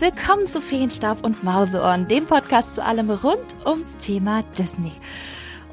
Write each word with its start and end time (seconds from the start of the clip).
willkommen 0.00 0.46
zu 0.46 0.62
Feenstaub 0.62 1.26
und 1.26 1.44
Mauseohren, 1.44 2.08
dem 2.08 2.24
Podcast 2.24 2.74
zu 2.74 2.82
allem 2.82 3.10
rund 3.10 3.54
ums 3.66 3.98
Thema 3.98 4.42
Disney. 4.56 4.92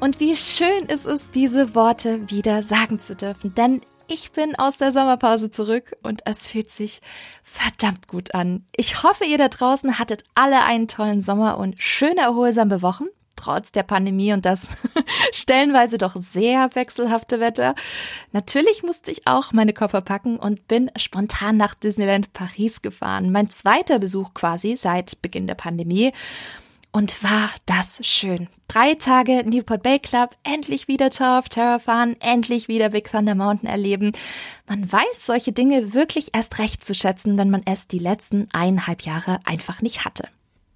Und 0.00 0.20
wie 0.20 0.36
schön 0.36 0.84
ist 0.84 1.06
es, 1.06 1.30
diese 1.30 1.74
Worte 1.74 2.30
wieder 2.30 2.60
sagen 2.60 2.98
zu 2.98 3.16
dürfen, 3.16 3.54
denn 3.54 3.80
ich 4.06 4.32
bin 4.32 4.54
aus 4.58 4.76
der 4.76 4.92
Sommerpause 4.92 5.50
zurück 5.50 5.96
und 6.02 6.20
es 6.26 6.46
fühlt 6.46 6.70
sich 6.70 7.00
verdammt 7.42 8.06
gut 8.06 8.34
an. 8.34 8.66
Ich 8.76 9.02
hoffe, 9.02 9.24
ihr 9.24 9.38
da 9.38 9.48
draußen 9.48 9.98
hattet 9.98 10.24
alle 10.34 10.62
einen 10.62 10.88
tollen 10.88 11.22
Sommer 11.22 11.56
und 11.56 11.76
schöne 11.78 12.20
erholsame 12.20 12.82
Wochen 12.82 13.06
trotz 13.38 13.72
der 13.72 13.82
Pandemie 13.82 14.32
und 14.32 14.44
das 14.44 14.68
stellenweise 15.32 15.98
doch 15.98 16.16
sehr 16.16 16.74
wechselhafte 16.74 17.40
Wetter. 17.40 17.74
Natürlich 18.32 18.82
musste 18.82 19.10
ich 19.10 19.26
auch 19.26 19.52
meine 19.52 19.72
Koffer 19.72 20.00
packen 20.00 20.38
und 20.38 20.68
bin 20.68 20.90
spontan 20.96 21.56
nach 21.56 21.74
Disneyland 21.74 22.32
Paris 22.32 22.82
gefahren. 22.82 23.32
Mein 23.32 23.50
zweiter 23.50 23.98
Besuch 23.98 24.34
quasi 24.34 24.76
seit 24.76 25.22
Beginn 25.22 25.46
der 25.46 25.54
Pandemie. 25.54 26.12
Und 26.90 27.22
war 27.22 27.50
das 27.66 28.00
schön. 28.06 28.48
Drei 28.66 28.94
Tage 28.94 29.44
Newport 29.44 29.82
Bay 29.82 29.98
Club, 29.98 30.36
endlich 30.42 30.88
wieder 30.88 31.10
Tower 31.10 31.38
of 31.38 31.48
Terror 31.48 31.80
fahren, 31.80 32.16
endlich 32.20 32.66
wieder 32.68 32.90
Big 32.90 33.10
Thunder 33.10 33.34
Mountain 33.34 33.68
erleben. 33.68 34.12
Man 34.66 34.90
weiß 34.90 35.24
solche 35.24 35.52
Dinge 35.52 35.94
wirklich 35.94 36.30
erst 36.34 36.58
recht 36.58 36.84
zu 36.84 36.94
schätzen, 36.94 37.38
wenn 37.38 37.50
man 37.50 37.62
es 37.66 37.88
die 37.88 37.98
letzten 37.98 38.48
eineinhalb 38.52 39.02
Jahre 39.02 39.40
einfach 39.44 39.80
nicht 39.82 40.04
hatte. 40.04 40.28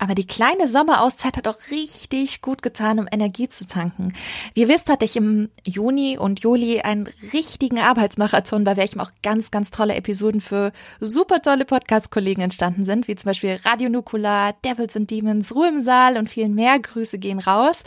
Aber 0.02 0.16
die 0.16 0.26
kleine 0.26 0.66
Sommerauszeit 0.66 1.36
hat 1.36 1.46
auch 1.46 1.70
richtig 1.70 2.42
gut 2.42 2.60
getan, 2.60 2.98
um 2.98 3.06
Energie 3.12 3.48
zu 3.48 3.68
tanken. 3.68 4.14
Wie 4.52 4.62
ihr 4.62 4.68
wisst, 4.68 4.88
hatte 4.88 5.04
ich 5.04 5.16
im 5.16 5.48
Juni 5.64 6.18
und 6.18 6.40
Juli 6.40 6.80
einen 6.80 7.08
richtigen 7.32 7.78
Arbeitsmarathon, 7.78 8.64
bei 8.64 8.76
welchem 8.76 8.98
auch 8.98 9.12
ganz, 9.22 9.52
ganz 9.52 9.70
tolle 9.70 9.94
Episoden 9.94 10.40
für 10.40 10.72
super 10.98 11.40
tolle 11.40 11.64
Podcast-Kollegen 11.64 12.42
entstanden 12.42 12.84
sind, 12.84 13.06
wie 13.06 13.14
zum 13.14 13.28
Beispiel 13.28 13.60
Radio 13.64 13.90
Nukular, 13.90 14.54
Devils 14.64 14.96
and 14.96 15.08
Demons, 15.08 15.54
Ruhe 15.54 15.68
im 15.68 15.80
Saal 15.80 16.18
und 16.18 16.28
viel 16.28 16.48
mehr. 16.48 16.80
Grüße 16.80 17.20
gehen 17.20 17.38
raus. 17.38 17.84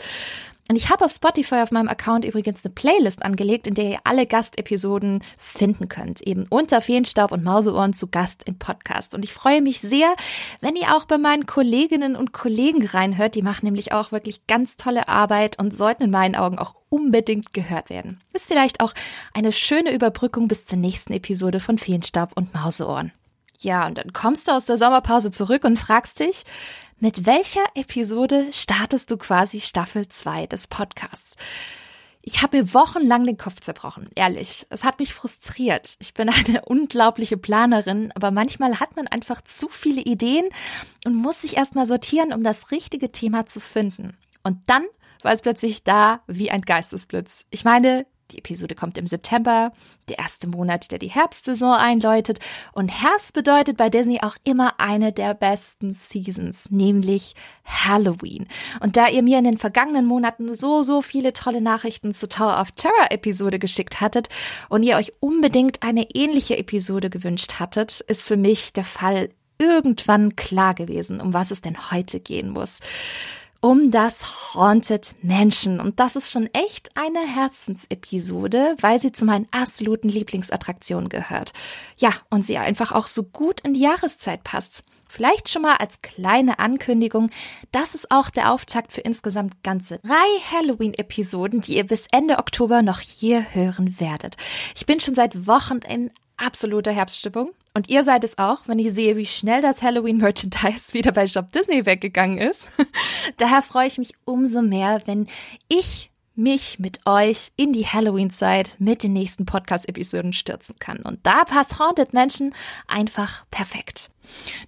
Und 0.68 0.74
ich 0.74 0.90
habe 0.90 1.04
auf 1.04 1.12
Spotify 1.12 1.56
auf 1.56 1.70
meinem 1.70 1.88
Account 1.88 2.24
übrigens 2.24 2.64
eine 2.64 2.74
Playlist 2.74 3.22
angelegt, 3.22 3.68
in 3.68 3.74
der 3.74 3.84
ihr 3.84 3.98
alle 4.02 4.26
Gastepisoden 4.26 5.22
finden 5.38 5.88
könnt. 5.88 6.20
Eben 6.22 6.46
unter 6.48 6.80
Feenstaub 6.80 7.30
und 7.30 7.44
Mauseohren 7.44 7.92
zu 7.92 8.08
Gast 8.08 8.42
im 8.46 8.58
Podcast. 8.58 9.14
Und 9.14 9.22
ich 9.22 9.32
freue 9.32 9.62
mich 9.62 9.80
sehr, 9.80 10.12
wenn 10.60 10.74
ihr 10.74 10.96
auch 10.96 11.04
bei 11.04 11.18
meinen 11.18 11.46
Kolleginnen 11.46 12.16
und 12.16 12.32
Kollegen 12.32 12.84
reinhört. 12.84 13.36
Die 13.36 13.42
machen 13.42 13.66
nämlich 13.66 13.92
auch 13.92 14.10
wirklich 14.10 14.48
ganz 14.48 14.76
tolle 14.76 15.06
Arbeit 15.06 15.56
und 15.58 15.72
sollten 15.72 16.02
in 16.02 16.10
meinen 16.10 16.34
Augen 16.34 16.58
auch 16.58 16.74
unbedingt 16.88 17.52
gehört 17.52 17.88
werden. 17.88 18.18
Ist 18.32 18.48
vielleicht 18.48 18.80
auch 18.80 18.92
eine 19.34 19.52
schöne 19.52 19.94
Überbrückung 19.94 20.48
bis 20.48 20.66
zur 20.66 20.78
nächsten 20.78 21.12
Episode 21.12 21.60
von 21.60 21.78
Feenstaub 21.78 22.32
und 22.34 22.54
Mauseohren. 22.54 23.12
Ja, 23.60 23.86
und 23.86 23.98
dann 23.98 24.12
kommst 24.12 24.48
du 24.48 24.52
aus 24.52 24.66
der 24.66 24.76
Sommerpause 24.76 25.30
zurück 25.30 25.64
und 25.64 25.78
fragst 25.78 26.20
dich, 26.20 26.44
mit 26.98 27.26
welcher 27.26 27.64
Episode 27.74 28.48
startest 28.52 29.10
du 29.10 29.18
quasi 29.18 29.60
Staffel 29.60 30.08
2 30.08 30.46
des 30.46 30.66
Podcasts? 30.66 31.36
Ich 32.22 32.42
habe 32.42 32.56
mir 32.56 32.74
wochenlang 32.74 33.24
den 33.24 33.36
Kopf 33.36 33.60
zerbrochen, 33.60 34.08
ehrlich. 34.14 34.66
Es 34.70 34.82
hat 34.82 34.98
mich 34.98 35.14
frustriert. 35.14 35.96
Ich 36.00 36.14
bin 36.14 36.28
eine 36.28 36.62
unglaubliche 36.66 37.36
Planerin, 37.36 38.12
aber 38.14 38.30
manchmal 38.30 38.80
hat 38.80 38.96
man 38.96 39.06
einfach 39.06 39.42
zu 39.42 39.68
viele 39.68 40.00
Ideen 40.00 40.48
und 41.04 41.14
muss 41.14 41.42
sich 41.42 41.56
erstmal 41.56 41.86
sortieren, 41.86 42.32
um 42.32 42.42
das 42.42 42.70
richtige 42.70 43.12
Thema 43.12 43.46
zu 43.46 43.60
finden. 43.60 44.16
Und 44.42 44.58
dann 44.66 44.86
war 45.22 45.32
es 45.32 45.42
plötzlich 45.42 45.84
da 45.84 46.20
wie 46.26 46.50
ein 46.50 46.62
Geistesblitz. 46.62 47.44
Ich 47.50 47.64
meine, 47.64 48.06
die 48.32 48.38
Episode 48.38 48.74
kommt 48.74 48.98
im 48.98 49.06
September, 49.06 49.72
der 50.08 50.18
erste 50.18 50.48
Monat, 50.48 50.90
der 50.90 50.98
die 50.98 51.08
Herbstsaison 51.10 51.74
einläutet. 51.74 52.38
Und 52.72 52.88
Herbst 52.88 53.34
bedeutet 53.34 53.76
bei 53.76 53.88
Disney 53.90 54.20
auch 54.22 54.36
immer 54.44 54.80
eine 54.80 55.12
der 55.12 55.34
besten 55.34 55.92
Seasons, 55.92 56.70
nämlich 56.70 57.34
Halloween. 57.64 58.46
Und 58.80 58.96
da 58.96 59.08
ihr 59.08 59.22
mir 59.22 59.38
in 59.38 59.44
den 59.44 59.58
vergangenen 59.58 60.06
Monaten 60.06 60.54
so, 60.54 60.82
so 60.82 61.02
viele 61.02 61.32
tolle 61.32 61.60
Nachrichten 61.60 62.12
zur 62.12 62.28
Tower 62.28 62.60
of 62.60 62.72
Terror 62.72 63.10
Episode 63.10 63.58
geschickt 63.58 64.00
hattet 64.00 64.28
und 64.68 64.82
ihr 64.82 64.96
euch 64.96 65.12
unbedingt 65.20 65.82
eine 65.82 66.10
ähnliche 66.14 66.56
Episode 66.56 67.10
gewünscht 67.10 67.54
hattet, 67.60 68.00
ist 68.00 68.22
für 68.22 68.36
mich 68.36 68.72
der 68.72 68.84
Fall 68.84 69.30
irgendwann 69.58 70.36
klar 70.36 70.74
gewesen, 70.74 71.20
um 71.20 71.32
was 71.32 71.50
es 71.50 71.62
denn 71.62 71.90
heute 71.90 72.20
gehen 72.20 72.50
muss 72.50 72.80
um 73.66 73.90
das 73.90 74.54
Haunted 74.54 75.16
Mansion. 75.22 75.80
Und 75.80 75.98
das 75.98 76.14
ist 76.14 76.30
schon 76.30 76.48
echt 76.52 76.96
eine 76.96 77.26
Herzensepisode, 77.26 78.76
weil 78.80 79.00
sie 79.00 79.10
zu 79.10 79.24
meinen 79.24 79.48
absoluten 79.50 80.08
Lieblingsattraktionen 80.08 81.08
gehört. 81.08 81.52
Ja, 81.96 82.10
und 82.30 82.46
sie 82.46 82.58
einfach 82.58 82.92
auch 82.92 83.08
so 83.08 83.24
gut 83.24 83.62
in 83.62 83.74
die 83.74 83.80
Jahreszeit 83.80 84.44
passt. 84.44 84.84
Vielleicht 85.08 85.48
schon 85.48 85.62
mal 85.62 85.78
als 85.78 86.00
kleine 86.00 86.60
Ankündigung, 86.60 87.30
das 87.72 87.96
ist 87.96 88.12
auch 88.12 88.30
der 88.30 88.52
Auftakt 88.52 88.92
für 88.92 89.00
insgesamt 89.00 89.64
ganze 89.64 89.98
drei 89.98 90.40
Halloween-Episoden, 90.52 91.60
die 91.60 91.76
ihr 91.76 91.86
bis 91.88 92.06
Ende 92.12 92.38
Oktober 92.38 92.82
noch 92.82 93.00
hier 93.00 93.52
hören 93.52 93.98
werdet. 93.98 94.36
Ich 94.76 94.86
bin 94.86 95.00
schon 95.00 95.16
seit 95.16 95.48
Wochen 95.48 95.78
in 95.78 96.12
absoluter 96.36 96.92
Herbststimmung. 96.92 97.50
Und 97.76 97.90
ihr 97.90 98.04
seid 98.04 98.24
es 98.24 98.38
auch, 98.38 98.60
wenn 98.64 98.78
ich 98.78 98.94
sehe, 98.94 99.18
wie 99.18 99.26
schnell 99.26 99.60
das 99.60 99.82
Halloween-Merchandise 99.82 100.92
wieder 100.94 101.12
bei 101.12 101.26
Shop 101.26 101.52
Disney 101.52 101.84
weggegangen 101.84 102.38
ist. 102.38 102.68
Daher 103.36 103.60
freue 103.60 103.86
ich 103.86 103.98
mich 103.98 104.14
umso 104.24 104.62
mehr, 104.62 105.02
wenn 105.04 105.26
ich 105.68 106.10
mich 106.34 106.78
mit 106.78 107.04
euch 107.04 107.52
in 107.56 107.74
die 107.74 107.86
Halloween-Zeit 107.86 108.76
mit 108.78 109.02
den 109.02 109.12
nächsten 109.12 109.44
Podcast-Episoden 109.44 110.32
stürzen 110.32 110.76
kann. 110.78 111.02
Und 111.02 111.18
da 111.26 111.44
passt 111.44 111.78
Haunted 111.78 112.14
Mansion 112.14 112.54
einfach 112.86 113.44
perfekt. 113.50 114.10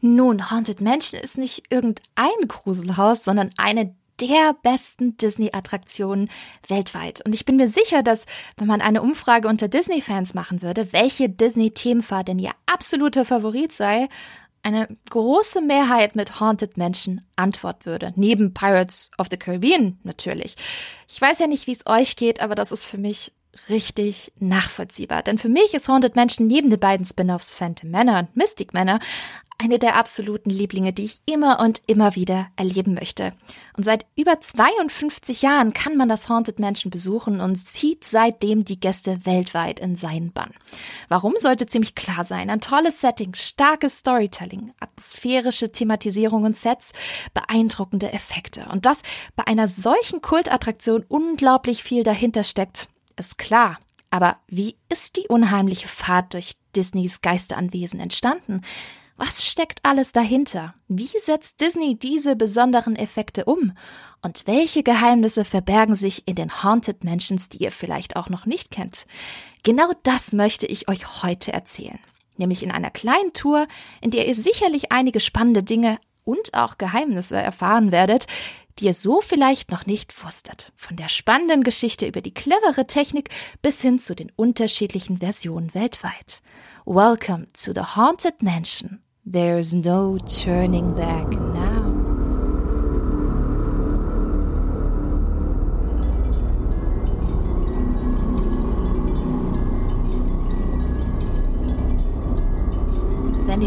Nun, 0.02 0.50
Haunted 0.50 0.82
Mansion 0.82 1.18
ist 1.18 1.38
nicht 1.38 1.72
irgendein 1.72 2.46
Gruselhaus, 2.46 3.24
sondern 3.24 3.48
eine 3.56 3.94
der 4.20 4.54
besten 4.62 5.16
Disney-Attraktionen 5.16 6.30
weltweit. 6.66 7.24
Und 7.24 7.34
ich 7.34 7.44
bin 7.44 7.56
mir 7.56 7.68
sicher, 7.68 8.02
dass, 8.02 8.26
wenn 8.56 8.66
man 8.66 8.80
eine 8.80 9.02
Umfrage 9.02 9.48
unter 9.48 9.68
Disney-Fans 9.68 10.34
machen 10.34 10.62
würde, 10.62 10.92
welche 10.92 11.28
Disney-Themenfahrt 11.28 12.28
denn 12.28 12.38
ihr 12.38 12.52
absoluter 12.66 13.24
Favorit 13.24 13.72
sei, 13.72 14.08
eine 14.62 14.88
große 15.10 15.60
Mehrheit 15.60 16.16
mit 16.16 16.40
Haunted 16.40 16.76
Mansion 16.76 17.22
antworten 17.36 17.86
würde. 17.86 18.12
Neben 18.16 18.54
Pirates 18.54 19.10
of 19.16 19.28
the 19.30 19.36
Caribbean 19.36 19.98
natürlich. 20.02 20.56
Ich 21.08 21.20
weiß 21.20 21.38
ja 21.38 21.46
nicht, 21.46 21.66
wie 21.66 21.72
es 21.72 21.86
euch 21.86 22.16
geht, 22.16 22.40
aber 22.40 22.54
das 22.54 22.72
ist 22.72 22.84
für 22.84 22.98
mich 22.98 23.32
richtig 23.68 24.32
nachvollziehbar. 24.38 25.22
Denn 25.22 25.38
für 25.38 25.48
mich 25.48 25.74
ist 25.74 25.88
Haunted 25.88 26.16
Mansion 26.16 26.46
neben 26.46 26.70
den 26.70 26.80
beiden 26.80 27.04
Spin-offs 27.04 27.54
Phantom 27.54 27.90
Manor 27.90 28.20
und 28.20 28.36
Mystic 28.36 28.74
Manor 28.74 28.98
eine 29.58 29.80
der 29.80 29.96
absoluten 29.96 30.50
Lieblinge, 30.50 30.92
die 30.92 31.04
ich 31.04 31.20
immer 31.26 31.58
und 31.58 31.82
immer 31.88 32.14
wieder 32.14 32.46
erleben 32.54 32.94
möchte. 32.94 33.32
Und 33.76 33.84
seit 33.84 34.06
über 34.14 34.40
52 34.40 35.42
Jahren 35.42 35.72
kann 35.72 35.96
man 35.96 36.08
das 36.08 36.28
Haunted 36.28 36.60
Mansion 36.60 36.90
besuchen 36.90 37.40
und 37.40 37.56
zieht 37.56 38.04
seitdem 38.04 38.64
die 38.64 38.78
Gäste 38.78 39.26
weltweit 39.26 39.80
in 39.80 39.96
seinen 39.96 40.32
Bann. 40.32 40.54
Warum 41.08 41.34
sollte 41.38 41.66
ziemlich 41.66 41.96
klar 41.96 42.22
sein? 42.22 42.50
Ein 42.50 42.60
tolles 42.60 43.00
Setting, 43.00 43.34
starkes 43.34 43.98
Storytelling, 43.98 44.72
atmosphärische 44.78 45.72
Thematisierung 45.72 46.44
und 46.44 46.56
Sets, 46.56 46.92
beeindruckende 47.34 48.12
Effekte. 48.12 48.66
Und 48.70 48.86
dass 48.86 49.02
bei 49.34 49.44
einer 49.48 49.66
solchen 49.66 50.22
Kultattraktion 50.22 51.04
unglaublich 51.08 51.82
viel 51.82 52.04
dahinter 52.04 52.44
steckt, 52.44 52.88
ist 53.18 53.38
klar. 53.38 53.78
Aber 54.10 54.38
wie 54.46 54.76
ist 54.88 55.16
die 55.16 55.28
unheimliche 55.28 55.88
Fahrt 55.88 56.34
durch 56.34 56.56
Disneys 56.74 57.20
Geisteranwesen 57.20 58.00
entstanden? 58.00 58.62
Was 59.16 59.44
steckt 59.44 59.80
alles 59.82 60.12
dahinter? 60.12 60.74
Wie 60.86 61.10
setzt 61.18 61.60
Disney 61.60 61.98
diese 61.98 62.36
besonderen 62.36 62.94
Effekte 62.94 63.46
um? 63.46 63.72
Und 64.22 64.46
welche 64.46 64.84
Geheimnisse 64.84 65.44
verbergen 65.44 65.96
sich 65.96 66.26
in 66.28 66.36
den 66.36 66.62
Haunted 66.62 67.02
Mansions, 67.02 67.48
die 67.48 67.58
ihr 67.58 67.72
vielleicht 67.72 68.14
auch 68.14 68.28
noch 68.28 68.46
nicht 68.46 68.70
kennt? 68.70 69.06
Genau 69.64 69.90
das 70.04 70.32
möchte 70.32 70.66
ich 70.66 70.88
euch 70.88 71.22
heute 71.24 71.52
erzählen. 71.52 71.98
Nämlich 72.36 72.62
in 72.62 72.70
einer 72.70 72.90
kleinen 72.90 73.32
Tour, 73.32 73.66
in 74.00 74.12
der 74.12 74.28
ihr 74.28 74.36
sicherlich 74.36 74.92
einige 74.92 75.18
spannende 75.18 75.64
Dinge 75.64 75.98
und 76.22 76.54
auch 76.54 76.78
Geheimnisse 76.78 77.36
erfahren 77.36 77.90
werdet, 77.90 78.26
die 78.78 78.86
ihr 78.86 78.94
so 78.94 79.20
vielleicht 79.20 79.70
noch 79.70 79.86
nicht 79.86 80.24
wusstet. 80.24 80.72
Von 80.76 80.96
der 80.96 81.08
spannenden 81.08 81.62
Geschichte 81.62 82.06
über 82.06 82.20
die 82.20 82.34
clevere 82.34 82.86
Technik 82.86 83.30
bis 83.62 83.80
hin 83.80 83.98
zu 83.98 84.14
den 84.14 84.30
unterschiedlichen 84.36 85.18
Versionen 85.18 85.74
weltweit. 85.74 86.40
Welcome 86.86 87.46
to 87.52 87.72
the 87.72 87.96
Haunted 87.96 88.42
Mansion. 88.42 89.00
There's 89.30 89.74
no 89.74 90.16
turning 90.18 90.94
back 90.94 91.47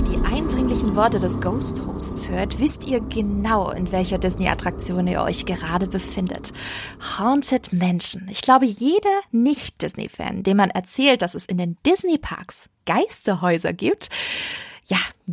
ihr 0.01 0.19
die 0.19 0.25
eindringlichen 0.25 0.95
Worte 0.95 1.19
des 1.19 1.39
Ghost 1.39 1.81
Hosts 1.85 2.29
hört, 2.29 2.59
wisst 2.59 2.85
ihr 2.85 3.01
genau, 3.01 3.71
in 3.71 3.91
welcher 3.91 4.17
Disney-Attraktion 4.17 5.07
ihr 5.07 5.21
euch 5.21 5.45
gerade 5.45 5.87
befindet. 5.87 6.51
Haunted 7.19 7.73
Mansion. 7.73 8.27
Ich 8.29 8.41
glaube, 8.41 8.65
jeder 8.65 9.21
Nicht-Disney-Fan, 9.31 10.43
dem 10.43 10.57
man 10.57 10.69
erzählt, 10.69 11.21
dass 11.21 11.35
es 11.35 11.45
in 11.45 11.57
den 11.57 11.77
Disney-Parks 11.85 12.69
Geisterhäuser 12.85 13.73
gibt, 13.73 14.09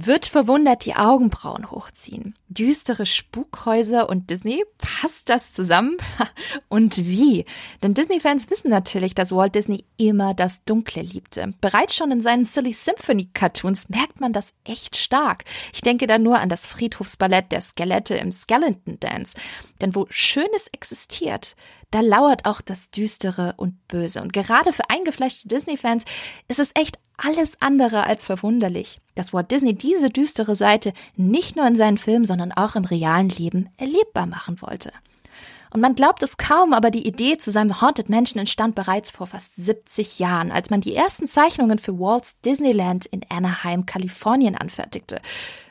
wird 0.06 0.26
verwundert 0.26 0.84
die 0.84 0.94
Augenbrauen 0.94 1.70
hochziehen. 1.70 2.34
Düstere 2.48 3.06
Spukhäuser 3.06 4.08
und 4.08 4.30
Disney, 4.30 4.64
passt 4.78 5.28
das 5.28 5.52
zusammen? 5.52 5.96
und 6.68 6.98
wie? 6.98 7.44
Denn 7.82 7.94
Disney-Fans 7.94 8.50
wissen 8.50 8.70
natürlich, 8.70 9.14
dass 9.14 9.32
Walt 9.32 9.54
Disney 9.54 9.84
immer 9.96 10.34
das 10.34 10.64
Dunkle 10.64 11.02
liebte. 11.02 11.54
Bereits 11.60 11.96
schon 11.96 12.10
in 12.10 12.20
seinen 12.20 12.44
Silly 12.44 12.72
Symphony 12.72 13.30
Cartoons 13.32 13.88
merkt 13.88 14.20
man 14.20 14.32
das 14.32 14.54
echt 14.64 14.96
stark. 14.96 15.44
Ich 15.72 15.80
denke 15.80 16.06
da 16.06 16.18
nur 16.18 16.38
an 16.38 16.48
das 16.48 16.66
Friedhofsballett 16.66 17.50
der 17.50 17.60
Skelette 17.60 18.16
im 18.16 18.30
Skeleton 18.30 19.00
Dance. 19.00 19.36
Denn 19.80 19.94
wo 19.94 20.06
Schönes 20.10 20.68
existiert, 20.72 21.56
da 21.90 22.00
lauert 22.00 22.44
auch 22.44 22.60
das 22.60 22.90
Düstere 22.90 23.54
und 23.56 23.88
Böse. 23.88 24.20
Und 24.20 24.32
gerade 24.32 24.72
für 24.72 24.88
eingefleischte 24.90 25.48
Disney-Fans 25.48 26.04
ist 26.48 26.58
es 26.58 26.72
echt 26.74 26.98
alles 27.16 27.60
andere 27.60 28.04
als 28.04 28.24
verwunderlich, 28.24 29.00
dass 29.14 29.32
Walt 29.32 29.50
Disney 29.50 29.74
diese 29.74 30.10
düstere 30.10 30.54
Seite 30.54 30.92
nicht 31.16 31.56
nur 31.56 31.66
in 31.66 31.76
seinen 31.76 31.98
Filmen, 31.98 32.24
sondern 32.24 32.52
auch 32.52 32.76
im 32.76 32.84
realen 32.84 33.28
Leben 33.28 33.68
erlebbar 33.76 34.26
machen 34.26 34.60
wollte. 34.62 34.92
Und 35.70 35.80
man 35.80 35.94
glaubt 35.94 36.22
es 36.22 36.38
kaum, 36.38 36.72
aber 36.72 36.90
die 36.90 37.06
Idee 37.06 37.36
zu 37.36 37.50
seinem 37.50 37.80
Haunted 37.80 38.08
Mansion 38.08 38.40
entstand 38.40 38.74
bereits 38.74 39.10
vor 39.10 39.26
fast 39.26 39.56
70 39.56 40.18
Jahren, 40.18 40.50
als 40.50 40.70
man 40.70 40.80
die 40.80 40.94
ersten 40.94 41.26
Zeichnungen 41.26 41.78
für 41.78 41.98
Walt's 41.98 42.40
Disneyland 42.40 43.04
in 43.06 43.20
Anaheim, 43.28 43.84
Kalifornien 43.84 44.56
anfertigte. 44.56 45.20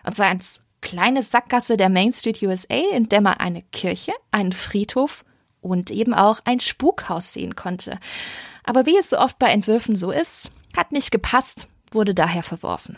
Und 0.05 0.13
zwar 0.13 0.27
als 0.27 0.61
kleine 0.81 1.23
Sackgasse 1.23 1.77
der 1.77 1.89
Main 1.89 2.13
Street 2.13 2.41
USA, 2.43 2.81
in 2.93 3.09
der 3.09 3.21
man 3.21 3.33
eine 3.33 3.63
Kirche, 3.63 4.13
einen 4.31 4.51
Friedhof 4.51 5.25
und 5.61 5.91
eben 5.91 6.13
auch 6.13 6.39
ein 6.45 6.59
Spukhaus 6.59 7.33
sehen 7.33 7.55
konnte. 7.55 7.99
Aber 8.63 8.85
wie 8.85 8.97
es 8.97 9.09
so 9.09 9.17
oft 9.17 9.39
bei 9.39 9.47
Entwürfen 9.47 9.95
so 9.95 10.11
ist, 10.11 10.51
hat 10.75 10.91
nicht 10.91 11.11
gepasst, 11.11 11.67
wurde 11.91 12.13
daher 12.13 12.43
verworfen. 12.43 12.97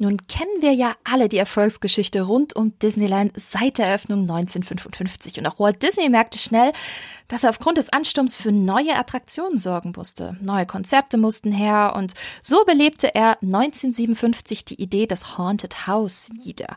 Nun 0.00 0.16
kennen 0.26 0.60
wir 0.60 0.72
ja 0.72 0.96
alle 1.04 1.28
die 1.28 1.38
Erfolgsgeschichte 1.38 2.22
rund 2.22 2.56
um 2.56 2.76
Disneyland 2.80 3.32
seit 3.36 3.78
der 3.78 3.86
Eröffnung 3.86 4.22
1955 4.22 5.38
und 5.38 5.46
auch 5.46 5.60
Walt 5.60 5.84
Disney 5.84 6.08
merkte 6.08 6.40
schnell, 6.40 6.72
dass 7.28 7.44
er 7.44 7.50
aufgrund 7.50 7.78
des 7.78 7.92
Ansturms 7.92 8.36
für 8.36 8.50
neue 8.50 8.96
Attraktionen 8.96 9.56
sorgen 9.56 9.92
musste. 9.94 10.36
Neue 10.40 10.66
Konzepte 10.66 11.16
mussten 11.16 11.52
her 11.52 11.94
und 11.96 12.14
so 12.42 12.64
belebte 12.64 13.14
er 13.14 13.38
1957 13.40 14.64
die 14.64 14.82
Idee 14.82 15.06
des 15.06 15.38
Haunted 15.38 15.86
House 15.86 16.28
wieder. 16.42 16.76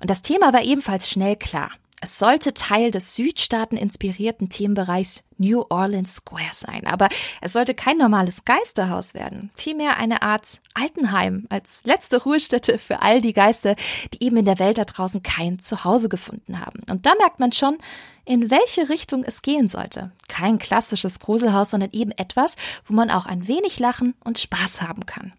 Und 0.00 0.08
das 0.08 0.22
Thema 0.22 0.52
war 0.52 0.62
ebenfalls 0.62 1.10
schnell 1.10 1.34
klar. 1.34 1.72
Es 2.04 2.18
sollte 2.18 2.52
Teil 2.52 2.90
des 2.90 3.14
Südstaaten 3.14 3.76
inspirierten 3.76 4.48
Themenbereichs 4.48 5.22
New 5.38 5.64
Orleans 5.68 6.16
Square 6.16 6.50
sein, 6.50 6.84
aber 6.84 7.08
es 7.40 7.52
sollte 7.52 7.74
kein 7.74 7.96
normales 7.96 8.44
Geisterhaus 8.44 9.14
werden, 9.14 9.52
vielmehr 9.54 9.98
eine 9.98 10.20
Art 10.22 10.60
Altenheim 10.74 11.46
als 11.48 11.84
letzte 11.84 12.20
Ruhestätte 12.20 12.80
für 12.80 13.02
all 13.02 13.20
die 13.20 13.32
Geister, 13.32 13.76
die 14.12 14.24
eben 14.24 14.36
in 14.36 14.44
der 14.44 14.58
Welt 14.58 14.78
da 14.78 14.84
draußen 14.84 15.22
kein 15.22 15.60
Zuhause 15.60 16.08
gefunden 16.08 16.58
haben. 16.58 16.80
Und 16.90 17.06
da 17.06 17.14
merkt 17.14 17.38
man 17.38 17.52
schon, 17.52 17.78
in 18.24 18.50
welche 18.50 18.88
Richtung 18.88 19.22
es 19.22 19.40
gehen 19.40 19.68
sollte. 19.68 20.10
Kein 20.26 20.58
klassisches 20.58 21.20
Gruselhaus, 21.20 21.70
sondern 21.70 21.90
eben 21.92 22.10
etwas, 22.10 22.56
wo 22.84 22.94
man 22.94 23.12
auch 23.12 23.26
ein 23.26 23.46
wenig 23.46 23.78
lachen 23.78 24.14
und 24.24 24.40
Spaß 24.40 24.82
haben 24.82 25.06
kann. 25.06 25.34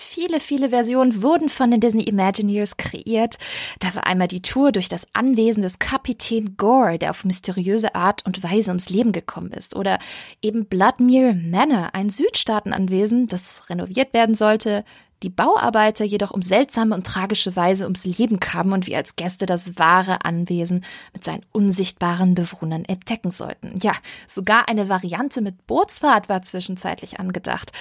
Viele, 0.00 0.38
viele 0.38 0.70
Versionen 0.70 1.22
wurden 1.24 1.48
von 1.48 1.72
den 1.72 1.80
Disney 1.80 2.04
Imagineers 2.04 2.76
kreiert. 2.76 3.36
Da 3.80 3.92
war 3.96 4.06
einmal 4.06 4.28
die 4.28 4.42
Tour 4.42 4.70
durch 4.70 4.88
das 4.88 5.08
Anwesen 5.12 5.60
des 5.60 5.80
Kapitän 5.80 6.56
Gore, 6.56 6.98
der 6.98 7.10
auf 7.10 7.24
mysteriöse 7.24 7.96
Art 7.96 8.24
und 8.24 8.44
Weise 8.44 8.70
ums 8.70 8.90
Leben 8.90 9.10
gekommen 9.10 9.50
ist. 9.50 9.74
Oder 9.74 9.98
eben 10.40 10.66
Bloodmere 10.66 11.34
Manor, 11.34 11.90
ein 11.94 12.10
Südstaatenanwesen, 12.10 13.26
das 13.26 13.68
renoviert 13.68 14.14
werden 14.14 14.36
sollte, 14.36 14.84
die 15.22 15.30
Bauarbeiter 15.30 16.04
jedoch 16.04 16.30
um 16.30 16.42
seltsame 16.42 16.94
und 16.94 17.06
tragische 17.06 17.56
Weise 17.56 17.84
ums 17.84 18.04
Leben 18.04 18.40
kamen 18.40 18.72
und 18.72 18.86
wir 18.86 18.96
als 18.96 19.16
Gäste 19.16 19.46
das 19.46 19.78
wahre 19.78 20.24
Anwesen 20.24 20.84
mit 21.12 21.24
seinen 21.24 21.44
unsichtbaren 21.52 22.34
Bewohnern 22.34 22.84
entdecken 22.84 23.30
sollten. 23.30 23.78
Ja, 23.82 23.92
sogar 24.26 24.68
eine 24.68 24.88
Variante 24.88 25.40
mit 25.40 25.66
Bootsfahrt 25.66 26.28
war 26.28 26.42
zwischenzeitlich 26.42 27.18
angedacht. 27.18 27.72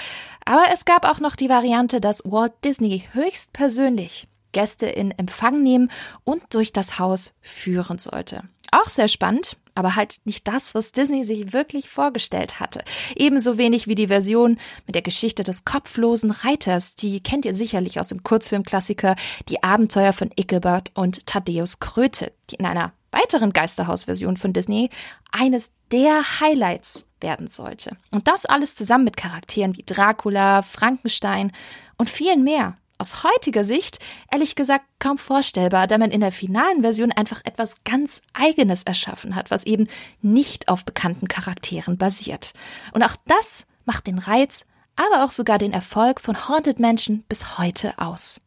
Aber 0.45 0.63
es 0.73 0.85
gab 0.85 1.05
auch 1.05 1.19
noch 1.19 1.35
die 1.35 1.49
Variante, 1.49 2.01
dass 2.01 2.23
Walt 2.25 2.53
Disney 2.63 3.03
höchstpersönlich 3.11 4.27
Gäste 4.51 4.87
in 4.87 5.11
Empfang 5.11 5.61
nehmen 5.61 5.91
und 6.23 6.41
durch 6.49 6.73
das 6.73 6.97
Haus 6.99 7.33
führen 7.41 7.99
sollte. 7.99 8.43
Auch 8.71 8.89
sehr 8.89 9.07
spannend, 9.07 9.57
aber 9.77 9.95
halt 9.95 10.19
nicht 10.25 10.47
das, 10.47 10.73
was 10.73 10.91
Disney 10.91 11.23
sich 11.23 11.53
wirklich 11.53 11.87
vorgestellt 11.87 12.59
hatte. 12.59 12.83
Ebenso 13.15 13.57
wenig 13.57 13.87
wie 13.87 13.95
die 13.95 14.07
Version 14.07 14.57
mit 14.87 14.95
der 14.95 15.03
Geschichte 15.03 15.43
des 15.43 15.65
kopflosen 15.65 16.31
Reiters, 16.31 16.95
die 16.95 17.21
kennt 17.21 17.45
ihr 17.45 17.53
sicherlich 17.53 17.99
aus 17.99 18.07
dem 18.07 18.23
Kurzfilmklassiker 18.23 19.15
Die 19.49 19.63
Abenteuer 19.63 20.13
von 20.13 20.31
Ichabod 20.35 20.91
und 20.95 21.27
Thaddeus 21.27 21.79
Kröte, 21.79 22.31
die 22.49 22.55
in 22.55 22.65
einer 22.65 22.91
weiteren 23.11 23.53
Geisterhausversion 23.53 24.35
von 24.35 24.51
Disney 24.51 24.89
eines 25.31 25.71
der 25.91 26.39
Highlights 26.39 27.05
werden 27.21 27.47
sollte. 27.47 27.95
Und 28.11 28.27
das 28.27 28.45
alles 28.45 28.73
zusammen 28.73 29.03
mit 29.03 29.17
Charakteren 29.17 29.77
wie 29.77 29.83
Dracula, 29.85 30.63
Frankenstein 30.63 31.51
und 31.97 32.09
vielen 32.09 32.43
mehr 32.43 32.77
aus 32.97 33.23
heutiger 33.23 33.63
Sicht 33.63 33.99
ehrlich 34.31 34.55
gesagt 34.55 34.85
kaum 34.99 35.17
vorstellbar, 35.17 35.87
da 35.87 35.97
man 35.97 36.11
in 36.11 36.21
der 36.21 36.31
finalen 36.31 36.81
Version 36.81 37.11
einfach 37.11 37.41
etwas 37.45 37.83
ganz 37.83 38.21
Eigenes 38.33 38.83
erschaffen 38.83 39.35
hat, 39.35 39.51
was 39.51 39.65
eben 39.65 39.87
nicht 40.21 40.69
auf 40.69 40.85
bekannten 40.85 41.27
Charakteren 41.27 41.97
basiert. 41.97 42.53
Und 42.93 43.03
auch 43.03 43.15
das 43.27 43.65
macht 43.85 44.07
den 44.07 44.19
Reiz, 44.19 44.65
aber 44.95 45.23
auch 45.23 45.31
sogar 45.31 45.57
den 45.57 45.73
Erfolg 45.73 46.19
von 46.19 46.47
Haunted 46.47 46.79
Mansion 46.79 47.23
bis 47.29 47.57
heute 47.57 47.93
aus. 47.97 48.41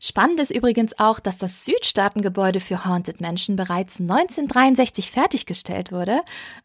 Spannend 0.00 0.38
ist 0.38 0.50
übrigens 0.50 0.96
auch, 1.00 1.18
dass 1.18 1.38
das 1.38 1.64
Südstaatengebäude 1.64 2.60
für 2.60 2.84
Haunted 2.84 3.20
Mansion 3.20 3.56
bereits 3.56 4.00
1963 4.00 5.10
fertiggestellt 5.10 5.90
wurde, 5.90 6.20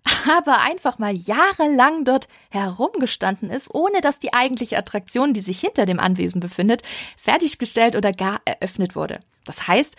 aber 0.38 0.62
einfach 0.62 1.00
mal 1.00 1.16
jahrelang 1.16 2.06
dort 2.06 2.28
herumgestanden 2.52 3.50
ist, 3.50 3.74
ohne 3.74 4.02
dass 4.02 4.20
die 4.20 4.34
eigentliche 4.34 4.78
Attraktion, 4.78 5.34
die 5.34 5.42
sich 5.42 5.60
hinter 5.60 5.88
dem 5.88 6.00
Anwesen 6.00 6.42
befindet, 6.42 6.84
fertiggestellt 7.18 7.96
oder 7.96 8.12
gar 8.12 8.40
eröffnet 8.46 8.96
wurde. 8.96 9.20
Das 9.46 9.68
heißt, 9.68 9.96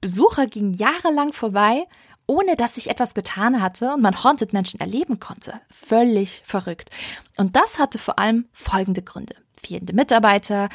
Besucher 0.00 0.46
gingen 0.46 0.72
jahrelang 0.72 1.34
vorbei, 1.34 1.86
ohne 2.26 2.56
dass 2.56 2.76
sich 2.76 2.88
etwas 2.88 3.12
getan 3.14 3.60
hatte 3.60 3.92
und 3.92 4.00
man 4.00 4.24
Haunted 4.24 4.54
Mansion 4.54 4.80
erleben 4.80 5.20
konnte. 5.20 5.60
Völlig 5.70 6.42
verrückt. 6.46 6.88
Und 7.36 7.54
das 7.54 7.78
hatte 7.78 7.98
vor 7.98 8.18
allem 8.18 8.48
folgende 8.52 9.02
Gründe 9.02 9.34
fehlende 9.66 9.92
Mitarbeiter, 9.92 10.68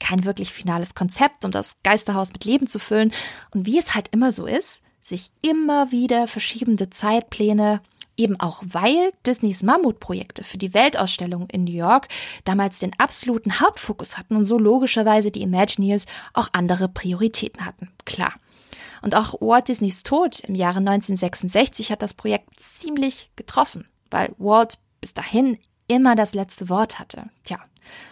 kein 0.00 0.24
wirklich 0.24 0.52
finales 0.52 0.94
Konzept, 0.94 1.44
um 1.44 1.50
das 1.50 1.78
Geisterhaus 1.82 2.32
mit 2.32 2.44
Leben 2.44 2.66
zu 2.66 2.78
füllen. 2.78 3.12
Und 3.50 3.66
wie 3.66 3.78
es 3.78 3.94
halt 3.94 4.08
immer 4.08 4.32
so 4.32 4.46
ist, 4.46 4.82
sich 5.00 5.30
immer 5.42 5.90
wieder 5.92 6.26
verschiebende 6.26 6.90
Zeitpläne, 6.90 7.80
eben 8.16 8.38
auch 8.40 8.62
weil 8.64 9.12
Disneys 9.26 9.62
Mammutprojekte 9.62 10.44
für 10.44 10.58
die 10.58 10.72
Weltausstellung 10.72 11.48
in 11.50 11.64
New 11.64 11.72
York 11.72 12.08
damals 12.44 12.78
den 12.78 12.98
absoluten 12.98 13.60
Hauptfokus 13.60 14.16
hatten 14.16 14.36
und 14.36 14.46
so 14.46 14.58
logischerweise 14.58 15.30
die 15.30 15.42
Imagineers 15.42 16.06
auch 16.32 16.48
andere 16.52 16.88
Prioritäten 16.88 17.64
hatten. 17.64 17.90
Klar. 18.04 18.34
Und 19.02 19.14
auch 19.14 19.34
Walt 19.40 19.68
Disneys 19.68 20.02
Tod 20.02 20.40
im 20.40 20.54
Jahre 20.54 20.78
1966 20.78 21.92
hat 21.92 22.00
das 22.00 22.14
Projekt 22.14 22.58
ziemlich 22.58 23.30
getroffen, 23.36 23.86
weil 24.10 24.34
Walt 24.38 24.78
bis 25.00 25.12
dahin 25.12 25.58
immer 25.88 26.14
das 26.14 26.34
letzte 26.34 26.70
Wort 26.70 26.98
hatte. 26.98 27.24
Tja, 27.44 27.58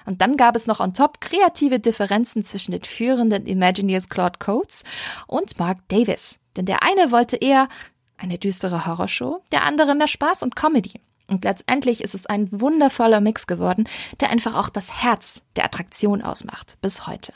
und 0.06 0.20
dann 0.20 0.36
gab 0.36 0.56
es 0.56 0.66
noch 0.66 0.80
on 0.80 0.94
top 0.94 1.20
kreative 1.20 1.78
Differenzen 1.78 2.44
zwischen 2.44 2.72
den 2.72 2.82
führenden 2.82 3.46
Imagineers 3.46 4.08
Claude 4.08 4.38
Coates 4.38 4.84
und 5.26 5.58
Mark 5.58 5.78
Davis. 5.88 6.38
Denn 6.56 6.66
der 6.66 6.82
eine 6.82 7.10
wollte 7.10 7.36
eher 7.36 7.68
eine 8.16 8.38
düstere 8.38 8.86
Horrorshow, 8.86 9.42
der 9.52 9.64
andere 9.64 9.94
mehr 9.94 10.08
Spaß 10.08 10.42
und 10.42 10.56
Comedy. 10.56 11.00
Und 11.28 11.44
letztendlich 11.44 12.02
ist 12.02 12.14
es 12.14 12.26
ein 12.26 12.48
wundervoller 12.52 13.20
Mix 13.20 13.46
geworden, 13.46 13.88
der 14.20 14.30
einfach 14.30 14.56
auch 14.56 14.68
das 14.68 15.02
Herz 15.02 15.42
der 15.56 15.64
Attraktion 15.64 16.22
ausmacht, 16.22 16.76
bis 16.82 17.06
heute. 17.06 17.32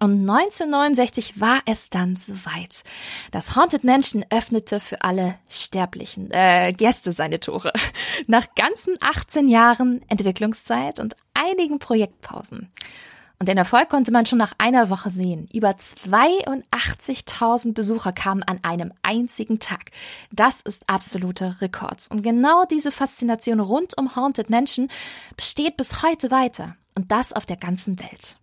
Und 0.00 0.28
1969 0.28 1.40
war 1.40 1.60
es 1.66 1.90
dann 1.90 2.16
soweit. 2.16 2.84
Das 3.32 3.56
Haunted 3.56 3.84
Mansion 3.84 4.24
öffnete 4.30 4.80
für 4.80 5.02
alle 5.02 5.34
sterblichen 5.48 6.30
äh, 6.30 6.72
Gäste 6.72 7.12
seine 7.12 7.40
Tore. 7.40 7.72
Nach 8.26 8.46
ganzen 8.54 8.96
18 9.00 9.48
Jahren 9.48 10.02
Entwicklungszeit 10.08 11.00
und 11.00 11.16
einigen 11.34 11.78
Projektpausen. 11.78 12.70
Und 13.40 13.48
den 13.48 13.56
Erfolg 13.56 13.88
konnte 13.88 14.10
man 14.10 14.26
schon 14.26 14.38
nach 14.38 14.52
einer 14.58 14.90
Woche 14.90 15.10
sehen. 15.10 15.46
Über 15.52 15.70
82.000 15.70 17.72
Besucher 17.72 18.12
kamen 18.12 18.42
an 18.42 18.58
einem 18.62 18.92
einzigen 19.02 19.60
Tag. 19.60 19.92
Das 20.32 20.60
ist 20.60 20.88
absoluter 20.88 21.60
Rekord. 21.60 22.06
Und 22.10 22.22
genau 22.22 22.64
diese 22.64 22.90
Faszination 22.90 23.60
rund 23.60 23.96
um 23.96 24.16
Haunted 24.16 24.50
Mansion 24.50 24.88
besteht 25.36 25.76
bis 25.76 26.02
heute 26.02 26.32
weiter. 26.32 26.74
Und 26.96 27.12
das 27.12 27.32
auf 27.32 27.46
der 27.46 27.56
ganzen 27.56 28.00
Welt. 28.00 28.38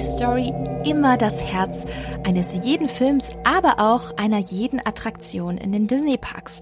Story 0.00 0.52
immer 0.84 1.16
das 1.16 1.40
Herz 1.40 1.84
eines 2.24 2.64
jeden 2.64 2.88
Films, 2.88 3.30
aber 3.44 3.78
auch 3.78 4.16
einer 4.16 4.38
jeden 4.38 4.84
Attraktion 4.84 5.56
in 5.56 5.70
den 5.70 5.86
Disney-Parks. 5.86 6.60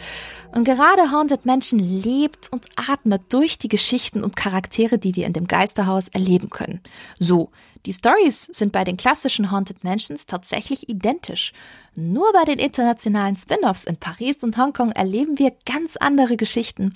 Und 0.53 0.65
gerade 0.65 1.11
Haunted 1.11 1.47
Mansion 1.47 1.79
lebt 1.79 2.53
und 2.53 2.69
atmet 2.77 3.33
durch 3.33 3.59
die 3.59 3.69
Geschichten 3.69 4.23
und 4.23 4.37
Charaktere, 4.37 4.99
die 4.99 5.17
wir 5.17 5.27
in 5.27 5.33
dem 5.33 5.47
Geisterhaus 5.47 6.09
erleben 6.09 6.51
können. 6.51 6.81
So, 7.19 7.51
die 7.87 7.95
Stories 7.95 8.45
sind 8.53 8.73
bei 8.73 8.85
den 8.85 8.99
klassischen 8.99 9.51
Haunted 9.51 9.83
Mansions 9.83 10.27
tatsächlich 10.27 10.89
identisch. 10.89 11.53
Nur 11.97 12.33
bei 12.33 12.45
den 12.45 12.59
internationalen 12.59 13.37
Spin-offs 13.37 13.85
in 13.85 13.97
Paris 13.97 14.45
und 14.45 14.59
Hongkong 14.59 14.93
erleben 14.93 15.39
wir 15.39 15.53
ganz 15.65 15.97
andere 15.97 16.37
Geschichten. 16.37 16.95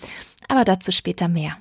Aber 0.49 0.65
dazu 0.65 0.93
später 0.93 1.29
mehr. 1.29 1.57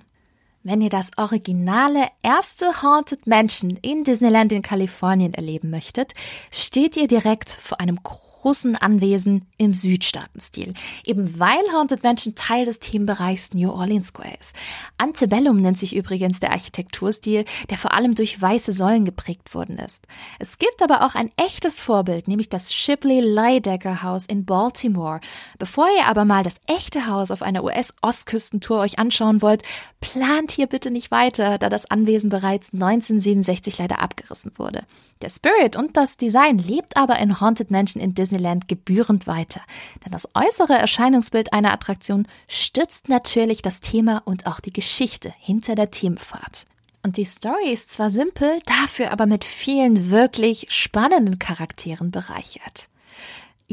Wenn 0.65 0.79
ihr 0.79 0.89
das 0.89 1.11
originale 1.17 2.07
erste 2.21 2.81
Haunted 2.81 3.27
Mansion 3.27 3.77
in 3.81 4.05
Disneyland 4.05 4.53
in 4.53 4.61
Kalifornien 4.61 5.33
erleben 5.33 5.69
möchtet, 5.69 6.13
steht 6.51 6.95
ihr 6.95 7.09
direkt 7.09 7.49
vor 7.49 7.81
einem 7.81 8.01
großen 8.01 8.32
Anwesen 8.43 9.45
im 9.57 9.73
Südstaatenstil, 9.73 10.73
eben 11.05 11.39
weil 11.39 11.61
Haunted 11.73 12.03
Mansion 12.03 12.35
Teil 12.35 12.65
des 12.65 12.79
Themenbereichs 12.79 13.53
New 13.53 13.71
Orleans 13.71 14.07
Square 14.07 14.33
ist. 14.39 14.55
Antebellum 14.97 15.57
nennt 15.57 15.77
sich 15.77 15.95
übrigens 15.95 16.39
der 16.39 16.51
Architekturstil, 16.51 17.45
der 17.69 17.77
vor 17.77 17.93
allem 17.93 18.15
durch 18.15 18.41
weiße 18.41 18.73
Säulen 18.73 19.05
geprägt 19.05 19.55
worden 19.55 19.77
ist. 19.77 20.05
Es 20.39 20.57
gibt 20.57 20.81
aber 20.81 21.05
auch 21.05 21.15
ein 21.15 21.31
echtes 21.37 21.79
Vorbild, 21.79 22.27
nämlich 22.27 22.49
das 22.49 22.73
Shipley 22.73 23.21
Lydecker 23.21 24.03
Haus 24.03 24.25
in 24.25 24.45
Baltimore. 24.45 25.21
Bevor 25.57 25.87
ihr 25.97 26.07
aber 26.07 26.25
mal 26.25 26.43
das 26.43 26.55
echte 26.67 27.07
Haus 27.07 27.31
auf 27.31 27.41
einer 27.41 27.63
US-Ostküstentour 27.63 28.79
euch 28.79 28.99
anschauen 28.99 29.41
wollt, 29.41 29.63
plant 30.01 30.51
hier 30.51 30.67
bitte 30.67 30.91
nicht 30.91 31.11
weiter, 31.11 31.57
da 31.57 31.69
das 31.69 31.89
Anwesen 31.89 32.29
bereits 32.29 32.73
1967 32.73 33.77
leider 33.77 34.01
abgerissen 34.01 34.51
wurde. 34.57 34.83
Der 35.23 35.29
Spirit 35.29 35.77
und 35.77 35.95
das 35.95 36.17
Design 36.17 36.57
lebt 36.57 36.97
aber 36.97 37.17
in 37.17 37.39
Haunted 37.39 37.71
Mansion 37.71 38.03
in 38.03 38.13
Disneyland 38.13 38.67
gebührend 38.67 39.25
weiter. 39.25 39.61
Denn 40.03 40.11
das 40.11 40.27
äußere 40.33 40.73
Erscheinungsbild 40.73 41.53
einer 41.53 41.71
Attraktion 41.71 42.27
stützt 42.49 43.07
natürlich 43.07 43.61
das 43.61 43.79
Thema 43.79 44.21
und 44.25 44.47
auch 44.47 44.59
die 44.59 44.73
Geschichte 44.73 45.33
hinter 45.39 45.75
der 45.75 45.91
Themenfahrt. 45.91 46.65
Und 47.03 47.15
die 47.15 47.23
Story 47.23 47.71
ist 47.71 47.89
zwar 47.89 48.09
simpel, 48.09 48.59
dafür 48.65 49.11
aber 49.11 49.25
mit 49.25 49.45
vielen 49.45 50.11
wirklich 50.11 50.67
spannenden 50.69 51.39
Charakteren 51.39 52.11
bereichert. 52.11 52.89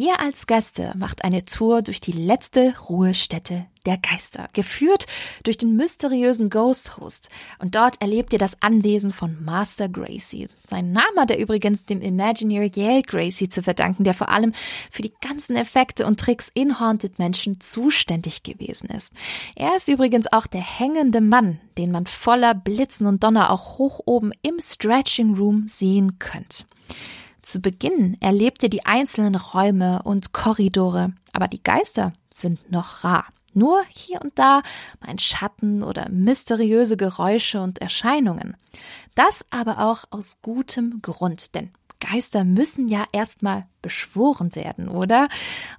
Ihr 0.01 0.19
als 0.19 0.47
Gäste 0.47 0.95
macht 0.97 1.25
eine 1.25 1.45
Tour 1.45 1.83
durch 1.83 2.01
die 2.01 2.13
letzte 2.13 2.73
Ruhestätte 2.89 3.67
der 3.85 3.99
Geister, 3.99 4.49
geführt 4.55 5.05
durch 5.43 5.59
den 5.59 5.77
mysteriösen 5.77 6.49
Ghost 6.49 6.97
Host. 6.97 7.29
Und 7.59 7.75
dort 7.75 8.01
erlebt 8.01 8.33
ihr 8.33 8.39
das 8.39 8.63
Anwesen 8.63 9.13
von 9.13 9.45
Master 9.45 9.91
Gracie. 9.91 10.49
Sein 10.71 10.93
Name 10.93 11.21
hat 11.21 11.31
er 11.31 11.37
übrigens 11.37 11.85
dem 11.85 12.01
Imaginary 12.01 12.73
Yale 12.75 13.03
Gracie 13.03 13.51
zu 13.51 13.63
verdanken, 13.63 14.05
der 14.05 14.15
vor 14.15 14.31
allem 14.31 14.55
für 14.91 15.03
die 15.03 15.13
ganzen 15.21 15.55
Effekte 15.55 16.07
und 16.07 16.19
Tricks 16.19 16.51
in 16.55 16.81
Haunted 16.81 17.19
Mansion 17.19 17.61
zuständig 17.61 18.43
gewesen 18.43 18.89
ist. 18.89 19.13
Er 19.55 19.77
ist 19.77 19.87
übrigens 19.87 20.33
auch 20.33 20.47
der 20.47 20.63
hängende 20.63 21.21
Mann, 21.21 21.61
den 21.77 21.91
man 21.91 22.07
voller 22.07 22.55
Blitzen 22.55 23.07
und 23.07 23.23
Donner 23.23 23.51
auch 23.51 23.77
hoch 23.77 24.01
oben 24.07 24.33
im 24.41 24.61
Stretching 24.61 25.35
Room 25.35 25.69
sehen 25.69 26.19
könnt. 26.19 26.65
Zu 27.51 27.61
Beginn 27.61 28.17
erlebt 28.21 28.63
ihr 28.63 28.71
die 28.71 28.87
einzelnen 28.87 29.35
Räume 29.35 30.05
und 30.05 30.33
Korridore, 30.33 31.15
aber 31.33 31.49
die 31.49 31.61
Geister 31.61 32.13
sind 32.33 32.71
noch 32.71 33.03
rar. 33.03 33.27
Nur 33.55 33.83
hier 33.89 34.21
und 34.23 34.39
da 34.39 34.63
mein 35.05 35.19
Schatten 35.19 35.83
oder 35.83 36.09
mysteriöse 36.11 36.97
Geräusche 36.97 37.61
und 37.61 37.81
Erscheinungen. 37.81 38.57
Das 39.17 39.45
aber 39.51 39.81
auch 39.81 40.05
aus 40.11 40.43
gutem 40.43 41.03
Grund, 41.03 41.57
denn 41.57 41.73
Geister 42.01 42.45
müssen 42.45 42.89
ja 42.89 43.05
erstmal 43.13 43.67
beschworen 43.83 44.55
werden, 44.55 44.89
oder? 44.89 45.29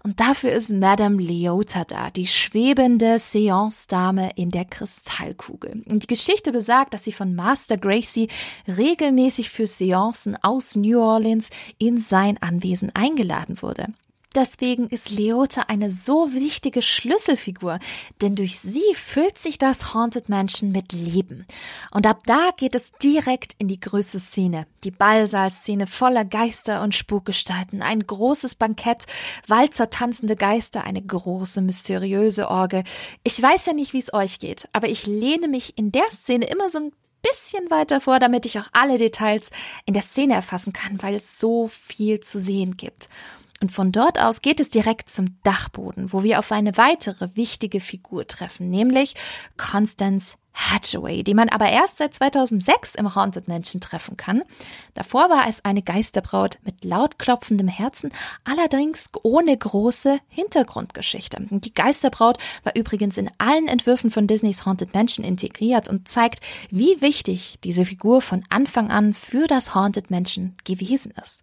Und 0.03 0.19
dafür 0.19 0.51
ist 0.51 0.71
Madame 0.71 1.21
Leota 1.21 1.83
da, 1.83 2.09
die 2.09 2.27
schwebende 2.27 3.19
Seance-Dame 3.19 4.31
in 4.35 4.49
der 4.49 4.65
Kristallkugel. 4.65 5.83
Und 5.89 6.03
die 6.03 6.07
Geschichte 6.07 6.51
besagt, 6.51 6.93
dass 6.93 7.03
sie 7.03 7.11
von 7.11 7.35
Master 7.35 7.77
Gracie 7.77 8.29
regelmäßig 8.67 9.49
für 9.49 9.67
Seancen 9.67 10.37
aus 10.41 10.75
New 10.75 10.99
Orleans 10.99 11.49
in 11.77 11.97
sein 11.97 12.37
Anwesen 12.41 12.91
eingeladen 12.95 13.61
wurde. 13.61 13.87
Deswegen 14.33 14.87
ist 14.87 15.09
Leota 15.09 15.63
eine 15.67 15.89
so 15.89 16.33
wichtige 16.33 16.81
Schlüsselfigur, 16.81 17.79
denn 18.21 18.35
durch 18.35 18.59
sie 18.59 18.95
füllt 18.95 19.37
sich 19.37 19.57
das 19.57 19.93
Haunted 19.93 20.29
Mansion 20.29 20.71
mit 20.71 20.93
Leben. 20.93 21.45
Und 21.91 22.07
ab 22.07 22.21
da 22.25 22.51
geht 22.55 22.73
es 22.73 22.93
direkt 22.93 23.55
in 23.57 23.67
die 23.67 23.81
größte 23.81 24.19
Szene. 24.19 24.67
Die 24.85 24.91
Ballsaalszene 24.91 25.85
voller 25.85 26.23
Geister 26.23 26.81
und 26.81 26.95
Spukgestalten, 26.95 27.81
ein 27.81 28.07
großes 28.07 28.55
Bankett, 28.55 29.05
Walzer 29.47 29.89
tanzende 29.89 30.37
Geister, 30.37 30.85
eine 30.85 31.01
große 31.01 31.61
mysteriöse 31.61 32.49
Orgel. 32.49 32.85
Ich 33.23 33.41
weiß 33.41 33.65
ja 33.65 33.73
nicht, 33.73 33.91
wie 33.91 33.99
es 33.99 34.13
euch 34.13 34.39
geht, 34.39 34.69
aber 34.71 34.87
ich 34.87 35.05
lehne 35.05 35.49
mich 35.49 35.77
in 35.77 35.91
der 35.91 36.09
Szene 36.09 36.45
immer 36.45 36.69
so 36.69 36.79
ein 36.79 36.91
bisschen 37.21 37.69
weiter 37.69 38.01
vor, 38.01 38.19
damit 38.19 38.45
ich 38.45 38.59
auch 38.59 38.67
alle 38.71 38.97
Details 38.97 39.49
in 39.85 39.93
der 39.93 40.03
Szene 40.03 40.33
erfassen 40.33 40.73
kann, 40.73 41.01
weil 41.03 41.15
es 41.15 41.39
so 41.39 41.67
viel 41.67 42.19
zu 42.19 42.39
sehen 42.39 42.77
gibt. 42.77 43.09
Und 43.61 43.71
von 43.71 43.91
dort 43.91 44.19
aus 44.19 44.41
geht 44.41 44.59
es 44.59 44.71
direkt 44.71 45.09
zum 45.09 45.37
Dachboden, 45.43 46.11
wo 46.11 46.23
wir 46.23 46.39
auf 46.39 46.51
eine 46.51 46.77
weitere 46.77 47.35
wichtige 47.35 47.79
Figur 47.79 48.27
treffen, 48.27 48.69
nämlich 48.69 49.13
Constance 49.55 50.37
Hatchaway, 50.53 51.23
die 51.23 51.33
man 51.33 51.47
aber 51.47 51.69
erst 51.69 51.99
seit 51.99 52.13
2006 52.13 52.95
im 52.95 53.15
Haunted 53.15 53.47
Mansion 53.47 53.79
treffen 53.79 54.17
kann. 54.17 54.43
Davor 54.93 55.29
war 55.29 55.47
es 55.47 55.63
eine 55.63 55.81
Geisterbraut 55.81 56.59
mit 56.63 56.83
laut 56.83 57.19
klopfendem 57.19 57.67
Herzen, 57.67 58.11
allerdings 58.43 59.09
ohne 59.23 59.55
große 59.55 60.19
Hintergrundgeschichte. 60.27 61.37
Die 61.49 61.73
Geisterbraut 61.73 62.37
war 62.63 62.75
übrigens 62.75 63.17
in 63.17 63.29
allen 63.37 63.67
Entwürfen 63.67 64.11
von 64.11 64.27
Disneys 64.27 64.65
Haunted 64.65 64.93
Mansion 64.93 65.25
integriert 65.25 65.87
und 65.87 66.07
zeigt, 66.07 66.39
wie 66.69 66.99
wichtig 66.99 67.57
diese 67.63 67.85
Figur 67.85 68.21
von 68.21 68.43
Anfang 68.49 68.91
an 68.91 69.13
für 69.13 69.47
das 69.47 69.73
Haunted 69.73 70.11
Mansion 70.11 70.55
gewesen 70.65 71.13
ist. 71.21 71.41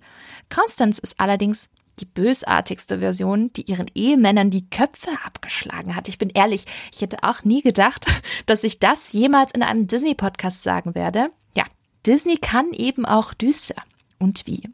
Constance 0.50 0.98
ist 0.98 1.18
allerdings 1.18 1.70
die 1.98 2.06
bösartigste 2.06 3.00
Version, 3.00 3.52
die 3.52 3.70
ihren 3.70 3.90
Ehemännern 3.94 4.50
die 4.50 4.68
Köpfe 4.68 5.10
abgeschlagen 5.24 5.94
hat. 5.94 6.08
Ich 6.08 6.18
bin 6.18 6.30
ehrlich, 6.30 6.64
ich 6.92 7.00
hätte 7.00 7.18
auch 7.22 7.44
nie 7.44 7.62
gedacht, 7.62 8.06
dass 8.46 8.64
ich 8.64 8.78
das 8.78 9.12
jemals 9.12 9.52
in 9.52 9.62
einem 9.62 9.86
Disney-Podcast 9.86 10.62
sagen 10.62 10.94
werde. 10.94 11.30
Ja, 11.56 11.64
Disney 12.06 12.36
kann 12.36 12.72
eben 12.72 13.04
auch 13.04 13.34
düster. 13.34 13.82
Und 14.20 14.46
wie? 14.46 14.68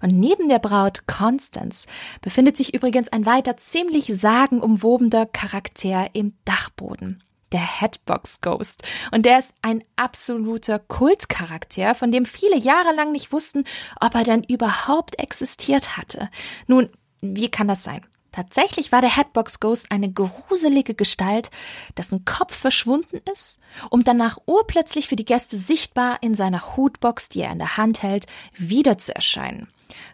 Und 0.00 0.16
neben 0.16 0.48
der 0.48 0.60
Braut 0.60 1.08
Constance 1.08 1.88
befindet 2.20 2.56
sich 2.56 2.72
übrigens 2.72 3.08
ein 3.08 3.26
weiter 3.26 3.56
ziemlich 3.56 4.06
sagenumwobener 4.06 5.26
Charakter 5.26 6.08
im 6.12 6.34
Dachboden 6.44 7.20
der 7.52 7.80
Hatbox 7.80 8.40
Ghost. 8.40 8.82
Und 9.12 9.26
der 9.26 9.38
ist 9.38 9.54
ein 9.62 9.82
absoluter 9.96 10.78
Kultcharakter, 10.78 11.94
von 11.94 12.10
dem 12.12 12.26
viele 12.26 12.56
Jahre 12.56 12.94
lang 12.94 13.12
nicht 13.12 13.32
wussten, 13.32 13.64
ob 14.00 14.14
er 14.14 14.24
denn 14.24 14.44
überhaupt 14.44 15.18
existiert 15.18 15.96
hatte. 15.96 16.28
Nun, 16.66 16.90
wie 17.20 17.50
kann 17.50 17.68
das 17.68 17.82
sein? 17.82 18.04
Tatsächlich 18.36 18.92
war 18.92 19.00
der 19.00 19.16
Hatbox 19.16 19.60
Ghost 19.60 19.86
eine 19.90 20.12
gruselige 20.12 20.94
Gestalt, 20.94 21.50
dessen 21.96 22.26
Kopf 22.26 22.54
verschwunden 22.54 23.22
ist, 23.32 23.60
um 23.88 24.04
danach 24.04 24.36
urplötzlich 24.44 25.08
für 25.08 25.16
die 25.16 25.24
Gäste 25.24 25.56
sichtbar 25.56 26.18
in 26.20 26.34
seiner 26.34 26.76
Hutbox, 26.76 27.30
die 27.30 27.40
er 27.40 27.52
in 27.52 27.58
der 27.58 27.78
Hand 27.78 28.02
hält, 28.02 28.26
wieder 28.54 28.98
zu 28.98 29.14
erscheinen. 29.14 29.68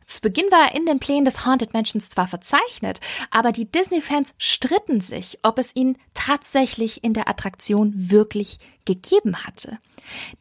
Zu 0.07 0.21
Beginn 0.21 0.51
war 0.51 0.69
er 0.69 0.75
in 0.75 0.87
den 0.87 0.99
Plänen 0.99 1.25
des 1.25 1.47
Haunted 1.47 1.73
Mansions 1.73 2.09
zwar 2.09 2.29
verzeichnet, 2.29 3.01
aber 3.31 3.53
die 3.53 3.71
Disney-Fans 3.71 4.35
stritten 4.39 5.01
sich, 5.01 5.39
ob 5.43 5.59
es 5.59 5.75
ihn 5.75 5.99
tatsächlich 6.15 7.03
in 7.05 7.15
der 7.15 7.29
Attraktion 7.29 7.93
wirklich 7.95 8.59
gegeben 8.85 9.45
hatte. 9.45 9.79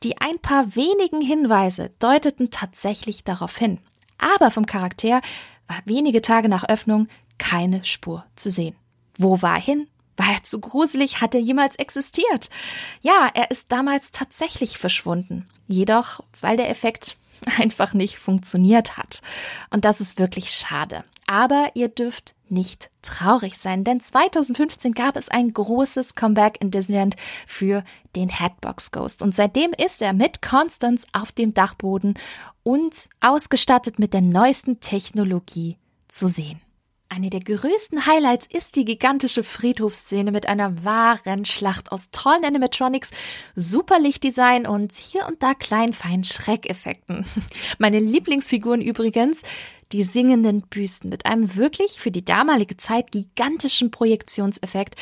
Die 0.03 0.19
ein 0.19 0.39
paar 0.39 0.75
wenigen 0.75 1.21
Hinweise 1.21 1.91
deuteten 1.99 2.49
tatsächlich 2.49 3.23
darauf 3.23 3.57
hin. 3.57 3.79
Aber 4.17 4.51
vom 4.51 4.65
Charakter 4.65 5.21
war 5.67 5.81
wenige 5.85 6.21
Tage 6.21 6.49
nach 6.49 6.67
Öffnung 6.67 7.07
keine 7.37 7.83
Spur 7.85 8.25
zu 8.35 8.51
sehen. 8.51 8.75
Wo 9.17 9.41
war 9.41 9.55
er 9.55 9.61
hin? 9.61 9.87
War 10.17 10.33
er 10.33 10.43
zu 10.43 10.59
gruselig? 10.59 11.21
Hat 11.21 11.33
er 11.33 11.41
jemals 11.41 11.77
existiert? 11.77 12.49
Ja, 13.01 13.29
er 13.33 13.49
ist 13.49 13.71
damals 13.71 14.11
tatsächlich 14.11 14.77
verschwunden. 14.77 15.47
Jedoch, 15.67 16.21
weil 16.41 16.57
der 16.57 16.69
Effekt 16.69 17.15
einfach 17.59 17.93
nicht 17.93 18.17
funktioniert 18.17 18.97
hat. 18.97 19.21
Und 19.69 19.85
das 19.85 20.01
ist 20.01 20.19
wirklich 20.19 20.51
schade. 20.51 21.03
Aber 21.27 21.71
ihr 21.75 21.87
dürft 21.87 22.35
nicht 22.49 22.89
traurig 23.01 23.57
sein, 23.57 23.85
denn 23.85 24.01
2015 24.01 24.93
gab 24.93 25.15
es 25.15 25.29
ein 25.29 25.53
großes 25.53 26.15
Comeback 26.15 26.59
in 26.59 26.71
Disneyland 26.71 27.15
für 27.47 27.83
den 28.15 28.29
Hatbox 28.29 28.91
Ghost. 28.91 29.21
Und 29.21 29.33
seitdem 29.33 29.71
ist 29.71 30.01
er 30.01 30.11
mit 30.11 30.41
Constance 30.41 31.07
auf 31.13 31.31
dem 31.31 31.53
Dachboden 31.53 32.15
und 32.63 33.07
ausgestattet 33.21 33.97
mit 33.97 34.13
der 34.13 34.21
neuesten 34.21 34.81
Technologie 34.81 35.77
zu 36.09 36.27
sehen. 36.27 36.59
Eine 37.13 37.29
der 37.29 37.41
größten 37.41 38.05
Highlights 38.05 38.45
ist 38.45 38.77
die 38.77 38.85
gigantische 38.85 39.43
Friedhofsszene 39.43 40.31
mit 40.31 40.47
einer 40.47 40.85
wahren 40.85 41.43
Schlacht 41.43 41.91
aus 41.91 42.09
tollen 42.11 42.45
Animatronics, 42.45 43.11
super 43.53 43.99
Lichtdesign 43.99 44.65
und 44.65 44.93
hier 44.93 45.27
und 45.27 45.43
da 45.43 45.53
kleinen 45.53 45.91
feinen 45.91 46.23
Schreckeffekten. 46.23 47.25
Meine 47.79 47.99
Lieblingsfiguren 47.99 48.81
übrigens, 48.81 49.41
die 49.91 50.05
singenden 50.05 50.61
Büsten 50.61 51.09
mit 51.09 51.25
einem 51.25 51.57
wirklich 51.57 51.99
für 51.99 52.11
die 52.11 52.23
damalige 52.23 52.77
Zeit 52.77 53.11
gigantischen 53.11 53.91
Projektionseffekt, 53.91 54.95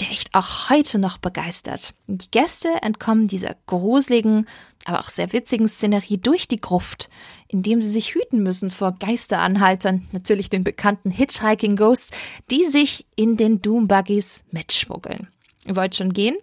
der 0.00 0.10
echt 0.10 0.34
auch 0.34 0.68
heute 0.70 0.98
noch 0.98 1.18
begeistert. 1.18 1.94
Die 2.06 2.30
Gäste 2.30 2.68
entkommen 2.82 3.28
dieser 3.28 3.56
gruseligen, 3.66 4.46
aber 4.84 5.00
auch 5.00 5.08
sehr 5.08 5.32
witzigen 5.32 5.68
Szenerie 5.68 6.18
durch 6.18 6.48
die 6.48 6.60
Gruft, 6.60 7.08
indem 7.48 7.80
sie 7.80 7.88
sich 7.88 8.14
hüten 8.14 8.42
müssen 8.42 8.70
vor 8.70 8.92
Geisteranhaltern, 8.92 10.06
natürlich 10.12 10.50
den 10.50 10.64
bekannten 10.64 11.10
Hitchhiking 11.10 11.76
Ghosts, 11.76 12.10
die 12.50 12.64
sich 12.64 13.06
in 13.16 13.36
den 13.36 13.62
Doombuggies 13.62 14.44
mitschmuggeln. 14.50 15.28
Ihr 15.66 15.76
wollt 15.76 15.96
schon 15.96 16.12
gehen? 16.12 16.36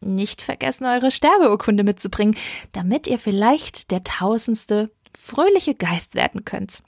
Nicht 0.00 0.40
vergessen, 0.40 0.86
eure 0.86 1.10
Sterbeurkunde 1.10 1.84
mitzubringen, 1.84 2.36
damit 2.72 3.06
ihr 3.06 3.18
vielleicht 3.18 3.90
der 3.90 4.02
tausendste 4.02 4.90
fröhliche 5.16 5.74
Geist 5.74 6.14
werden 6.14 6.44
könnt. 6.44 6.82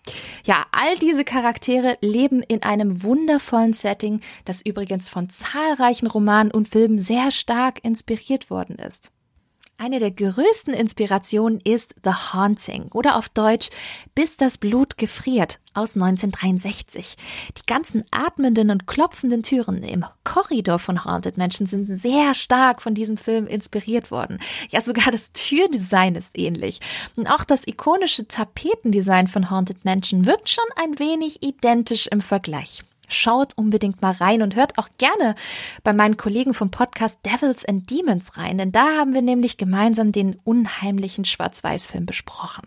Ja, 0.44 0.64
all 0.72 0.96
diese 0.98 1.24
Charaktere 1.24 1.96
leben 2.00 2.42
in 2.42 2.62
einem 2.62 3.02
wundervollen 3.02 3.72
Setting, 3.72 4.20
das 4.44 4.62
übrigens 4.64 5.08
von 5.08 5.28
zahlreichen 5.28 6.06
Romanen 6.06 6.50
und 6.50 6.68
Filmen 6.68 6.98
sehr 6.98 7.30
stark 7.30 7.84
inspiriert 7.84 8.50
worden 8.50 8.76
ist. 8.76 9.12
Eine 9.82 9.98
der 9.98 10.12
größten 10.12 10.74
Inspirationen 10.74 11.58
ist 11.58 11.96
The 12.04 12.12
Haunting 12.32 12.84
oder 12.92 13.16
auf 13.16 13.28
Deutsch 13.28 13.68
Bis 14.14 14.36
das 14.36 14.56
Blut 14.56 14.96
gefriert 14.96 15.58
aus 15.74 15.96
1963. 15.96 17.16
Die 17.56 17.66
ganzen 17.66 18.04
atmenden 18.12 18.70
und 18.70 18.86
klopfenden 18.86 19.42
Türen 19.42 19.82
im 19.82 20.04
Korridor 20.22 20.78
von 20.78 21.04
Haunted 21.04 21.36
Mansion 21.36 21.66
sind 21.66 21.88
sehr 21.96 22.32
stark 22.34 22.80
von 22.80 22.94
diesem 22.94 23.16
Film 23.16 23.48
inspiriert 23.48 24.12
worden. 24.12 24.38
Ja, 24.68 24.80
sogar 24.80 25.10
das 25.10 25.32
Türdesign 25.32 26.14
ist 26.14 26.38
ähnlich. 26.38 26.78
Und 27.16 27.28
auch 27.28 27.42
das 27.42 27.66
ikonische 27.66 28.28
Tapetendesign 28.28 29.26
von 29.26 29.50
Haunted 29.50 29.84
Mansion 29.84 30.26
wirkt 30.26 30.48
schon 30.48 30.64
ein 30.76 31.00
wenig 31.00 31.42
identisch 31.42 32.06
im 32.06 32.20
Vergleich. 32.20 32.84
Schaut 33.12 33.56
unbedingt 33.56 34.02
mal 34.02 34.12
rein 34.12 34.42
und 34.42 34.56
hört 34.56 34.78
auch 34.78 34.88
gerne 34.98 35.34
bei 35.82 35.92
meinen 35.92 36.16
Kollegen 36.16 36.54
vom 36.54 36.70
Podcast 36.70 37.20
Devils 37.24 37.64
and 37.64 37.90
Demons 37.90 38.36
rein, 38.36 38.58
denn 38.58 38.72
da 38.72 38.98
haben 38.98 39.14
wir 39.14 39.22
nämlich 39.22 39.56
gemeinsam 39.56 40.12
den 40.12 40.38
unheimlichen 40.44 41.24
Schwarz-Weiß-Film 41.24 42.06
besprochen. 42.06 42.64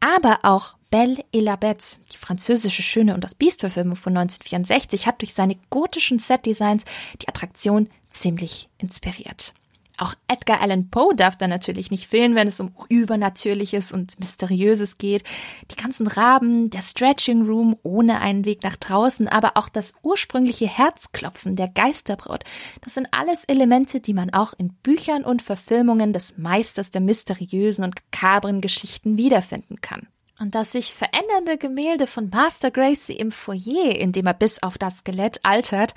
Aber 0.00 0.40
auch 0.42 0.74
Belle 0.90 1.24
et 1.32 1.42
la 1.42 1.54
Bête, 1.54 1.98
die 2.12 2.18
französische 2.18 2.82
Schöne 2.82 3.14
und 3.14 3.24
das 3.24 3.34
Biest-Verfilmung 3.34 3.96
von 3.96 4.16
1964, 4.16 5.06
hat 5.06 5.22
durch 5.22 5.32
seine 5.32 5.56
gotischen 5.70 6.18
Set-Designs 6.18 6.84
die 7.22 7.28
Attraktion 7.28 7.88
ziemlich 8.10 8.68
inspiriert. 8.78 9.54
Auch 10.02 10.14
Edgar 10.26 10.60
Allan 10.60 10.90
Poe 10.90 11.14
darf 11.14 11.36
da 11.36 11.46
natürlich 11.46 11.92
nicht 11.92 12.08
fehlen, 12.08 12.34
wenn 12.34 12.48
es 12.48 12.58
um 12.58 12.74
Übernatürliches 12.88 13.92
und 13.92 14.18
Mysteriöses 14.18 14.98
geht. 14.98 15.22
Die 15.70 15.80
ganzen 15.80 16.08
Raben, 16.08 16.70
der 16.70 16.80
Stretching 16.80 17.46
Room 17.46 17.76
ohne 17.84 18.20
einen 18.20 18.44
Weg 18.44 18.64
nach 18.64 18.74
draußen, 18.74 19.28
aber 19.28 19.52
auch 19.54 19.68
das 19.68 19.94
ursprüngliche 20.02 20.66
Herzklopfen 20.66 21.54
der 21.54 21.68
Geisterbraut. 21.68 22.42
Das 22.80 22.94
sind 22.94 23.06
alles 23.12 23.44
Elemente, 23.44 24.00
die 24.00 24.12
man 24.12 24.30
auch 24.30 24.54
in 24.58 24.72
Büchern 24.82 25.22
und 25.22 25.40
Verfilmungen 25.40 26.12
des 26.12 26.36
Meisters 26.36 26.90
der 26.90 27.00
mysteriösen 27.00 27.84
und 27.84 28.10
kabren 28.10 28.60
Geschichten 28.60 29.16
wiederfinden 29.16 29.80
kann. 29.82 30.08
Und 30.42 30.56
das 30.56 30.72
sich 30.72 30.92
verändernde 30.92 31.56
Gemälde 31.56 32.08
von 32.08 32.28
Master 32.28 32.72
Gracie 32.72 33.12
im 33.12 33.30
Foyer, 33.30 33.94
in 33.94 34.10
dem 34.10 34.26
er 34.26 34.34
bis 34.34 34.60
auf 34.60 34.76
das 34.76 34.98
Skelett 34.98 35.38
altert, 35.44 35.94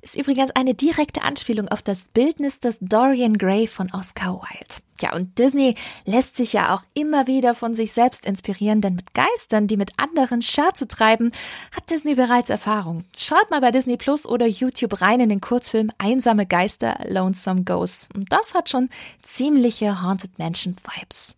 ist 0.00 0.16
übrigens 0.16 0.50
eine 0.52 0.72
direkte 0.72 1.20
Anspielung 1.20 1.68
auf 1.68 1.82
das 1.82 2.08
Bildnis 2.08 2.58
des 2.58 2.78
Dorian 2.80 3.36
Gray 3.36 3.66
von 3.66 3.92
Oscar 3.92 4.40
Wilde. 4.40 4.76
Ja, 5.02 5.14
und 5.14 5.38
Disney 5.38 5.74
lässt 6.06 6.36
sich 6.36 6.54
ja 6.54 6.74
auch 6.74 6.84
immer 6.94 7.26
wieder 7.26 7.54
von 7.54 7.74
sich 7.74 7.92
selbst 7.92 8.24
inspirieren, 8.24 8.80
denn 8.80 8.94
mit 8.94 9.12
Geistern, 9.12 9.66
die 9.66 9.76
mit 9.76 9.90
anderen 9.98 10.40
Scherze 10.40 10.88
treiben, 10.88 11.30
hat 11.76 11.90
Disney 11.90 12.14
bereits 12.14 12.48
Erfahrung. 12.48 13.04
Schaut 13.14 13.50
mal 13.50 13.60
bei 13.60 13.72
Disney 13.72 13.98
Plus 13.98 14.26
oder 14.26 14.46
YouTube 14.46 15.02
rein 15.02 15.20
in 15.20 15.28
den 15.28 15.42
Kurzfilm 15.42 15.90
Einsame 15.98 16.46
Geister, 16.46 16.98
Lonesome 17.06 17.64
Ghosts. 17.64 18.08
Und 18.14 18.32
das 18.32 18.54
hat 18.54 18.70
schon 18.70 18.88
ziemliche 19.20 20.00
Haunted 20.00 20.38
Mansion 20.38 20.76
Vibes. 20.82 21.36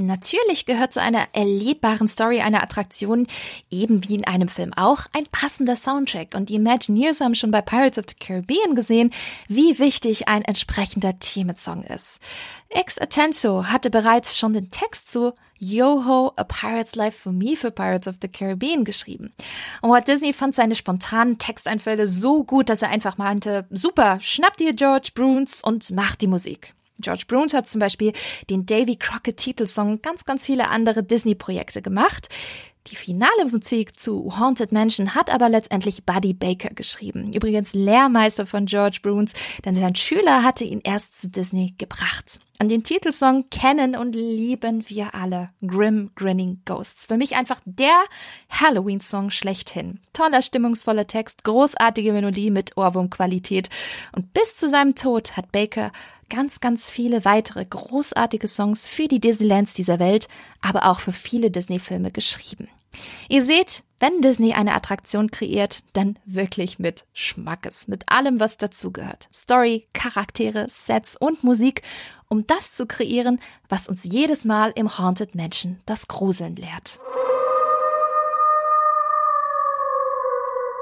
Natürlich 0.00 0.64
gehört 0.64 0.92
zu 0.92 1.02
einer 1.02 1.26
erlebbaren 1.32 2.06
Story 2.06 2.40
einer 2.40 2.62
Attraktion, 2.62 3.26
eben 3.68 4.08
wie 4.08 4.14
in 4.14 4.24
einem 4.24 4.48
Film 4.48 4.72
auch, 4.74 5.06
ein 5.12 5.26
passender 5.32 5.74
Soundtrack. 5.74 6.36
Und 6.36 6.50
die 6.50 6.54
Imagineers 6.54 7.20
haben 7.20 7.34
schon 7.34 7.50
bei 7.50 7.62
Pirates 7.62 7.98
of 7.98 8.04
the 8.08 8.14
Caribbean 8.14 8.76
gesehen, 8.76 9.10
wie 9.48 9.80
wichtig 9.80 10.28
ein 10.28 10.42
entsprechender 10.42 11.18
Themensong 11.18 11.82
ist. 11.82 12.20
Ex 12.68 12.98
Atento 12.98 13.64
hatte 13.64 13.90
bereits 13.90 14.38
schon 14.38 14.52
den 14.52 14.70
Text 14.70 15.10
zu 15.10 15.32
Yo-Ho, 15.58 16.32
A 16.36 16.44
Pirate's 16.44 16.94
Life 16.94 17.18
for 17.22 17.32
Me 17.32 17.56
für 17.56 17.72
Pirates 17.72 18.06
of 18.06 18.16
the 18.22 18.28
Caribbean 18.28 18.84
geschrieben. 18.84 19.32
Und 19.82 19.90
Walt 19.90 20.06
Disney 20.06 20.32
fand 20.32 20.54
seine 20.54 20.76
spontanen 20.76 21.38
Texteinfälle 21.38 22.06
so 22.06 22.44
gut, 22.44 22.68
dass 22.68 22.82
er 22.82 22.90
einfach 22.90 23.18
meinte, 23.18 23.66
super, 23.70 24.20
schnapp 24.20 24.56
dir 24.58 24.74
George 24.74 25.10
Bruns 25.12 25.60
und 25.60 25.90
mach 25.90 26.14
die 26.14 26.28
Musik. 26.28 26.74
George 26.98 27.24
Bruns 27.28 27.54
hat 27.54 27.68
zum 27.68 27.80
Beispiel 27.80 28.12
den 28.50 28.66
Davy 28.66 28.96
Crockett 28.96 29.36
Titelsong 29.36 30.02
ganz, 30.02 30.24
ganz 30.24 30.44
viele 30.44 30.68
andere 30.68 31.02
Disney-Projekte 31.02 31.82
gemacht. 31.82 32.28
Die 32.90 32.96
finale 32.96 33.44
Musik 33.50 34.00
zu 34.00 34.38
Haunted 34.38 34.72
Mansion 34.72 35.14
hat 35.14 35.30
aber 35.30 35.50
letztendlich 35.50 36.06
Buddy 36.06 36.32
Baker 36.32 36.70
geschrieben. 36.70 37.32
Übrigens 37.34 37.74
Lehrmeister 37.74 38.46
von 38.46 38.64
George 38.64 39.00
Bruns, 39.02 39.34
denn 39.64 39.74
sein 39.74 39.94
Schüler 39.94 40.42
hatte 40.42 40.64
ihn 40.64 40.80
erst 40.82 41.20
zu 41.20 41.28
Disney 41.28 41.74
gebracht. 41.76 42.40
An 42.60 42.68
den 42.68 42.82
Titelsong 42.82 43.50
kennen 43.50 43.94
und 43.94 44.14
lieben 44.14 44.88
wir 44.88 45.14
alle. 45.14 45.50
Grim 45.64 46.10
Grinning 46.16 46.62
Ghosts. 46.64 47.06
Für 47.06 47.16
mich 47.16 47.36
einfach 47.36 47.60
der 47.64 47.94
Halloween-Song 48.50 49.30
schlechthin. 49.30 50.00
Toller, 50.12 50.42
stimmungsvoller 50.42 51.06
Text, 51.06 51.44
großartige 51.44 52.12
Melodie 52.12 52.50
mit 52.50 52.76
Ohrwurmqualität. 52.76 53.68
Und 54.16 54.32
bis 54.32 54.56
zu 54.56 54.68
seinem 54.68 54.94
Tod 54.96 55.36
hat 55.36 55.52
Baker 55.52 55.92
ganz, 56.28 56.60
ganz 56.60 56.90
viele 56.90 57.24
weitere 57.24 57.64
großartige 57.64 58.48
Songs 58.48 58.86
für 58.86 59.08
die 59.08 59.20
Disneylands 59.20 59.74
dieser 59.74 59.98
Welt, 59.98 60.28
aber 60.60 60.86
auch 60.86 61.00
für 61.00 61.12
viele 61.12 61.50
Disney-Filme 61.50 62.10
geschrieben. 62.10 62.68
Ihr 63.28 63.42
seht, 63.42 63.84
wenn 64.00 64.22
Disney 64.22 64.54
eine 64.54 64.74
Attraktion 64.74 65.30
kreiert, 65.30 65.82
dann 65.92 66.18
wirklich 66.24 66.78
mit 66.78 67.04
Schmackes, 67.12 67.88
mit 67.88 68.08
allem, 68.08 68.40
was 68.40 68.56
dazugehört. 68.56 69.28
Story, 69.32 69.86
Charaktere, 69.92 70.66
Sets 70.68 71.16
und 71.16 71.44
Musik, 71.44 71.82
um 72.28 72.46
das 72.46 72.72
zu 72.72 72.86
kreieren, 72.86 73.40
was 73.68 73.88
uns 73.88 74.04
jedes 74.04 74.44
Mal 74.44 74.72
im 74.74 74.98
Haunted 74.98 75.34
Mansion 75.34 75.80
das 75.86 76.08
Gruseln 76.08 76.56
lehrt. 76.56 77.00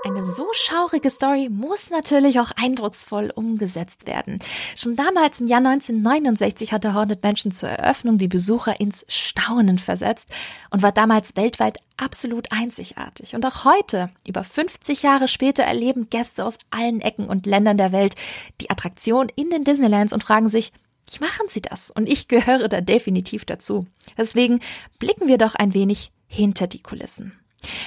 Eine 0.06 0.24
so 0.24 0.46
schaurige 0.52 1.10
Story 1.10 1.48
muss 1.50 1.90
natürlich 1.90 2.38
auch 2.38 2.52
eindrucksvoll 2.52 3.32
umgesetzt 3.34 4.06
werden. 4.06 4.38
Schon 4.76 4.94
damals 4.94 5.40
im 5.40 5.48
Jahr 5.48 5.58
1969 5.58 6.72
hatte 6.72 6.94
Haunted 6.94 7.24
Mansion 7.24 7.50
zur 7.50 7.70
Eröffnung 7.70 8.16
die 8.16 8.28
Besucher 8.28 8.78
ins 8.78 9.04
Staunen 9.08 9.78
versetzt 9.78 10.28
und 10.70 10.82
war 10.82 10.92
damals 10.92 11.34
weltweit 11.34 11.78
absolut 11.96 12.52
einzigartig. 12.52 13.34
Und 13.34 13.44
auch 13.46 13.64
heute, 13.64 14.10
über 14.24 14.44
50 14.44 15.02
Jahre 15.02 15.26
später, 15.26 15.64
erleben 15.64 16.08
Gäste 16.08 16.44
aus 16.44 16.58
allen 16.70 17.00
Ecken 17.00 17.26
und 17.26 17.44
Ländern 17.44 17.76
der 17.76 17.90
Welt 17.90 18.14
die 18.60 18.70
Attraktion 18.70 19.26
in 19.34 19.50
den 19.50 19.64
Disneylands 19.64 20.12
und 20.12 20.22
fragen 20.22 20.46
sich, 20.46 20.72
wie 21.10 21.18
machen 21.18 21.48
sie 21.48 21.62
das? 21.62 21.90
Und 21.90 22.08
ich 22.08 22.28
gehöre 22.28 22.68
da 22.68 22.80
definitiv 22.80 23.44
dazu. 23.44 23.88
Deswegen 24.16 24.60
blicken 25.00 25.26
wir 25.26 25.38
doch 25.38 25.56
ein 25.56 25.74
wenig 25.74 26.12
hinter 26.28 26.68
die 26.68 26.82
Kulissen. 26.82 27.32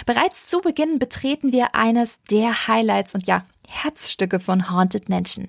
Bereits 0.06 0.48
zu 0.48 0.60
Beginn 0.60 1.00
betreten 1.00 1.52
wir 1.52 1.76
eines 1.76 2.22
der 2.24 2.68
Highlights 2.68 3.16
und 3.16 3.28
ja, 3.28 3.46
Herzstücke 3.70 4.40
von 4.40 4.72
Haunted 4.72 5.10
Mansion, 5.10 5.48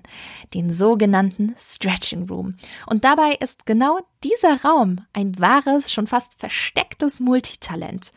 den 0.55 0.71
sogenannten 0.71 1.55
Stretching 1.59 2.29
Room. 2.29 2.55
Und 2.87 3.05
dabei 3.05 3.33
ist 3.41 3.67
genau 3.67 4.01
dieser 4.23 4.63
Raum 4.63 5.07
ein 5.13 5.39
wahres, 5.39 5.91
schon 5.91 6.07
fast 6.07 6.35
verstecktes 6.37 7.21
Multitalent. 7.21 8.13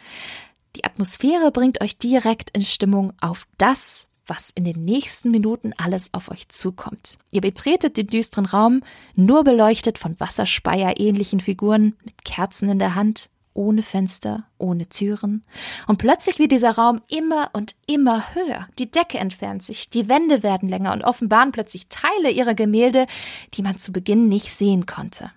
Die 0.76 0.84
Atmosphäre 0.84 1.52
bringt 1.52 1.82
euch 1.82 1.98
direkt 1.98 2.50
in 2.52 2.64
Stimmung 2.64 3.14
auf 3.22 3.48
das, 3.58 4.08
was 4.26 4.52
in 4.52 4.64
den 4.64 4.86
nächsten 4.86 5.32
Minuten 5.32 5.74
alles 5.78 6.14
auf 6.14 6.32
euch 6.32 6.48
zukommt. 6.50 7.18
Ihr 7.32 7.42
betretet 7.42 7.98
den 7.98 8.08
düsteren 8.08 8.46
Raum, 8.46 8.82
nur 9.16 9.44
beleuchtet 9.44 9.98
von 9.98 10.20
Wasserspeier 10.20 11.00
ähnlichen 11.00 11.40
Figuren 11.40 11.96
mit 12.04 12.24
Kerzen 12.24 12.70
in 12.70 12.80
der 12.80 12.96
Hand 12.96 13.30
ohne 13.54 13.84
Fenster, 13.84 14.46
ohne 14.58 14.88
Türen. 14.88 15.44
Und 15.88 15.98
plötzlich 15.98 16.40
wird 16.40 16.52
dieser 16.52 16.72
Raum 16.72 17.02
immer 17.10 17.50
und 17.54 17.76
immer 17.88 18.34
höher. 18.34 18.68
Die 18.80 18.90
Decke 18.90 19.18
entfernt 19.18 19.64
sich, 19.64 19.90
die 19.90 20.10
Wände 20.10 20.44
werden 20.44 20.70
länger 20.70 20.94
und 20.94 21.04
offenbaren 21.04 21.52
plötzlich 21.52 21.88
Teile 21.88 22.32
ihrer 22.32 22.56
Gemälde, 22.56 23.08
die 23.54 23.62
man 23.62 23.78
zu 23.78 23.92
Beginn 23.92 24.30
nicht 24.30 24.50
sehen 24.50 24.86
konnte. 24.86 25.32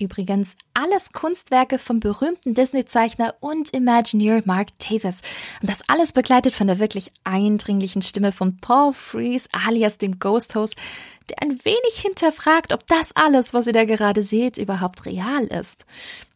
Übrigens 0.00 0.56
alles 0.72 1.12
Kunstwerke 1.12 1.78
vom 1.78 2.00
berühmten 2.00 2.54
Disney-Zeichner 2.54 3.34
und 3.40 3.70
Imagineer 3.74 4.40
Mark 4.46 4.68
Davis. 4.78 5.20
Und 5.60 5.68
das 5.68 5.86
alles 5.88 6.12
begleitet 6.12 6.54
von 6.54 6.68
der 6.68 6.80
wirklich 6.80 7.12
eindringlichen 7.22 8.00
Stimme 8.00 8.32
von 8.32 8.56
Paul 8.56 8.94
Frees 8.94 9.50
alias 9.52 9.98
dem 9.98 10.18
Ghost 10.18 10.54
Host, 10.54 10.76
der 11.28 11.42
ein 11.42 11.62
wenig 11.64 12.00
hinterfragt, 12.00 12.72
ob 12.72 12.86
das 12.86 13.14
alles, 13.14 13.52
was 13.52 13.66
ihr 13.66 13.74
da 13.74 13.84
gerade 13.84 14.22
seht, 14.22 14.56
überhaupt 14.56 15.04
real 15.04 15.44
ist. 15.44 15.84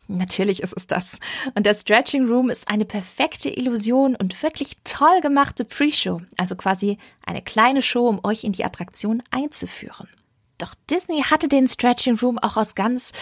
Natürlich 0.08 0.62
ist 0.62 0.74
es 0.76 0.86
das. 0.86 1.18
Und 1.54 1.66
der 1.66 1.74
Stretching 1.74 2.26
Room 2.26 2.50
ist 2.50 2.68
eine 2.68 2.84
perfekte 2.84 3.48
Illusion 3.48 4.16
und 4.16 4.42
wirklich 4.42 4.76
toll 4.84 5.20
gemachte 5.20 5.64
Pre-Show, 5.64 6.20
also 6.36 6.56
quasi 6.56 6.98
eine 7.24 7.42
kleine 7.42 7.82
Show, 7.82 8.06
um 8.06 8.20
euch 8.22 8.44
in 8.44 8.52
die 8.52 8.64
Attraktion 8.64 9.22
einzuführen. 9.30 10.08
Doch 10.58 10.74
Disney 10.88 11.22
hatte 11.22 11.48
den 11.48 11.66
Stretching 11.66 12.18
Room 12.18 12.38
auch 12.38 12.56
aus 12.56 12.74
ganz 12.74 13.12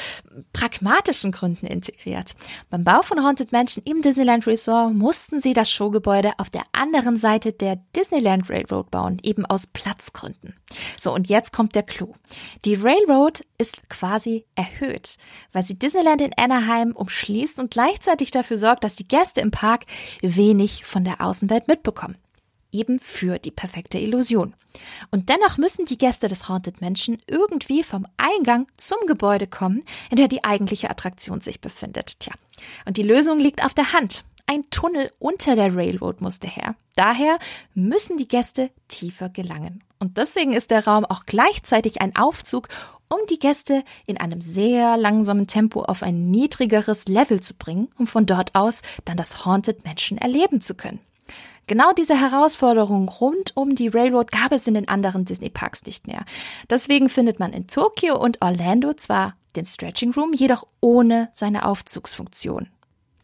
pragmatischen 0.53 1.33
Gründen 1.33 1.66
integriert. 1.66 2.35
Beim 2.71 2.85
Bau 2.85 3.03
von 3.03 3.25
Haunted 3.25 3.53
Mansion 3.53 3.85
im 3.87 4.03
Disneyland 4.03 4.47
Resort 4.47 4.95
mussten 4.95 5.40
sie 5.40 5.55
das 5.55 5.71
Showgebäude 5.71 6.33
auf 6.38 6.51
der 6.51 6.62
anderen 6.73 7.16
Seite 7.16 7.53
der 7.53 7.77
Disneyland 7.97 8.51
Railroad 8.51 8.90
bauen, 8.90 9.18
eben 9.23 9.47
aus 9.47 9.66
Platzgründen. 9.66 10.55
So, 10.99 11.14
und 11.14 11.29
jetzt 11.29 11.53
kommt 11.53 11.75
der 11.75 11.83
Clou. 11.83 12.14
Die 12.64 12.75
Railroad 12.75 13.45
ist 13.59 13.88
quasi 13.88 14.45
erhöht, 14.55 15.16
weil 15.53 15.62
sie 15.62 15.79
Disneyland 15.79 16.21
in 16.21 16.35
Anaheim 16.37 16.92
umschließt 16.92 17.59
und 17.59 17.71
gleichzeitig 17.71 18.31
dafür 18.31 18.59
sorgt, 18.59 18.85
dass 18.85 18.97
die 18.97 19.09
Gäste 19.09 19.40
im 19.40 19.51
Park 19.51 19.85
wenig 20.21 20.85
von 20.85 21.05
der 21.05 21.21
Außenwelt 21.21 21.68
mitbekommen 21.68 22.16
eben 22.73 22.99
für 22.99 23.39
die 23.39 23.51
perfekte 23.51 23.99
Illusion. 23.99 24.55
Und 25.11 25.29
dennoch 25.29 25.59
müssen 25.59 25.85
die 25.85 25.99
Gäste 25.99 26.29
des 26.29 26.49
Haunted 26.49 26.81
Mansion 26.81 27.19
irgendwie 27.27 27.83
vom 27.83 28.07
Eingang 28.17 28.67
zum 28.77 28.99
Gebäude 29.07 29.47
kommen, 29.47 29.85
in 30.11 30.17
der 30.17 30.29
die 30.29 30.45
eigentliche 30.45 30.91
Attraktion 30.91 31.41
sich 31.41 31.61
befindet. 31.61 32.19
Tja, 32.21 32.33
und 32.87 32.97
die 32.97 33.03
Lösung 33.03 33.39
liegt 33.39 33.65
auf 33.65 33.75
der 33.75 33.93
Hand. 33.93 34.25
Ein 34.47 34.69
Tunnel 34.71 35.13
unter 35.19 35.55
der 35.55 35.75
Railroad 35.75 36.21
musste 36.21 36.49
her. 36.49 36.75
Daher 36.97 37.39
müssen 37.75 38.17
die 38.17 38.29
Gäste 38.29 38.71
tiefer 38.89 39.29
gelangen. 39.29 39.83
Und 39.99 40.19
deswegen 40.19 40.53
ist 40.53 40.71
der 40.71 40.85
Raum 40.85 41.05
auch 41.05 41.27
gleichzeitig 41.27 42.01
ein 42.01 42.17
Aufzug, 42.17 42.69
um 43.09 43.19
die 43.31 43.39
Gäste 43.39 43.85
in 44.07 44.19
einem 44.19 44.41
sehr 44.41 44.97
langsamen 44.97 45.47
Tempo 45.47 45.83
auf 45.83 46.03
ein 46.03 46.31
niedrigeres 46.31 47.09
Level 47.09 47.41
zu 47.41 47.55
bringen, 47.55 47.89
um 47.99 48.07
von 48.07 48.27
dort 48.27 48.55
aus 48.55 48.83
dann 49.05 49.17
das 49.17 49.45
Haunted 49.45 49.85
Mansion 49.85 50.19
erleben 50.19 50.61
zu 50.61 50.75
können. 50.75 50.99
Genau 51.66 51.92
diese 51.92 52.21
Herausforderung 52.21 53.09
rund 53.09 53.57
um 53.57 53.75
die 53.75 53.88
Railroad 53.88 54.33
gab 54.33 54.53
es 54.53 54.66
in 54.66 54.75
den 54.75 54.88
anderen 54.88 55.25
Disney-Parks 55.25 55.85
nicht 55.85 56.07
mehr. 56.07 56.25
Deswegen 56.68 57.09
findet 57.09 57.38
man 57.38 57.53
in 57.53 57.68
Tokio 57.68 58.18
und 58.18 58.42
Orlando 58.42 58.95
zwar 58.95 59.35
den 59.57 59.64
Stretching 59.64 60.12
Room, 60.12 60.33
jedoch 60.33 60.66
ohne 60.81 61.29
seine 61.33 61.64
Aufzugsfunktion. 61.64 62.68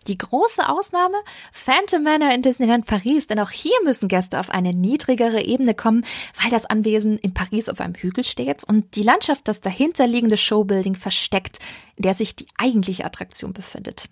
Die 0.06 0.16
große 0.16 0.66
Ausnahme? 0.66 1.18
Phantom 1.52 2.02
Manor 2.02 2.32
in 2.32 2.40
Disneyland 2.40 2.86
Paris, 2.86 3.26
denn 3.26 3.40
auch 3.40 3.50
hier 3.50 3.76
müssen 3.84 4.08
Gäste 4.08 4.40
auf 4.40 4.48
eine 4.48 4.72
niedrigere 4.72 5.42
Ebene 5.42 5.74
kommen, 5.74 6.04
weil 6.40 6.50
das 6.50 6.64
Anwesen 6.64 7.18
in 7.18 7.34
Paris 7.34 7.68
auf 7.68 7.80
einem 7.80 7.94
Hügel 7.94 8.24
steht 8.24 8.64
und 8.64 8.96
die 8.96 9.02
Landschaft 9.02 9.46
das 9.46 9.60
dahinterliegende 9.60 10.38
Showbuilding 10.38 10.94
versteckt, 10.94 11.58
der 11.98 12.14
sich 12.14 12.36
die 12.36 12.46
eigentliche 12.56 13.04
Attraktion 13.04 13.52
befindet. 13.52 14.04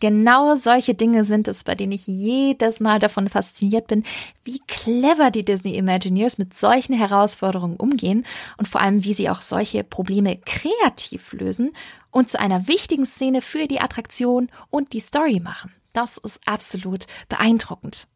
Genau 0.00 0.54
solche 0.56 0.94
Dinge 0.94 1.24
sind 1.24 1.48
es, 1.48 1.64
bei 1.64 1.74
denen 1.74 1.92
ich 1.92 2.06
jedes 2.06 2.80
Mal 2.80 2.98
davon 2.98 3.28
fasziniert 3.28 3.86
bin, 3.86 4.02
wie 4.44 4.60
clever 4.66 5.30
die 5.30 5.44
Disney 5.44 5.76
Imagineers 5.76 6.38
mit 6.38 6.54
solchen 6.54 6.94
Herausforderungen 6.94 7.76
umgehen 7.76 8.26
und 8.58 8.68
vor 8.68 8.80
allem, 8.80 9.04
wie 9.04 9.14
sie 9.14 9.30
auch 9.30 9.40
solche 9.40 9.84
Probleme 9.84 10.38
kreativ 10.44 11.32
lösen 11.32 11.72
und 12.10 12.28
zu 12.28 12.38
einer 12.38 12.66
wichtigen 12.68 13.06
Szene 13.06 13.40
für 13.40 13.66
die 13.66 13.80
Attraktion 13.80 14.50
und 14.70 14.92
die 14.92 15.00
Story 15.00 15.40
machen. 15.40 15.72
Das 15.92 16.18
ist 16.18 16.40
absolut 16.46 17.06
beeindruckend. 17.28 18.06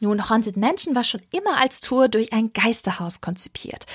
Nun, 0.00 0.28
Haunted 0.28 0.56
Mansion 0.56 0.96
war 0.96 1.04
schon 1.04 1.22
immer 1.30 1.58
als 1.58 1.80
Tour 1.80 2.08
durch 2.08 2.32
ein 2.32 2.52
Geisterhaus 2.52 3.20
konzipiert. 3.20 3.86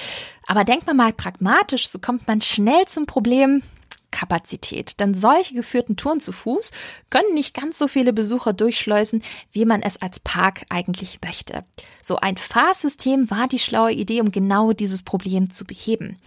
Aber 0.45 0.63
denkt 0.63 0.87
man 0.87 0.95
mal 0.95 1.11
pragmatisch, 1.11 1.87
so 1.89 1.99
kommt 1.99 2.27
man 2.27 2.41
schnell 2.41 2.85
zum 2.85 3.05
Problem 3.05 3.61
Kapazität. 4.11 4.99
Denn 4.99 5.13
solche 5.13 5.53
geführten 5.53 5.95
Touren 5.95 6.19
zu 6.19 6.31
Fuß 6.31 6.71
können 7.09 7.33
nicht 7.33 7.53
ganz 7.53 7.77
so 7.77 7.87
viele 7.87 8.13
Besucher 8.13 8.53
durchschleusen, 8.53 9.21
wie 9.51 9.65
man 9.65 9.81
es 9.81 10.01
als 10.01 10.19
Park 10.19 10.65
eigentlich 10.69 11.19
möchte. 11.23 11.63
So 12.01 12.17
ein 12.17 12.37
Fahrsystem 12.37 13.29
war 13.29 13.47
die 13.47 13.59
schlaue 13.59 13.91
Idee, 13.91 14.21
um 14.21 14.31
genau 14.31 14.73
dieses 14.73 15.03
Problem 15.03 15.49
zu 15.49 15.65
beheben. 15.65 16.19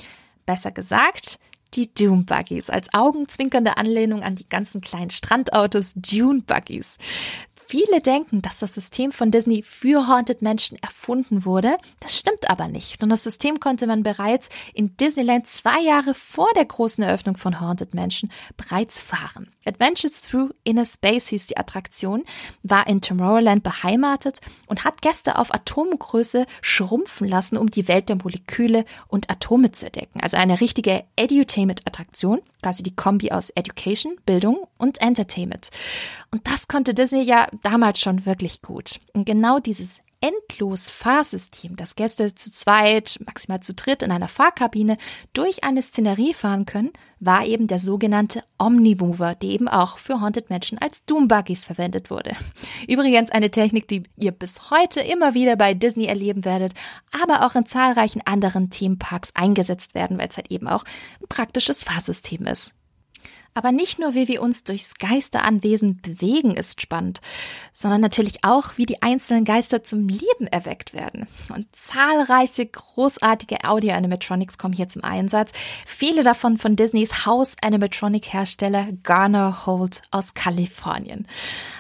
Besser 0.46 0.72
gesagt, 0.72 1.38
die 1.74 1.92
Dune 1.94 2.24
Buggies 2.24 2.70
als 2.70 2.92
augenzwinkernde 2.92 3.76
Anlehnung 3.76 4.22
an 4.22 4.34
die 4.34 4.48
ganzen 4.48 4.80
kleinen 4.80 5.10
Strandautos 5.10 5.94
Dune 5.94 6.42
Buggies. 6.42 6.98
Viele 7.70 8.00
denken, 8.00 8.42
dass 8.42 8.58
das 8.58 8.74
System 8.74 9.12
von 9.12 9.30
Disney 9.30 9.62
für 9.62 10.08
Haunted 10.08 10.42
Mansion 10.42 10.76
erfunden 10.82 11.44
wurde. 11.44 11.76
Das 12.00 12.18
stimmt 12.18 12.50
aber 12.50 12.66
nicht. 12.66 13.00
Und 13.00 13.10
das 13.10 13.22
System 13.22 13.60
konnte 13.60 13.86
man 13.86 14.02
bereits 14.02 14.48
in 14.74 14.96
Disneyland 14.96 15.46
zwei 15.46 15.80
Jahre 15.80 16.14
vor 16.14 16.48
der 16.56 16.64
großen 16.64 17.04
Eröffnung 17.04 17.36
von 17.36 17.60
Haunted 17.60 17.94
Mansion 17.94 18.32
bereits 18.56 18.98
fahren. 18.98 19.48
Adventures 19.64 20.22
Through 20.22 20.50
Inner 20.64 20.84
Space 20.84 21.28
hieß 21.28 21.46
die 21.46 21.58
Attraktion, 21.58 22.24
war 22.64 22.88
in 22.88 23.02
Tomorrowland 23.02 23.62
beheimatet 23.62 24.40
und 24.66 24.82
hat 24.82 25.00
Gäste 25.00 25.38
auf 25.38 25.54
Atomgröße 25.54 26.46
schrumpfen 26.62 27.28
lassen, 27.28 27.56
um 27.56 27.70
die 27.70 27.86
Welt 27.86 28.08
der 28.08 28.16
Moleküle 28.16 28.84
und 29.06 29.30
Atome 29.30 29.70
zu 29.70 29.86
entdecken. 29.86 30.20
Also 30.20 30.38
eine 30.38 30.60
richtige 30.60 31.04
Edutainment-Attraktion, 31.14 32.40
quasi 32.64 32.82
die 32.82 32.96
Kombi 32.96 33.30
aus 33.30 33.50
Education, 33.50 34.16
Bildung 34.26 34.66
und 34.76 35.00
Entertainment. 35.00 35.70
Und 36.32 36.46
das 36.48 36.66
konnte 36.66 36.94
Disney 36.94 37.22
ja 37.22 37.46
damals 37.62 38.00
schon 38.00 38.26
wirklich 38.26 38.62
gut. 38.62 39.00
Und 39.12 39.24
genau 39.24 39.58
dieses 39.58 40.02
endlos 40.20 40.90
Fahrsystem, 40.90 41.76
das 41.76 41.96
Gäste 41.96 42.34
zu 42.34 42.52
zweit, 42.52 43.18
maximal 43.24 43.60
zu 43.60 43.72
dritt 43.74 44.02
in 44.02 44.12
einer 44.12 44.28
Fahrkabine 44.28 44.98
durch 45.32 45.64
eine 45.64 45.80
Szenerie 45.80 46.34
fahren 46.34 46.66
können, 46.66 46.92
war 47.20 47.46
eben 47.46 47.68
der 47.68 47.78
sogenannte 47.78 48.44
Omnimover, 48.58 49.34
der 49.34 49.48
eben 49.48 49.68
auch 49.68 49.98
für 49.98 50.20
Haunted 50.20 50.50
Mansion 50.50 50.78
als 50.78 51.04
Doom 51.06 51.28
Buggies 51.28 51.64
verwendet 51.64 52.10
wurde. 52.10 52.34
Übrigens 52.88 53.30
eine 53.30 53.50
Technik, 53.50 53.88
die 53.88 54.02
ihr 54.16 54.32
bis 54.32 54.70
heute 54.70 55.00
immer 55.00 55.34
wieder 55.34 55.56
bei 55.56 55.72
Disney 55.72 56.04
erleben 56.04 56.44
werdet, 56.44 56.74
aber 57.12 57.46
auch 57.46 57.54
in 57.54 57.66
zahlreichen 57.66 58.22
anderen 58.24 58.68
Themenparks 58.68 59.34
eingesetzt 59.34 59.94
werden, 59.94 60.18
weil 60.18 60.28
es 60.28 60.36
halt 60.36 60.50
eben 60.50 60.68
auch 60.68 60.84
ein 61.20 61.28
praktisches 61.28 61.82
Fahrsystem 61.82 62.46
ist. 62.46 62.74
Aber 63.54 63.72
nicht 63.72 63.98
nur, 63.98 64.14
wie 64.14 64.28
wir 64.28 64.42
uns 64.42 64.62
durchs 64.64 64.94
Geisteranwesen 64.94 66.00
bewegen, 66.00 66.54
ist 66.56 66.80
spannend, 66.80 67.20
sondern 67.72 68.00
natürlich 68.00 68.44
auch, 68.44 68.76
wie 68.76 68.86
die 68.86 69.02
einzelnen 69.02 69.44
Geister 69.44 69.82
zum 69.82 70.08
Leben 70.08 70.46
erweckt 70.50 70.94
werden. 70.94 71.26
Und 71.52 71.66
zahlreiche 71.74 72.66
großartige 72.66 73.64
Audio-Animatronics 73.64 74.56
kommen 74.56 74.74
hier 74.74 74.88
zum 74.88 75.02
Einsatz. 75.02 75.50
Viele 75.84 76.22
davon 76.22 76.58
von 76.58 76.76
Disneys 76.76 77.26
Haus-Animatronic-Hersteller 77.26 78.88
Garner 79.02 79.66
Holt 79.66 80.02
aus 80.12 80.34
Kalifornien. 80.34 81.26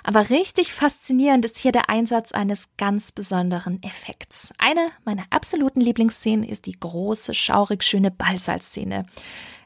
Aber 0.02 0.28
richtig 0.28 0.72
faszinierend 0.72 1.44
ist 1.44 1.58
hier 1.58 1.72
der 1.72 1.88
Einsatz 1.88 2.32
eines 2.32 2.70
ganz 2.78 3.12
besonderen 3.12 3.80
Effekts. 3.82 4.52
Eine 4.58 4.90
meiner 5.04 5.24
absoluten 5.30 5.80
Lieblingsszenen 5.80 6.48
ist 6.48 6.66
die 6.66 6.78
große, 6.78 7.32
schaurig 7.32 7.84
schöne 7.84 8.10
Ballsaal-Szene. 8.10 9.06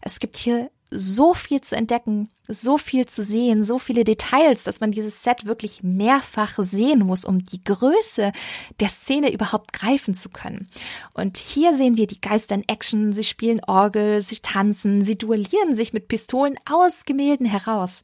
Es 0.03 0.19
gibt 0.19 0.37
hier 0.37 0.71
so 0.91 1.35
viel 1.35 1.61
zu 1.61 1.77
entdecken, 1.77 2.31
so 2.47 2.79
viel 2.79 3.07
zu 3.07 3.23
sehen, 3.23 3.63
so 3.63 3.79
viele 3.79 4.05
Details, 4.05 4.65
dass 4.65 4.81
man 4.81 4.91
dieses 4.91 5.23
Set 5.23 5.47
wirklich 5.47 5.83
mehrfach 5.83 6.55
sehen 6.59 7.01
muss, 7.01 7.25
um 7.25 7.45
die 7.45 7.63
Größe 7.65 8.33
der 8.81 8.89
Szene 8.89 9.33
überhaupt 9.33 9.73
greifen 9.73 10.15
zu 10.15 10.29
können. 10.29 10.69
Und 11.15 11.39
hier 11.39 11.75
sehen 11.75 11.97
wir 11.97 12.07
die 12.07 12.21
Geister 12.21 12.55
in 12.55 12.69
Action, 12.69 13.13
sie 13.13 13.25
spielen 13.25 13.63
Orgel, 13.65 14.23
sie 14.23 14.39
tanzen, 14.39 15.05
sie 15.05 15.17
duellieren 15.17 15.75
sich 15.75 15.93
mit 15.93 16.09
Pistolen 16.09 16.57
aus 16.71 17.05
Gemälden 17.05 17.47
heraus. 17.47 18.03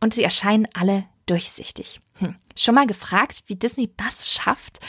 Und 0.00 0.14
sie 0.14 0.24
erscheinen 0.24 0.66
alle 0.74 1.04
durchsichtig. 1.26 2.00
Hm. 2.18 2.34
Schon 2.56 2.74
mal 2.74 2.86
gefragt, 2.86 3.44
wie 3.46 3.56
Disney 3.56 3.90
das 3.96 4.30
schafft? 4.30 4.80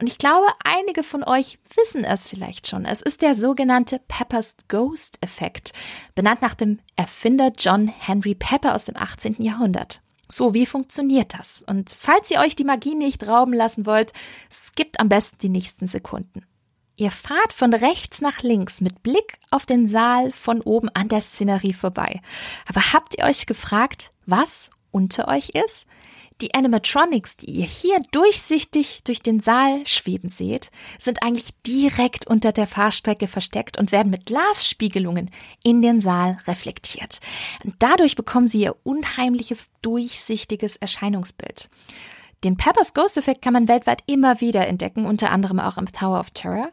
Und 0.00 0.08
ich 0.08 0.18
glaube, 0.18 0.46
einige 0.64 1.02
von 1.02 1.22
euch 1.22 1.58
wissen 1.76 2.04
es 2.04 2.26
vielleicht 2.26 2.66
schon. 2.68 2.84
Es 2.84 3.00
ist 3.00 3.22
der 3.22 3.34
sogenannte 3.34 4.00
Pepper's 4.08 4.56
Ghost 4.68 5.18
Effekt, 5.20 5.72
benannt 6.14 6.42
nach 6.42 6.54
dem 6.54 6.80
Erfinder 6.96 7.52
John 7.56 7.86
Henry 7.86 8.34
Pepper 8.34 8.74
aus 8.74 8.86
dem 8.86 8.96
18. 8.96 9.36
Jahrhundert. 9.42 10.00
So, 10.28 10.54
wie 10.54 10.66
funktioniert 10.66 11.34
das? 11.38 11.62
Und 11.66 11.94
falls 11.96 12.30
ihr 12.30 12.40
euch 12.40 12.56
die 12.56 12.64
Magie 12.64 12.94
nicht 12.94 13.26
rauben 13.26 13.52
lassen 13.52 13.86
wollt, 13.86 14.12
skippt 14.50 14.98
am 14.98 15.08
besten 15.08 15.38
die 15.38 15.48
nächsten 15.48 15.86
Sekunden. 15.86 16.44
Ihr 16.96 17.10
fahrt 17.10 17.52
von 17.52 17.74
rechts 17.74 18.20
nach 18.20 18.42
links 18.42 18.80
mit 18.80 19.02
Blick 19.02 19.38
auf 19.50 19.66
den 19.66 19.88
Saal 19.88 20.32
von 20.32 20.60
oben 20.60 20.88
an 20.90 21.08
der 21.08 21.20
Szenerie 21.20 21.72
vorbei. 21.72 22.20
Aber 22.66 22.92
habt 22.92 23.18
ihr 23.18 23.24
euch 23.24 23.46
gefragt, 23.46 24.12
was 24.26 24.70
unter 24.92 25.28
euch 25.28 25.50
ist? 25.50 25.86
Die 26.40 26.52
Animatronics, 26.52 27.36
die 27.36 27.46
ihr 27.46 27.64
hier 27.64 27.96
durchsichtig 28.10 29.02
durch 29.04 29.20
den 29.20 29.38
Saal 29.38 29.86
schweben 29.86 30.28
seht, 30.28 30.72
sind 30.98 31.22
eigentlich 31.22 31.50
direkt 31.64 32.26
unter 32.26 32.50
der 32.50 32.66
Fahrstrecke 32.66 33.28
versteckt 33.28 33.78
und 33.78 33.92
werden 33.92 34.10
mit 34.10 34.26
Glasspiegelungen 34.26 35.30
in 35.62 35.80
den 35.80 36.00
Saal 36.00 36.36
reflektiert. 36.48 37.20
Dadurch 37.78 38.16
bekommen 38.16 38.48
sie 38.48 38.62
ihr 38.62 38.74
unheimliches, 38.82 39.70
durchsichtiges 39.80 40.76
Erscheinungsbild. 40.76 41.70
Den 42.42 42.56
Peppers 42.56 42.94
Ghost 42.94 43.16
Effekt 43.16 43.40
kann 43.40 43.52
man 43.52 43.68
weltweit 43.68 44.02
immer 44.06 44.40
wieder 44.40 44.66
entdecken, 44.66 45.06
unter 45.06 45.30
anderem 45.30 45.60
auch 45.60 45.78
im 45.78 45.90
Tower 45.92 46.18
of 46.18 46.30
Terror. 46.30 46.70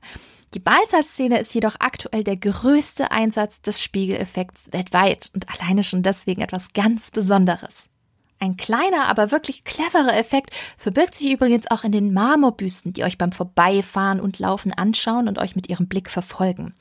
Die 0.56 0.60
Balsa-Szene 0.60 1.39
ist 1.39 1.54
jedoch 1.54 1.76
aktuell 1.80 2.24
der 2.24 2.36
größte 2.36 3.12
Einsatz 3.12 3.62
des 3.62 3.82
Spiegeleffekts 3.82 4.74
weltweit 4.74 5.32
und 5.36 5.45
alleine 5.50 5.84
schon 5.84 6.04
deswegen 6.04 6.41
etwas 6.41 6.74
ganz 6.74 7.12
Besonderes. 7.12 7.91
Ein 8.44 8.58
kleiner, 8.58 9.08
aber 9.08 9.30
wirklich 9.30 9.66
cleverer 9.66 10.18
Effekt 10.18 10.56
verbirgt 10.76 11.14
sich 11.14 11.32
übrigens 11.32 11.70
auch 11.70 11.84
in 11.84 11.92
den 11.92 12.12
Marmorbüsten, 12.12 12.92
die 12.92 13.04
euch 13.04 13.20
beim 13.20 13.32
Vorbeifahren 13.32 14.20
und 14.20 14.40
Laufen 14.40 14.74
anschauen 14.74 15.28
und 15.28 15.38
euch 15.38 15.56
mit 15.56 15.70
ihrem 15.70 15.88
Blick 15.88 16.10
verfolgen. 16.10 16.74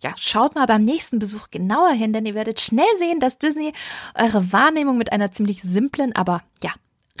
Ja, 0.00 0.14
schaut 0.16 0.54
mal 0.54 0.66
beim 0.66 0.82
nächsten 0.82 1.18
Besuch 1.18 1.50
genauer 1.50 1.90
hin, 1.90 2.12
denn 2.12 2.26
ihr 2.26 2.36
werdet 2.36 2.60
schnell 2.60 2.86
sehen, 2.96 3.18
dass 3.18 3.38
Disney 3.38 3.72
eure 4.14 4.52
Wahrnehmung 4.52 4.96
mit 4.98 5.10
einer 5.10 5.32
ziemlich 5.32 5.62
simplen, 5.62 6.14
aber 6.14 6.42
ja, 6.62 6.70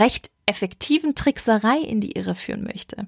recht 0.00 0.30
effektiven 0.46 1.14
Trickserei 1.14 1.78
in 1.78 2.00
die 2.00 2.12
Irre 2.12 2.34
führen 2.34 2.64
möchte. 2.64 3.06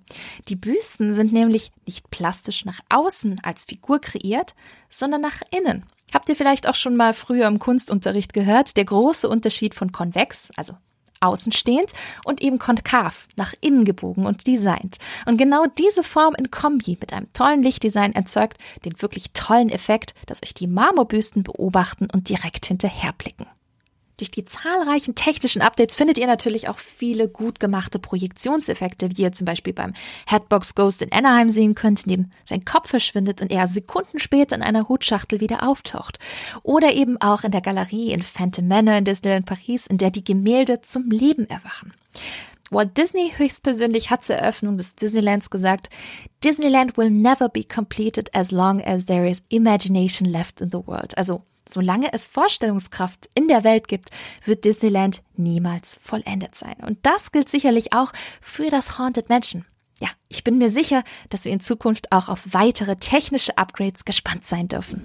Die 0.49 0.57
Büsten 0.57 1.13
sind 1.13 1.33
nämlich 1.33 1.73
nicht 1.87 2.11
plastisch 2.11 2.65
nach 2.65 2.81
außen 2.89 3.41
als 3.43 3.65
Figur 3.65 4.01
kreiert, 4.01 4.55
sondern 4.89 5.23
nach 5.23 5.43
innen. 5.51 5.85
Habt 6.13 6.29
ihr 6.29 6.37
vielleicht 6.37 6.69
auch 6.69 6.75
schon 6.75 6.97
mal 6.97 7.15
früher 7.15 7.47
im 7.47 7.59
Kunstunterricht 7.59 8.33
gehört, 8.33 8.77
der 8.77 8.85
große 8.85 9.29
Unterschied 9.29 9.75
von 9.75 9.91
konvex, 9.91 10.51
also 10.57 10.75
außenstehend, 11.21 11.93
und 12.25 12.43
eben 12.43 12.59
konkav, 12.59 13.29
nach 13.37 13.55
innen 13.61 13.85
gebogen 13.85 14.27
und 14.27 14.47
designt. 14.47 14.99
Und 15.25 15.37
genau 15.37 15.67
diese 15.79 16.03
Form 16.03 16.35
in 16.35 16.51
Kombi 16.51 16.99
mit 17.01 17.13
einem 17.13 17.33
tollen 17.33 17.63
Lichtdesign 17.63 18.13
erzeugt 18.13 18.59
den 18.85 19.01
wirklich 19.01 19.33
tollen 19.33 19.71
Effekt, 19.71 20.15
dass 20.27 20.43
euch 20.43 20.55
die 20.55 20.67
Marmorbüsten 20.67 21.43
beobachten 21.43 22.09
und 22.13 22.29
direkt 22.29 22.67
hinterherblicken. 22.67 23.47
Durch 24.23 24.31
die 24.31 24.45
zahlreichen 24.45 25.17
technischen 25.17 25.63
Updates 25.63 25.97
findet 25.97 26.17
ihr 26.17 26.29
natürlich 26.29 26.69
auch 26.69 26.79
viele 26.79 27.29
gut 27.29 27.59
gemachte 27.59 27.99
Projektionseffekte, 27.99 29.17
wie 29.17 29.23
ihr 29.23 29.33
zum 29.33 29.47
Beispiel 29.47 29.73
beim 29.73 29.95
Headbox 30.29 30.77
Ghost 30.77 31.03
in 31.03 31.11
Anaheim 31.11 31.51
sehen 31.51 31.75
könnt, 31.75 32.05
in 32.05 32.09
dem 32.09 32.31
sein 32.45 32.65
Kopf 32.65 32.91
verschwindet 32.91 33.43
und 33.43 33.51
er 33.51 33.67
Sekunden 33.67 34.21
später 34.21 34.55
in 34.55 34.63
einer 34.63 34.89
Hutschachtel 34.89 35.41
wieder 35.41 35.69
auftaucht. 35.69 36.21
Oder 36.63 36.93
eben 36.93 37.21
auch 37.21 37.43
in 37.43 37.51
der 37.51 37.63
Galerie 37.63 38.13
in 38.13 38.23
Phantom 38.23 38.69
Manor 38.69 38.95
in 38.95 39.05
Disneyland 39.05 39.45
Paris, 39.45 39.89
in 39.89 39.99
der 39.99 40.13
die 40.13 40.23
Gemälde 40.23 40.83
zum 40.83 41.11
Leben 41.11 41.51
erwachen. 41.51 41.93
Walt 42.71 42.97
Disney 42.97 43.33
höchstpersönlich 43.37 44.11
hat 44.11 44.23
zur 44.23 44.37
Eröffnung 44.37 44.77
des 44.77 44.95
Disneylands 44.95 45.51
gesagt, 45.51 45.91
Disneyland 46.45 46.97
will 46.97 47.11
never 47.11 47.49
be 47.49 47.65
completed 47.65 48.33
as 48.37 48.53
long 48.53 48.81
as 48.81 49.07
there 49.07 49.29
is 49.29 49.43
imagination 49.49 50.29
left 50.29 50.61
in 50.61 50.71
the 50.71 50.87
world. 50.87 51.19
Also 51.19 51.43
Solange 51.69 52.13
es 52.13 52.27
Vorstellungskraft 52.27 53.29
in 53.35 53.49
der 53.49 53.65
Welt 53.65 53.89
gibt, 53.89 54.11
wird 54.45 54.65
Disneyland 54.65 55.23
niemals 55.37 55.99
vollendet 56.03 56.55
sein. 56.55 56.77
Und 56.85 56.99
das 57.03 57.33
gilt 57.33 57.49
sicherlich 57.49 57.93
auch 57.93 58.13
für 58.41 58.69
das 58.71 58.99
Haunted 58.99 59.29
Mansion. 59.29 59.65
Ja, 60.01 60.09
ich 60.29 60.43
bin 60.43 60.59
mir 60.59 60.69
sicher, 60.69 61.05
dass 61.31 61.45
wir 61.45 61.53
in 61.53 61.61
Zukunft 61.61 62.11
auch 62.11 62.29
auf 62.29 62.41
weitere 62.53 62.97
technische 62.97 63.57
Upgrades 63.57 64.05
gespannt 64.05 64.45
sein 64.45 64.67
dürfen. 64.67 65.05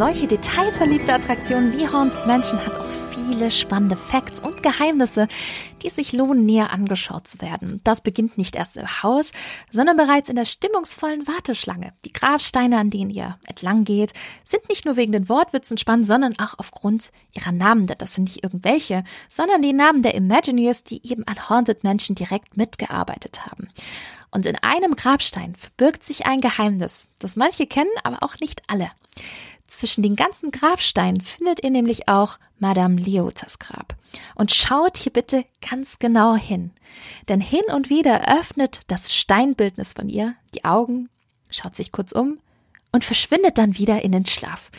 Solche 0.00 0.26
detailverliebte 0.26 1.12
Attraktion 1.12 1.74
wie 1.74 1.86
Haunted 1.86 2.26
Mansion 2.26 2.64
hat 2.64 2.78
auch 2.78 2.88
viele 3.12 3.50
spannende 3.50 3.98
Facts 3.98 4.40
und 4.40 4.62
Geheimnisse, 4.62 5.28
die 5.82 5.90
sich 5.90 6.14
lohnen, 6.14 6.46
näher 6.46 6.72
angeschaut 6.72 7.28
zu 7.28 7.42
werden. 7.42 7.82
Das 7.84 8.00
beginnt 8.00 8.38
nicht 8.38 8.56
erst 8.56 8.78
im 8.78 9.02
Haus, 9.02 9.32
sondern 9.70 9.98
bereits 9.98 10.30
in 10.30 10.36
der 10.36 10.46
stimmungsvollen 10.46 11.26
Warteschlange. 11.26 11.92
Die 12.06 12.14
Grabsteine, 12.14 12.78
an 12.78 12.88
denen 12.88 13.10
ihr 13.10 13.38
entlang 13.46 13.84
geht, 13.84 14.14
sind 14.42 14.66
nicht 14.70 14.86
nur 14.86 14.96
wegen 14.96 15.12
den 15.12 15.28
Wortwitzen 15.28 15.76
spannend, 15.76 16.06
sondern 16.06 16.38
auch 16.38 16.54
aufgrund 16.56 17.10
ihrer 17.34 17.52
Namen. 17.52 17.86
Das 17.86 18.14
sind 18.14 18.24
nicht 18.24 18.42
irgendwelche, 18.42 19.04
sondern 19.28 19.60
die 19.60 19.74
Namen 19.74 20.02
der 20.02 20.14
Imagineers, 20.14 20.82
die 20.82 21.06
eben 21.06 21.24
an 21.26 21.50
Haunted 21.50 21.84
Mansion 21.84 22.14
direkt 22.14 22.56
mitgearbeitet 22.56 23.44
haben. 23.44 23.68
Und 24.30 24.46
in 24.46 24.56
einem 24.62 24.96
Grabstein 24.96 25.56
verbirgt 25.56 26.04
sich 26.04 26.24
ein 26.24 26.40
Geheimnis, 26.40 27.06
das 27.18 27.36
manche 27.36 27.66
kennen, 27.66 27.90
aber 28.02 28.22
auch 28.22 28.38
nicht 28.40 28.62
alle. 28.68 28.90
Zwischen 29.70 30.02
den 30.02 30.16
ganzen 30.16 30.50
Grabsteinen 30.50 31.20
findet 31.20 31.62
ihr 31.62 31.70
nämlich 31.70 32.08
auch 32.08 32.40
Madame 32.58 33.00
Leotas 33.00 33.60
Grab. 33.60 33.94
Und 34.34 34.50
schaut 34.50 34.96
hier 34.96 35.12
bitte 35.12 35.44
ganz 35.70 36.00
genau 36.00 36.34
hin. 36.34 36.72
Denn 37.28 37.40
hin 37.40 37.62
und 37.72 37.88
wieder 37.88 38.36
öffnet 38.36 38.80
das 38.88 39.14
Steinbildnis 39.14 39.92
von 39.92 40.08
ihr 40.08 40.34
die 40.54 40.64
Augen, 40.64 41.08
schaut 41.50 41.76
sich 41.76 41.92
kurz 41.92 42.10
um 42.10 42.38
und 42.92 43.04
verschwindet 43.04 43.58
dann 43.58 43.78
wieder 43.78 44.02
in 44.02 44.12
den 44.12 44.26
Schlaf. 44.26 44.70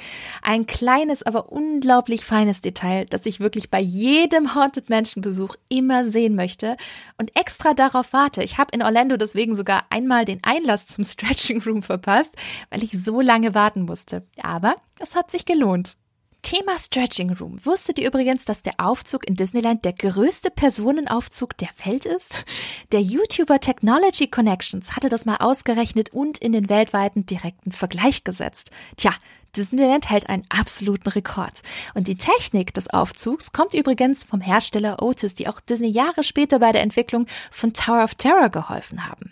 Ein 0.42 0.66
kleines, 0.66 1.24
aber 1.24 1.52
unglaublich 1.52 2.26
feines 2.26 2.62
Detail, 2.62 3.06
das 3.06 3.26
ich 3.26 3.40
wirklich 3.40 3.70
bei 3.70 3.80
jedem 3.80 4.56
Haunted 4.56 4.90
Mansion 4.90 5.22
Besuch 5.22 5.56
immer 5.70 6.04
sehen 6.04 6.36
möchte 6.36 6.78
und 7.18 7.36
extra 7.36 7.74
darauf 7.74 8.14
warte. 8.14 8.44
Ich 8.44 8.58
habe 8.58 8.72
in 8.74 8.84
Orlando 8.84 9.18
deswegen 9.18 9.54
sogar 9.54 9.86
einmal 9.90 10.26
den 10.26 10.40
Einlass 10.44 10.88
zum 10.88 11.04
Stretching 11.06 11.62
Room 11.62 11.84
verpasst, 11.84 12.36
weil 12.70 12.84
ich 12.84 12.92
so 12.92 13.22
lange 13.22 13.56
warten 13.56 13.84
musste. 13.84 14.28
Aber 14.42 14.76
es 15.00 15.16
hat 15.16 15.32
sich 15.32 15.46
gelohnt. 15.46 15.96
Thema 16.42 16.78
Stretching 16.80 17.34
Room. 17.34 17.64
Wusstet 17.64 18.00
ihr 18.00 18.08
übrigens, 18.08 18.46
dass 18.46 18.64
der 18.64 18.74
Aufzug 18.78 19.28
in 19.28 19.36
Disneyland 19.36 19.86
der 19.86 19.94
größte 19.94 20.50
Personenaufzug 20.52 21.56
der 21.58 21.70
Welt 21.86 22.06
ist? 22.06 22.44
Der 22.92 23.02
YouTuber 23.02 23.60
Technology 23.60 24.28
Connections 24.28 24.96
hatte 24.96 25.10
das 25.10 25.26
mal 25.26 25.38
ausgerechnet 25.38 26.10
und 26.10 26.38
in 26.40 26.52
den 26.52 26.70
weltweiten 26.70 27.26
direkten 27.26 27.72
Vergleich 27.72 28.24
gesetzt. 28.24 28.72
Tja, 28.98 29.12
Disneyland 29.56 30.10
hält 30.10 30.30
einen 30.30 30.46
absoluten 30.50 31.10
Rekord. 31.10 31.62
Und 31.94 32.08
die 32.08 32.18
Technik 32.18 32.74
des 32.74 32.90
Aufzugs 32.90 33.52
kommt 33.52 33.74
übrigens 33.74 34.24
vom 34.24 34.42
Hersteller 34.42 35.02
Otis, 35.02 35.36
die 35.36 35.48
auch 35.48 35.60
Disney 35.60 35.90
Jahre 35.90 36.24
später 36.24 36.60
bei 36.60 36.72
der 36.72 36.82
Entwicklung 36.82 37.28
von 37.52 37.74
Tower 37.74 38.04
of 38.04 38.16
Terror 38.16 38.50
geholfen 38.50 39.08
haben. 39.08 39.32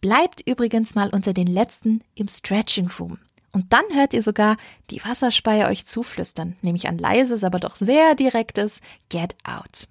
Bleibt 0.00 0.42
übrigens 0.46 0.94
mal 0.94 1.10
unter 1.10 1.32
den 1.32 1.46
letzten 1.46 2.02
im 2.14 2.28
Stretching 2.28 2.90
Room. 2.98 3.18
Und 3.54 3.72
dann 3.72 3.84
hört 3.92 4.12
ihr 4.14 4.22
sogar 4.22 4.56
die 4.90 5.02
Wasserspeier 5.04 5.68
euch 5.68 5.86
zuflüstern, 5.86 6.56
nämlich 6.60 6.88
ein 6.88 6.98
leises, 6.98 7.44
aber 7.44 7.60
doch 7.60 7.76
sehr 7.76 8.16
direktes 8.16 8.80
Get 9.08 9.36
Out. 9.44 9.86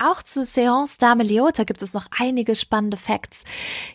Auch 0.00 0.22
zu 0.22 0.44
Seance 0.44 0.96
Dame 0.98 1.24
Leota 1.24 1.64
gibt 1.64 1.82
es 1.82 1.92
noch 1.92 2.06
einige 2.16 2.54
spannende 2.54 2.96
Facts. 2.96 3.42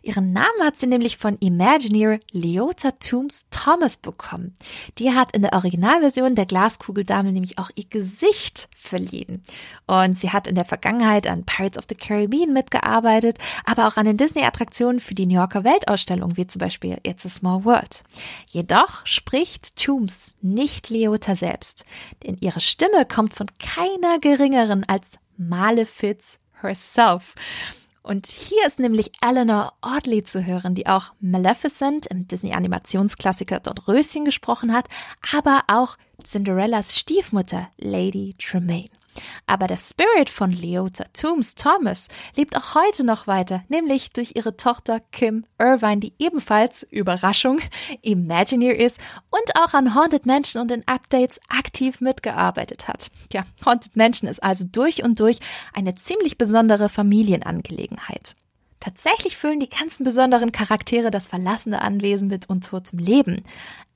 Ihren 0.01 0.33
Namen 0.33 0.61
hat 0.61 0.75
sie 0.75 0.87
nämlich 0.87 1.17
von 1.17 1.37
Imagineer 1.39 2.19
Leota 2.31 2.91
Toombs 2.91 3.47
Thomas 3.51 3.95
bekommen. 3.95 4.53
Die 4.97 5.13
hat 5.13 5.33
in 5.33 5.43
der 5.43 5.53
Originalversion 5.53 6.35
der 6.35 6.45
Glaskugeldame 6.45 7.31
nämlich 7.31 7.57
auch 7.57 7.69
ihr 7.75 7.85
Gesicht 7.89 8.67
verliehen. 8.75 9.43
Und 9.87 10.17
sie 10.17 10.31
hat 10.31 10.49
in 10.49 10.55
der 10.55 10.65
Vergangenheit 10.65 11.25
an 11.25 11.45
Pirates 11.45 11.77
of 11.77 11.85
the 11.87 11.95
Caribbean 11.95 12.51
mitgearbeitet, 12.51 13.37
aber 13.63 13.87
auch 13.87 13.95
an 13.95 14.05
den 14.05 14.17
Disney-Attraktionen 14.17 14.99
für 14.99 15.15
die 15.15 15.25
New 15.25 15.35
Yorker 15.35 15.63
Weltausstellung, 15.63 16.35
wie 16.35 16.47
zum 16.47 16.59
Beispiel 16.59 16.97
It's 17.03 17.25
a 17.25 17.29
Small 17.29 17.63
World. 17.63 18.03
Jedoch 18.47 19.05
spricht 19.05 19.77
Toombs 19.77 20.35
nicht 20.41 20.89
Leota 20.89 21.35
selbst, 21.35 21.85
denn 22.23 22.35
ihre 22.41 22.59
Stimme 22.59 23.05
kommt 23.05 23.33
von 23.33 23.47
keiner 23.57 24.19
geringeren 24.19 24.83
als 24.83 25.17
Malefiz 25.37 26.39
herself. 26.61 27.35
Und 28.01 28.27
hier 28.27 28.67
ist 28.67 28.79
nämlich 28.79 29.11
Eleanor 29.21 29.73
Audley 29.81 30.23
zu 30.23 30.45
hören, 30.45 30.75
die 30.75 30.87
auch 30.87 31.13
Maleficent 31.21 32.05
im 32.07 32.27
Disney-Animationsklassiker 32.27 33.61
Dort 33.61 33.87
Röschen 33.87 34.25
gesprochen 34.25 34.73
hat, 34.73 34.89
aber 35.33 35.63
auch 35.67 35.97
Cinderellas 36.21 36.97
Stiefmutter 36.97 37.69
Lady 37.77 38.35
Tremaine. 38.37 38.89
Aber 39.45 39.67
der 39.67 39.77
Spirit 39.77 40.29
von 40.29 40.51
Leota 40.51 41.05
Toombs 41.13 41.55
Thomas 41.55 42.07
lebt 42.35 42.57
auch 42.57 42.75
heute 42.75 43.03
noch 43.03 43.27
weiter, 43.27 43.63
nämlich 43.69 44.11
durch 44.11 44.35
ihre 44.35 44.57
Tochter 44.57 44.99
Kim 45.11 45.45
Irvine, 45.59 45.99
die 45.99 46.13
ebenfalls, 46.19 46.83
Überraschung, 46.83 47.59
Imagineer 48.01 48.79
ist 48.79 48.99
und 49.29 49.55
auch 49.55 49.73
an 49.73 49.95
Haunted 49.95 50.25
Mansion 50.25 50.61
und 50.61 50.71
den 50.71 50.87
Updates 50.87 51.39
aktiv 51.49 52.01
mitgearbeitet 52.01 52.87
hat. 52.87 53.09
Ja, 53.31 53.43
Haunted 53.65 53.95
Mansion 53.95 54.29
ist 54.29 54.43
also 54.43 54.65
durch 54.71 55.03
und 55.03 55.19
durch 55.19 55.39
eine 55.73 55.95
ziemlich 55.95 56.37
besondere 56.37 56.89
Familienangelegenheit. 56.89 58.35
Tatsächlich 58.83 59.37
füllen 59.37 59.61
die 59.61 59.69
ganzen 59.69 60.03
besonderen 60.03 60.51
Charaktere 60.51 61.09
das 61.09 61.29
verlassene 61.29 61.81
Anwesen 61.81 62.27
mit 62.27 62.49
untotem 62.49 62.99
Leben. 62.99 63.41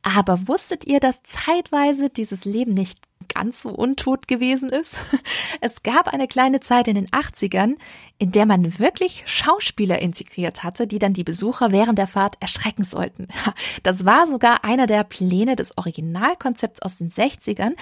Aber 0.02 0.47
wusstet 0.47 0.88
ihr, 0.88 1.02
dass 1.02 1.23
zeitweise 1.23 2.10
dieses 2.10 2.45
Leben 2.45 2.73
nicht 2.73 2.97
ganz 3.28 3.62
so 3.63 3.67
untot 3.67 4.30
gewesen 4.30 4.69
ist? 4.69 4.95
Es 5.60 5.84
gab 5.84 6.08
eine 6.08 6.30
kleine 6.30 6.62
Zeit 6.62 6.88
in 6.88 6.95
den 6.95 7.08
80ern, 7.08 7.76
in 8.17 8.32
der 8.32 8.45
man 8.45 8.80
wirklich 8.80 9.23
Schauspieler 9.26 10.00
integriert 10.00 10.63
hatte, 10.63 10.88
die 10.88 11.00
dann 11.00 11.12
die 11.12 11.26
Besucher 11.26 11.73
während 11.73 12.00
der 12.00 12.08
Fahrt 12.08 12.38
erschrecken 12.39 12.86
sollten. 12.86 13.28
Das 13.84 14.06
war 14.06 14.26
sogar 14.26 14.63
einer 14.63 14.88
der 14.88 15.04
Pläne 15.04 15.58
des 15.58 15.78
Originalkonzepts 15.78 16.82
aus 16.82 16.97
den 16.97 17.12
60ern, 17.12 17.73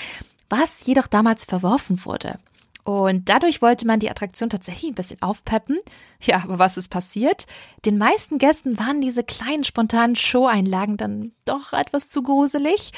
was 0.49 0.87
jedoch 0.87 1.05
damals 1.05 1.45
verworfen 1.45 2.03
wurde. 2.03 2.39
Und 2.85 3.29
dadurch 3.29 3.63
wollte 3.63 3.87
man 3.87 3.99
die 3.99 4.11
Attraktion 4.11 4.51
tatsächlich 4.51 4.91
ein 4.91 4.95
bisschen 4.95 5.19
aufpeppen. 5.19 5.79
Ja, 6.21 6.43
aber 6.43 6.59
was 6.59 6.77
ist 6.77 6.89
passiert? 6.89 7.47
Den 7.83 7.97
meisten 7.97 8.37
Gästen 8.37 8.77
waren 8.77 9.01
diese 9.01 9.23
kleinen 9.23 9.63
spontanen 9.63 10.15
Show-Einlagen 10.15 10.95
dann 10.95 11.31
doch 11.45 11.73
etwas 11.73 12.09
zu 12.09 12.21
gruselig. 12.21 12.91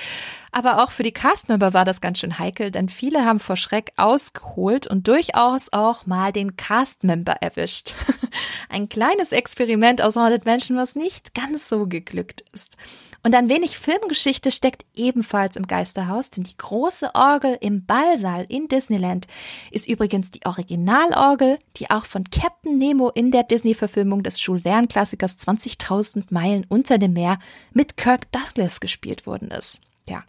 Aber 0.51 0.83
auch 0.83 0.91
für 0.91 1.03
die 1.03 1.13
Castmember 1.13 1.73
war 1.73 1.85
das 1.85 2.01
ganz 2.01 2.19
schön 2.19 2.37
heikel, 2.37 2.69
denn 2.69 2.89
viele 2.89 3.23
haben 3.23 3.39
vor 3.39 3.55
Schreck 3.55 3.93
ausgeholt 3.95 4.87
und 4.87 5.07
durchaus 5.07 5.71
auch 5.71 6.05
mal 6.05 6.33
den 6.33 6.57
Castmember 6.57 7.37
erwischt. 7.39 7.95
Ein 8.69 8.89
kleines 8.89 9.31
Experiment 9.31 10.01
aus 10.01 10.17
Haunted 10.17 10.43
Menschen, 10.43 10.75
was 10.75 10.95
nicht 10.95 11.33
ganz 11.33 11.69
so 11.69 11.87
geglückt 11.87 12.43
ist. 12.51 12.75
Und 13.23 13.35
ein 13.35 13.49
wenig 13.49 13.77
Filmgeschichte 13.77 14.51
steckt 14.51 14.85
ebenfalls 14.95 15.55
im 15.55 15.67
Geisterhaus, 15.67 16.29
denn 16.29 16.43
die 16.43 16.57
große 16.57 17.13
Orgel 17.13 17.57
im 17.59 17.85
Ballsaal 17.85 18.45
in 18.47 18.67
Disneyland 18.67 19.27
ist 19.71 19.87
übrigens 19.87 20.31
die 20.31 20.45
Originalorgel, 20.45 21.59
die 21.77 21.89
auch 21.89 22.05
von 22.05 22.23
Captain 22.25 22.77
Nemo 22.77 23.09
in 23.09 23.31
der 23.31 23.43
Disney-Verfilmung 23.43 24.23
des 24.23 24.43
Jules 24.43 24.63
Verne-Klassikers 24.63 25.37
20.000 25.39 26.25
Meilen 26.29 26.65
unter 26.69 26.97
dem 26.97 27.13
Meer 27.13 27.39
mit 27.73 27.97
Kirk 27.97 28.31
Douglas 28.31 28.79
gespielt 28.79 29.25
worden 29.25 29.49
ist. 29.51 29.79
Ja. 30.07 30.23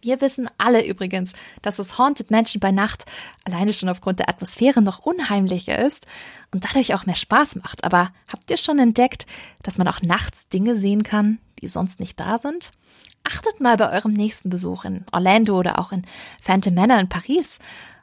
Wir 0.00 0.20
wissen 0.20 0.50
alle 0.58 0.84
übrigens, 0.84 1.32
dass 1.62 1.76
das 1.76 1.96
Haunted 1.96 2.30
Mansion 2.30 2.60
bei 2.60 2.72
Nacht 2.72 3.04
alleine 3.44 3.72
schon 3.72 3.88
aufgrund 3.88 4.18
der 4.18 4.28
Atmosphäre 4.28 4.82
noch 4.82 5.00
unheimlicher 5.00 5.78
ist 5.78 6.06
und 6.52 6.64
dadurch 6.64 6.94
auch 6.94 7.06
mehr 7.06 7.14
Spaß 7.14 7.56
macht. 7.56 7.84
Aber 7.84 8.10
habt 8.32 8.50
ihr 8.50 8.56
schon 8.56 8.78
entdeckt, 8.78 9.26
dass 9.62 9.78
man 9.78 9.88
auch 9.88 10.02
nachts 10.02 10.48
Dinge 10.48 10.76
sehen 10.76 11.04
kann, 11.04 11.38
die 11.62 11.68
sonst 11.68 12.00
nicht 12.00 12.20
da 12.20 12.36
sind? 12.38 12.72
Achtet 13.24 13.60
mal 13.60 13.76
bei 13.76 13.90
eurem 13.92 14.12
nächsten 14.12 14.50
Besuch 14.50 14.84
in 14.84 15.04
Orlando 15.12 15.58
oder 15.58 15.78
auch 15.78 15.92
in 15.92 16.04
Phantom 16.42 16.74
Manor 16.74 16.98
in 16.98 17.08
Paris 17.08 17.58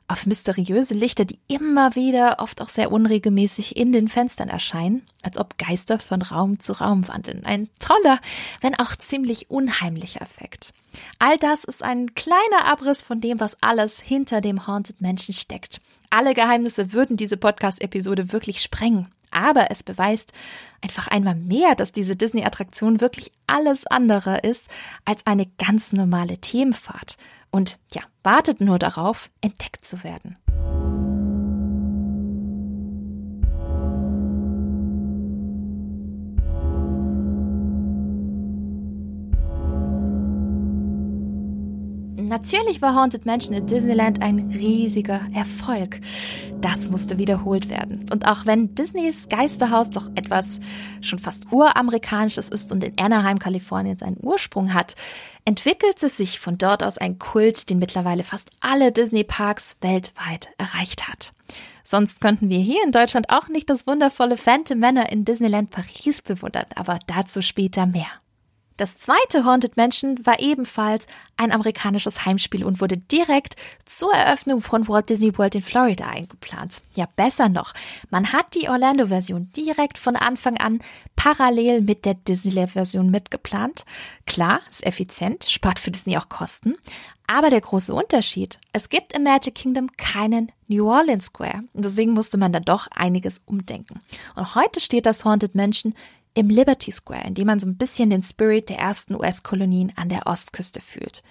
auf 0.09 0.25
mysteriöse 0.25 0.95
Lichter, 0.95 1.23
die 1.23 1.39
immer 1.47 1.95
wieder, 1.95 2.37
oft 2.39 2.61
auch 2.61 2.69
sehr 2.69 2.91
unregelmäßig 2.91 3.77
in 3.77 3.91
den 3.91 4.07
Fenstern 4.07 4.49
erscheinen, 4.49 5.05
als 5.21 5.37
ob 5.37 5.57
Geister 5.59 5.99
von 5.99 6.23
Raum 6.23 6.59
zu 6.59 6.73
Raum 6.73 7.07
wandeln. 7.07 7.45
Ein 7.45 7.69
toller, 7.77 8.19
wenn 8.61 8.73
auch 8.73 8.95
ziemlich 8.95 9.51
unheimlicher 9.51 10.21
Effekt. 10.21 10.73
All 11.19 11.37
das 11.37 11.63
ist 11.63 11.83
ein 11.83 12.15
kleiner 12.15 12.65
Abriss 12.65 13.03
von 13.03 13.21
dem, 13.21 13.39
was 13.39 13.61
alles 13.61 13.99
hinter 13.99 14.41
dem 14.41 14.65
Haunted 14.65 14.99
Menschen 14.99 15.35
steckt. 15.35 15.79
Alle 16.09 16.33
Geheimnisse 16.33 16.91
würden 16.91 17.15
diese 17.15 17.37
Podcast-Episode 17.37 18.31
wirklich 18.31 18.61
sprengen. 18.61 19.09
Aber 19.31 19.71
es 19.71 19.83
beweist 19.83 20.33
einfach 20.81 21.07
einmal 21.07 21.35
mehr, 21.35 21.75
dass 21.75 21.91
diese 21.91 22.15
Disney-Attraktion 22.15 23.01
wirklich 23.01 23.31
alles 23.47 23.85
andere 23.87 24.39
ist 24.39 24.69
als 25.05 25.25
eine 25.25 25.45
ganz 25.57 25.93
normale 25.93 26.37
Themenfahrt. 26.37 27.17
Und 27.51 27.79
ja, 27.93 28.01
wartet 28.23 28.61
nur 28.61 28.79
darauf, 28.79 29.29
entdeckt 29.41 29.83
zu 29.85 30.03
werden. 30.03 30.37
Natürlich 42.29 42.79
war 42.79 42.93
Haunted 42.93 43.25
Mansion 43.25 43.55
in 43.55 43.65
Disneyland 43.65 44.21
ein 44.21 44.51
riesiger 44.53 45.19
Erfolg. 45.33 45.99
Das 46.61 46.87
musste 46.87 47.17
wiederholt 47.17 47.71
werden. 47.71 48.07
Und 48.11 48.27
auch 48.27 48.45
wenn 48.45 48.75
Disneys 48.75 49.29
Geisterhaus 49.29 49.89
doch 49.89 50.11
etwas 50.13 50.59
schon 51.01 51.17
fast 51.17 51.51
uramerikanisches 51.51 52.49
ist 52.49 52.71
und 52.71 52.83
in 52.83 52.93
Anaheim, 52.99 53.39
Kalifornien 53.39 53.97
seinen 53.97 54.17
Ursprung 54.21 54.75
hat, 54.75 54.93
entwickelte 55.43 56.07
sich 56.07 56.39
von 56.39 56.59
dort 56.59 56.83
aus 56.83 56.99
ein 56.99 57.17
Kult, 57.17 57.67
den 57.71 57.79
mittlerweile 57.79 58.23
fast 58.23 58.51
alle 58.59 58.91
Disney-Parks 58.91 59.77
weltweit 59.81 60.49
erreicht 60.59 61.07
hat. 61.07 61.33
Sonst 61.83 62.21
könnten 62.21 62.49
wir 62.49 62.59
hier 62.59 62.83
in 62.85 62.91
Deutschland 62.91 63.31
auch 63.31 63.47
nicht 63.47 63.71
das 63.71 63.87
wundervolle 63.87 64.37
Phantom 64.37 64.77
Manor 64.77 65.09
in 65.09 65.25
Disneyland 65.25 65.71
Paris 65.71 66.21
bewundern, 66.21 66.67
aber 66.75 66.99
dazu 67.07 67.41
später 67.41 67.87
mehr. 67.87 68.05
Das 68.79 68.97
zweite 68.97 69.43
Haunted 69.43 69.75
Mansion 69.75 70.25
war 70.25 70.39
ebenfalls 70.39 71.05
ein 71.35 71.51
amerikanisches 71.51 72.25
Heimspiel 72.25 72.63
und 72.63 72.79
wurde 72.79 72.95
direkt 72.95 73.57
zur 73.83 74.13
Eröffnung 74.13 74.61
von 74.61 74.87
Walt 74.87 75.09
Disney 75.09 75.37
World 75.37 75.55
in 75.55 75.61
Florida 75.61 76.07
eingeplant. 76.07 76.79
Ja, 76.95 77.05
besser 77.17 77.49
noch, 77.49 77.73
man 78.09 78.31
hat 78.31 78.55
die 78.55 78.69
Orlando-Version 78.69 79.51
direkt 79.51 79.97
von 79.97 80.15
Anfang 80.15 80.55
an 80.55 80.79
parallel 81.17 81.81
mit 81.81 82.05
der 82.05 82.13
Disneyland-Version 82.13 83.11
mitgeplant. 83.11 83.83
Klar, 84.25 84.61
ist 84.69 84.85
effizient, 84.85 85.43
spart 85.43 85.77
für 85.77 85.91
Disney 85.91 86.17
auch 86.17 86.29
Kosten. 86.29 86.77
Aber 87.27 87.49
der 87.49 87.61
große 87.61 87.93
Unterschied, 87.93 88.59
es 88.71 88.87
gibt 88.87 89.13
im 89.13 89.23
Magic 89.23 89.55
Kingdom 89.55 89.91
keinen 89.97 90.51
New 90.67 90.89
Orleans 90.89 91.25
Square. 91.25 91.63
Und 91.73 91.83
deswegen 91.85 92.13
musste 92.13 92.37
man 92.37 92.53
da 92.53 92.59
doch 92.59 92.87
einiges 92.87 93.41
umdenken. 93.45 93.99
Und 94.35 94.55
heute 94.55 94.79
steht 94.79 95.05
das 95.05 95.25
Haunted 95.25 95.53
Mansion 95.53 95.93
im 96.33 96.49
Liberty 96.49 96.91
Square, 96.91 97.27
in 97.27 97.33
dem 97.33 97.47
man 97.47 97.59
so 97.59 97.67
ein 97.67 97.77
bisschen 97.77 98.09
den 98.09 98.23
Spirit 98.23 98.69
der 98.69 98.79
ersten 98.79 99.15
US-Kolonien 99.15 99.91
an 99.95 100.09
der 100.09 100.27
Ostküste 100.27 100.81
fühlt. 100.81 101.23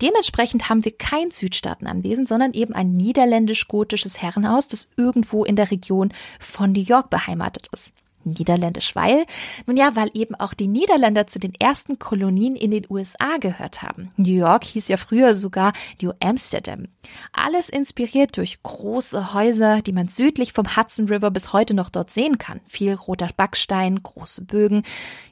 Dementsprechend 0.00 0.68
haben 0.68 0.84
wir 0.84 0.96
kein 0.96 1.30
Südstaatenanwesen, 1.30 2.26
sondern 2.26 2.52
eben 2.52 2.72
ein 2.72 2.96
niederländisch-gotisches 2.96 4.22
Herrenhaus, 4.22 4.68
das 4.68 4.88
irgendwo 4.96 5.44
in 5.44 5.56
der 5.56 5.70
Region 5.70 6.12
von 6.38 6.72
New 6.72 6.80
York 6.80 7.10
beheimatet 7.10 7.68
ist. 7.72 7.92
Niederländisch, 8.30 8.94
weil, 8.94 9.26
nun 9.66 9.76
ja, 9.76 9.96
weil 9.96 10.10
eben 10.14 10.34
auch 10.34 10.54
die 10.54 10.68
Niederländer 10.68 11.26
zu 11.26 11.38
den 11.38 11.54
ersten 11.54 11.98
Kolonien 11.98 12.56
in 12.56 12.70
den 12.70 12.86
USA 12.88 13.36
gehört 13.40 13.82
haben. 13.82 14.10
New 14.16 14.34
York 14.34 14.64
hieß 14.64 14.88
ja 14.88 14.96
früher 14.96 15.34
sogar 15.34 15.72
New 16.00 16.12
Amsterdam. 16.20 16.86
Alles 17.32 17.68
inspiriert 17.68 18.36
durch 18.36 18.62
große 18.62 19.34
Häuser, 19.34 19.82
die 19.82 19.92
man 19.92 20.08
südlich 20.08 20.52
vom 20.52 20.76
Hudson 20.76 21.08
River 21.08 21.30
bis 21.30 21.52
heute 21.52 21.74
noch 21.74 21.90
dort 21.90 22.10
sehen 22.10 22.38
kann. 22.38 22.60
Viel 22.66 22.94
roter 22.94 23.28
Backstein, 23.36 24.02
große 24.02 24.42
Bögen. 24.42 24.82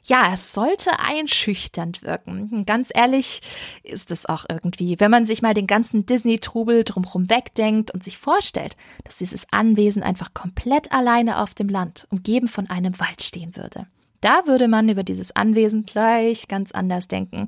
Ja, 0.03 0.31
es 0.33 0.53
sollte 0.53 0.99
einschüchternd 0.99 2.03
wirken. 2.03 2.65
Ganz 2.65 2.91
ehrlich 2.93 3.41
ist 3.83 4.11
es 4.11 4.25
auch 4.25 4.45
irgendwie, 4.49 4.99
wenn 4.99 5.11
man 5.11 5.25
sich 5.25 5.41
mal 5.41 5.53
den 5.53 5.67
ganzen 5.67 6.05
Disney-Trubel 6.05 6.83
drumherum 6.83 7.29
wegdenkt 7.29 7.91
und 7.91 8.03
sich 8.03 8.17
vorstellt, 8.17 8.77
dass 9.03 9.17
dieses 9.17 9.47
Anwesen 9.51 10.03
einfach 10.03 10.33
komplett 10.33 10.91
alleine 10.91 11.41
auf 11.41 11.53
dem 11.53 11.69
Land, 11.69 12.07
umgeben 12.09 12.47
von 12.47 12.69
einem 12.69 12.86
Wald 12.99 13.21
stehen 13.21 13.55
würde. 13.55 13.87
Da 14.21 14.47
würde 14.47 14.67
man 14.67 14.89
über 14.89 15.03
dieses 15.03 15.35
Anwesen 15.35 15.85
gleich 15.85 16.47
ganz 16.47 16.71
anders 16.71 17.07
denken. 17.07 17.47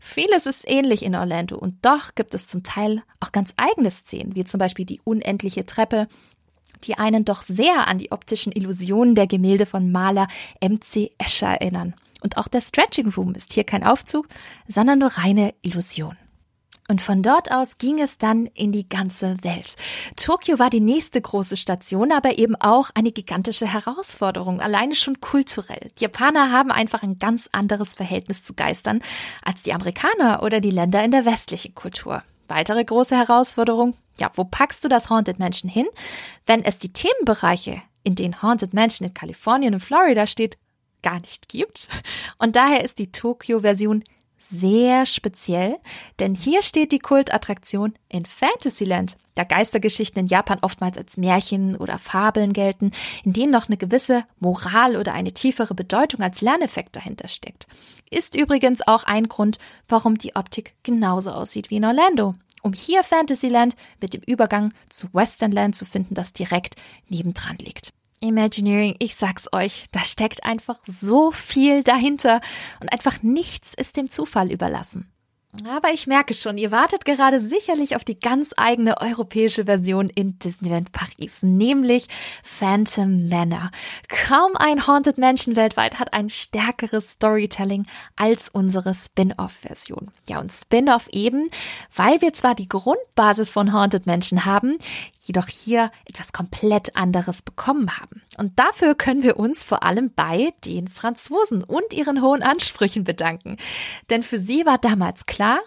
Vieles 0.00 0.46
ist 0.46 0.68
ähnlich 0.68 1.04
in 1.04 1.14
Orlando 1.14 1.56
und 1.56 1.84
doch 1.84 2.14
gibt 2.14 2.34
es 2.34 2.48
zum 2.48 2.64
Teil 2.64 3.02
auch 3.20 3.30
ganz 3.30 3.54
eigene 3.56 3.90
Szenen, 3.90 4.34
wie 4.34 4.44
zum 4.44 4.58
Beispiel 4.58 4.84
die 4.84 5.00
unendliche 5.04 5.64
Treppe, 5.64 6.08
die 6.84 6.94
einen 6.94 7.24
doch 7.24 7.42
sehr 7.42 7.86
an 7.86 7.98
die 7.98 8.10
optischen 8.10 8.52
Illusionen 8.52 9.14
der 9.14 9.26
Gemälde 9.26 9.66
von 9.66 9.92
Maler 9.92 10.28
M.C. 10.60 11.12
Escher 11.18 11.48
erinnern. 11.48 11.94
Und 12.20 12.36
auch 12.36 12.48
der 12.48 12.60
Stretching 12.60 13.10
Room 13.10 13.34
ist 13.34 13.52
hier 13.52 13.64
kein 13.64 13.84
Aufzug, 13.84 14.26
sondern 14.66 14.98
nur 14.98 15.10
reine 15.10 15.54
Illusion. 15.62 16.16
Und 16.90 17.02
von 17.02 17.22
dort 17.22 17.52
aus 17.52 17.76
ging 17.76 18.00
es 18.00 18.16
dann 18.16 18.46
in 18.46 18.72
die 18.72 18.88
ganze 18.88 19.36
Welt. 19.42 19.76
Tokio 20.16 20.58
war 20.58 20.70
die 20.70 20.80
nächste 20.80 21.20
große 21.20 21.58
Station, 21.58 22.12
aber 22.12 22.38
eben 22.38 22.56
auch 22.56 22.88
eine 22.94 23.12
gigantische 23.12 23.70
Herausforderung, 23.70 24.62
alleine 24.62 24.94
schon 24.94 25.20
kulturell. 25.20 25.90
Die 25.98 26.04
Japaner 26.04 26.50
haben 26.50 26.70
einfach 26.70 27.02
ein 27.02 27.18
ganz 27.18 27.50
anderes 27.52 27.92
Verhältnis 27.92 28.42
zu 28.42 28.54
Geistern 28.54 29.02
als 29.44 29.62
die 29.62 29.74
Amerikaner 29.74 30.42
oder 30.42 30.60
die 30.60 30.70
Länder 30.70 31.04
in 31.04 31.10
der 31.10 31.26
westlichen 31.26 31.74
Kultur. 31.74 32.22
Weitere 32.46 32.82
große 32.82 33.14
Herausforderung, 33.14 33.94
ja, 34.18 34.30
wo 34.34 34.44
packst 34.44 34.82
du 34.82 34.88
das 34.88 35.10
Haunted 35.10 35.38
Mansion 35.38 35.70
hin, 35.70 35.86
wenn 36.46 36.64
es 36.64 36.78
die 36.78 36.94
Themenbereiche, 36.94 37.82
in 38.02 38.14
denen 38.14 38.40
Haunted 38.40 38.72
Mansion 38.72 39.08
in 39.08 39.12
Kalifornien 39.12 39.74
und 39.74 39.80
Florida 39.80 40.26
steht, 40.26 40.56
gar 41.02 41.20
nicht 41.20 41.50
gibt? 41.50 41.88
Und 42.38 42.56
daher 42.56 42.82
ist 42.82 42.98
die 42.98 43.12
Tokio-Version 43.12 44.02
sehr 44.38 45.04
speziell, 45.04 45.76
denn 46.20 46.34
hier 46.34 46.62
steht 46.62 46.92
die 46.92 47.00
Kultattraktion 47.00 47.92
in 48.08 48.24
Fantasyland, 48.24 49.16
da 49.34 49.44
Geistergeschichten 49.44 50.20
in 50.20 50.26
Japan 50.26 50.58
oftmals 50.62 50.96
als 50.96 51.16
Märchen 51.16 51.76
oder 51.76 51.98
Fabeln 51.98 52.52
gelten, 52.52 52.92
in 53.24 53.32
denen 53.32 53.52
noch 53.52 53.68
eine 53.68 53.76
gewisse 53.76 54.24
Moral 54.38 54.96
oder 54.96 55.12
eine 55.12 55.32
tiefere 55.32 55.74
Bedeutung 55.74 56.22
als 56.22 56.40
Lerneffekt 56.40 56.96
dahinter 56.96 57.28
steckt. 57.28 57.66
Ist 58.10 58.34
übrigens 58.34 58.86
auch 58.86 59.04
ein 59.04 59.28
Grund, 59.28 59.58
warum 59.88 60.16
die 60.16 60.36
Optik 60.36 60.74
genauso 60.82 61.30
aussieht 61.32 61.70
wie 61.70 61.76
in 61.76 61.84
Orlando. 61.84 62.34
Um 62.62 62.72
hier 62.72 63.04
Fantasyland 63.04 63.76
mit 64.00 64.14
dem 64.14 64.22
Übergang 64.22 64.72
zu 64.88 65.08
Westernland 65.12 65.76
zu 65.76 65.84
finden, 65.84 66.14
das 66.14 66.32
direkt 66.32 66.74
nebendran 67.08 67.58
liegt. 67.58 67.92
Imagineering, 68.20 68.96
ich 68.98 69.14
sag's 69.14 69.48
euch, 69.52 69.86
da 69.92 70.00
steckt 70.00 70.44
einfach 70.44 70.78
so 70.84 71.30
viel 71.30 71.82
dahinter 71.82 72.40
und 72.80 72.92
einfach 72.92 73.22
nichts 73.22 73.74
ist 73.74 73.96
dem 73.96 74.08
Zufall 74.08 74.50
überlassen. 74.50 75.12
Aber 75.66 75.90
ich 75.92 76.06
merke 76.06 76.34
schon, 76.34 76.58
ihr 76.58 76.70
wartet 76.70 77.06
gerade 77.06 77.40
sicherlich 77.40 77.96
auf 77.96 78.04
die 78.04 78.20
ganz 78.20 78.52
eigene 78.56 79.00
europäische 79.00 79.64
Version 79.64 80.10
in 80.10 80.38
Disneyland 80.38 80.92
Paris, 80.92 81.42
nämlich 81.42 82.06
Phantom 82.42 83.28
Manor. 83.28 83.70
Kaum 84.08 84.52
ein 84.56 84.86
Haunted 84.86 85.16
Mansion 85.16 85.56
weltweit 85.56 85.98
hat 85.98 86.12
ein 86.12 86.28
stärkeres 86.28 87.12
Storytelling 87.12 87.86
als 88.14 88.50
unsere 88.50 88.94
Spin-off-Version. 88.94 90.10
Ja, 90.28 90.38
und 90.38 90.52
Spin-off 90.52 91.08
eben, 91.12 91.50
weil 91.94 92.20
wir 92.20 92.34
zwar 92.34 92.54
die 92.54 92.68
Grundbasis 92.68 93.48
von 93.48 93.72
Haunted 93.72 94.06
Mansion 94.06 94.44
haben, 94.44 94.76
jedoch 95.20 95.48
hier 95.48 95.90
etwas 96.04 96.34
komplett 96.34 96.94
anderes 96.94 97.40
bekommen 97.40 97.98
haben. 97.98 98.22
Und 98.38 98.58
dafür 98.58 98.94
können 98.94 99.22
wir 99.22 99.38
uns 99.38 99.62
vor 99.62 99.82
allem 99.82 100.12
bei 100.14 100.52
den 100.64 100.88
Franzosen 100.88 101.62
und 101.62 101.92
ihren 101.92 102.22
hohen 102.22 102.42
Ansprüchen 102.42 103.04
bedanken. 103.04 103.56
Denn 104.10 104.22
für 104.22 104.38
sie 104.38 104.64
war 104.64 104.78
damals 104.78 105.26
klar, 105.26 105.60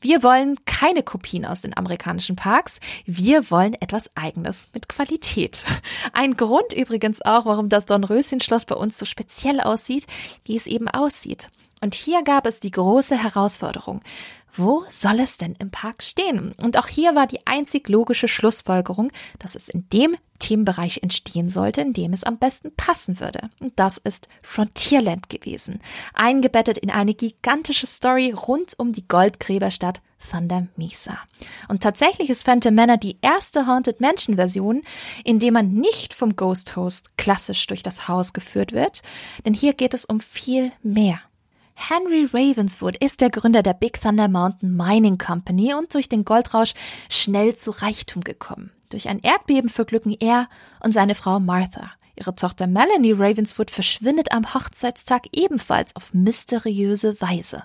wir 0.00 0.22
wollen 0.22 0.56
keine 0.64 1.02
Kopien 1.02 1.44
aus 1.44 1.60
den 1.60 1.76
amerikanischen 1.76 2.36
Parks. 2.36 2.80
Wir 3.04 3.50
wollen 3.50 3.74
etwas 3.74 4.10
Eigenes 4.16 4.70
mit 4.74 4.88
Qualität. 4.88 5.64
Ein 6.12 6.36
Grund 6.36 6.72
übrigens 6.72 7.22
auch, 7.22 7.46
warum 7.46 7.68
das 7.68 7.86
Dornröschen-Schloss 7.86 8.66
bei 8.66 8.74
uns 8.74 8.98
so 8.98 9.04
speziell 9.04 9.60
aussieht, 9.60 10.06
wie 10.44 10.56
es 10.56 10.66
eben 10.66 10.88
aussieht. 10.88 11.50
Und 11.80 11.94
hier 11.94 12.22
gab 12.22 12.46
es 12.46 12.60
die 12.60 12.70
große 12.70 13.16
Herausforderung. 13.16 14.00
Wo 14.52 14.84
soll 14.90 15.20
es 15.20 15.36
denn 15.36 15.54
im 15.58 15.70
Park 15.70 16.02
stehen? 16.02 16.54
Und 16.60 16.78
auch 16.78 16.88
hier 16.88 17.14
war 17.14 17.26
die 17.26 17.46
einzig 17.46 17.88
logische 17.88 18.26
Schlussfolgerung, 18.26 19.12
dass 19.38 19.54
es 19.54 19.68
in 19.68 19.88
dem 19.90 20.16
Themenbereich 20.40 21.02
entstehen 21.02 21.48
sollte, 21.48 21.80
in 21.80 21.92
dem 21.92 22.12
es 22.12 22.24
am 22.24 22.38
besten 22.38 22.74
passen 22.74 23.20
würde. 23.20 23.50
Und 23.60 23.78
das 23.78 23.98
ist 23.98 24.28
Frontierland 24.42 25.28
gewesen. 25.28 25.80
Eingebettet 26.14 26.78
in 26.78 26.90
eine 26.90 27.14
gigantische 27.14 27.86
Story 27.86 28.32
rund 28.32 28.74
um 28.78 28.92
die 28.92 29.06
Goldgräberstadt 29.06 30.00
Thunder 30.30 30.66
Mesa. 30.76 31.18
Und 31.68 31.82
tatsächlich 31.82 32.28
ist 32.28 32.44
Phantom 32.44 32.74
Manor 32.74 32.96
die 32.96 33.18
erste 33.20 33.66
Haunted 33.66 34.00
Mansion 34.00 34.36
Version, 34.36 34.82
in 35.24 35.38
der 35.38 35.52
man 35.52 35.70
nicht 35.70 36.14
vom 36.14 36.34
Ghost 36.34 36.74
Host 36.76 37.16
klassisch 37.16 37.66
durch 37.68 37.82
das 37.82 38.08
Haus 38.08 38.32
geführt 38.32 38.72
wird, 38.72 39.02
denn 39.44 39.54
hier 39.54 39.74
geht 39.74 39.94
es 39.94 40.04
um 40.04 40.20
viel 40.20 40.72
mehr. 40.82 41.20
Henry 41.80 42.28
Ravenswood 42.32 42.96
ist 42.96 43.20
der 43.20 43.30
Gründer 43.30 43.62
der 43.62 43.72
Big 43.72 44.00
Thunder 44.00 44.26
Mountain 44.26 44.76
Mining 44.76 45.16
Company 45.16 45.74
und 45.74 45.94
durch 45.94 46.08
den 46.08 46.24
Goldrausch 46.24 46.74
schnell 47.08 47.54
zu 47.54 47.70
Reichtum 47.70 48.24
gekommen. 48.24 48.72
Durch 48.88 49.08
ein 49.08 49.20
Erdbeben 49.20 49.70
verglücken 49.70 50.14
er 50.18 50.48
und 50.80 50.92
seine 50.92 51.14
Frau 51.14 51.38
Martha. 51.38 51.92
Ihre 52.16 52.34
Tochter 52.34 52.66
Melanie 52.66 53.12
Ravenswood 53.12 53.70
verschwindet 53.70 54.32
am 54.32 54.52
Hochzeitstag 54.52 55.28
ebenfalls 55.32 55.94
auf 55.94 56.12
mysteriöse 56.12 57.20
Weise. 57.20 57.62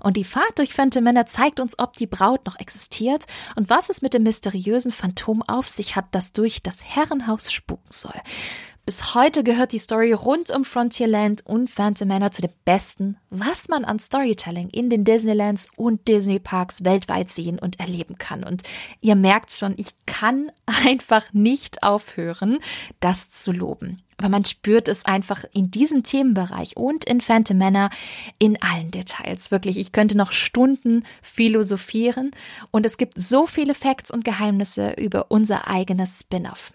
Und 0.00 0.16
die 0.16 0.24
Fahrt 0.24 0.58
durch 0.58 0.74
Phantom 0.74 1.04
Manor 1.04 1.26
zeigt 1.26 1.60
uns, 1.60 1.78
ob 1.78 1.92
die 1.92 2.08
Braut 2.08 2.44
noch 2.46 2.58
existiert 2.58 3.24
und 3.54 3.70
was 3.70 3.88
es 3.88 4.02
mit 4.02 4.14
dem 4.14 4.24
mysteriösen 4.24 4.90
Phantom 4.90 5.42
auf 5.42 5.68
sich 5.68 5.94
hat, 5.94 6.06
das 6.10 6.32
durch 6.32 6.60
das 6.64 6.84
Herrenhaus 6.84 7.52
spuken 7.52 7.88
soll. 7.88 8.20
Bis 8.86 9.14
heute 9.14 9.44
gehört 9.44 9.72
die 9.72 9.78
Story 9.78 10.12
rund 10.12 10.50
um 10.50 10.62
Frontierland 10.66 11.46
und 11.46 11.70
Phantom 11.70 12.06
Manor 12.06 12.32
zu 12.32 12.42
den 12.42 12.50
besten, 12.66 13.16
was 13.30 13.68
man 13.68 13.82
an 13.86 13.98
Storytelling 13.98 14.68
in 14.68 14.90
den 14.90 15.04
Disneylands 15.04 15.70
und 15.76 16.06
Disney 16.06 16.38
Parks 16.38 16.84
weltweit 16.84 17.30
sehen 17.30 17.58
und 17.58 17.80
erleben 17.80 18.18
kann. 18.18 18.44
Und 18.44 18.62
ihr 19.00 19.14
merkt 19.14 19.52
schon, 19.52 19.72
ich 19.78 19.94
kann 20.04 20.52
einfach 20.84 21.32
nicht 21.32 21.82
aufhören, 21.82 22.58
das 23.00 23.30
zu 23.30 23.52
loben. 23.52 24.02
Aber 24.18 24.28
man 24.28 24.44
spürt 24.44 24.88
es 24.88 25.06
einfach 25.06 25.44
in 25.54 25.70
diesem 25.70 26.02
Themenbereich 26.02 26.76
und 26.76 27.06
in 27.06 27.22
Phantom 27.22 27.56
Manor 27.56 27.88
in 28.38 28.60
allen 28.62 28.90
Details. 28.90 29.50
Wirklich, 29.50 29.78
ich 29.78 29.92
könnte 29.92 30.14
noch 30.14 30.30
Stunden 30.30 31.04
philosophieren 31.22 32.32
und 32.70 32.84
es 32.84 32.98
gibt 32.98 33.18
so 33.18 33.46
viele 33.46 33.74
Facts 33.74 34.10
und 34.10 34.26
Geheimnisse 34.26 34.92
über 34.98 35.30
unser 35.30 35.68
eigenes 35.68 36.20
Spin-off. 36.20 36.72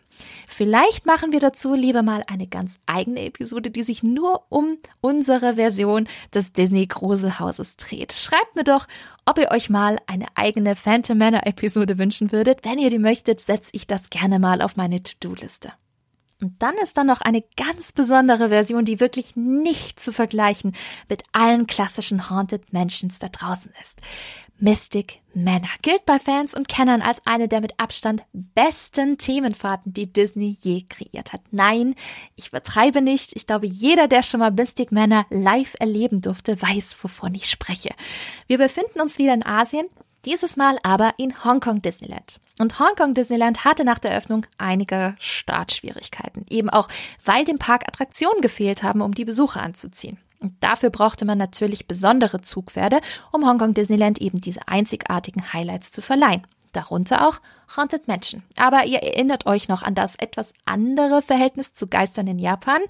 Vielleicht 0.47 1.05
machen 1.05 1.31
wir 1.31 1.39
dazu 1.39 1.73
lieber 1.73 2.03
mal 2.03 2.23
eine 2.27 2.47
ganz 2.47 2.79
eigene 2.85 3.21
Episode, 3.25 3.71
die 3.71 3.83
sich 3.83 4.03
nur 4.03 4.43
um 4.49 4.77
unsere 5.01 5.55
Version 5.55 6.07
des 6.33 6.53
Disney 6.53 6.87
Gruselhauses 6.87 7.77
dreht. 7.77 8.13
Schreibt 8.13 8.55
mir 8.55 8.63
doch, 8.63 8.87
ob 9.25 9.37
ihr 9.37 9.51
euch 9.51 9.69
mal 9.69 9.97
eine 10.07 10.25
eigene 10.35 10.75
Phantom 10.75 11.17
Manor 11.17 11.45
Episode 11.45 11.97
wünschen 11.97 12.31
würdet. 12.31 12.59
Wenn 12.63 12.79
ihr 12.79 12.89
die 12.89 12.99
möchtet, 12.99 13.39
setze 13.39 13.71
ich 13.73 13.87
das 13.87 14.09
gerne 14.09 14.39
mal 14.39 14.61
auf 14.61 14.75
meine 14.75 15.01
To-Do-Liste. 15.01 15.71
Und 16.41 16.61
dann 16.61 16.77
ist 16.77 16.97
da 16.97 17.03
noch 17.03 17.19
eine 17.19 17.43
ganz 17.57 17.91
besondere 17.91 18.49
Version, 18.49 18.85
die 18.85 19.01
wirklich 19.01 19.35
nicht 19.35 19.99
zu 19.99 20.13
vergleichen 20.13 20.73
mit 21.09 21.23
allen 21.33 21.67
klassischen 21.67 22.29
Haunted 22.29 22.71
Mansions 22.71 23.19
da 23.19 23.27
draußen 23.27 23.73
ist. 23.81 24.01
Mystic 24.61 25.21
Manor 25.33 25.69
gilt 25.81 26.05
bei 26.05 26.19
Fans 26.19 26.53
und 26.53 26.67
Kennern 26.67 27.01
als 27.01 27.25
eine 27.25 27.47
der 27.47 27.61
mit 27.61 27.79
Abstand 27.79 28.23
besten 28.33 29.17
Themenfahrten, 29.17 29.93
die 29.93 30.11
Disney 30.11 30.57
je 30.59 30.85
kreiert 30.89 31.31
hat. 31.31 31.41
Nein, 31.51 31.95
ich 32.35 32.49
übertreibe 32.49 33.01
nicht. 33.01 33.35
Ich 33.35 33.47
glaube, 33.47 33.67
jeder, 33.67 34.09
der 34.09 34.21
schon 34.21 34.41
mal 34.41 34.51
Mystic 34.51 34.91
Manor 34.91 35.25
live 35.29 35.75
erleben 35.79 36.21
durfte, 36.21 36.61
weiß, 36.61 36.97
wovon 37.01 37.35
ich 37.35 37.49
spreche. 37.49 37.91
Wir 38.47 38.57
befinden 38.57 38.99
uns 38.99 39.17
wieder 39.17 39.33
in 39.33 39.45
Asien, 39.45 39.87
dieses 40.25 40.57
Mal 40.57 40.77
aber 40.83 41.13
in 41.17 41.45
Hongkong 41.45 41.81
Disneyland. 41.81 42.41
Und 42.59 42.79
Hongkong 42.79 43.13
Disneyland 43.13 43.63
hatte 43.63 43.85
nach 43.85 43.99
der 43.99 44.17
Öffnung 44.17 44.45
einige 44.57 45.15
Startschwierigkeiten, 45.19 46.45
eben 46.49 46.69
auch 46.69 46.89
weil 47.23 47.45
dem 47.45 47.59
Park 47.59 47.87
Attraktionen 47.87 48.41
gefehlt 48.41 48.83
haben, 48.83 48.99
um 48.99 49.13
die 49.13 49.23
Besucher 49.23 49.63
anzuziehen. 49.63 50.17
Und 50.41 50.53
dafür 50.61 50.89
brauchte 50.89 51.25
man 51.25 51.37
natürlich 51.37 51.87
besondere 51.87 52.41
Zugpferde, 52.41 52.99
um 53.31 53.47
Hongkong 53.47 53.73
Disneyland 53.73 54.19
eben 54.19 54.39
diese 54.39 54.67
einzigartigen 54.67 55.53
Highlights 55.53 55.91
zu 55.91 56.01
verleihen. 56.01 56.47
Darunter 56.71 57.27
auch 57.27 57.39
Haunted 57.75 58.07
Mansion. 58.07 58.43
Aber 58.55 58.85
ihr 58.85 58.99
erinnert 58.99 59.47
euch 59.47 59.67
noch 59.67 59.81
an 59.81 59.95
das 59.95 60.15
etwas 60.15 60.53
andere 60.65 61.21
Verhältnis 61.21 61.73
zu 61.73 61.87
Geistern 61.87 62.27
in 62.27 62.39
Japan. 62.39 62.81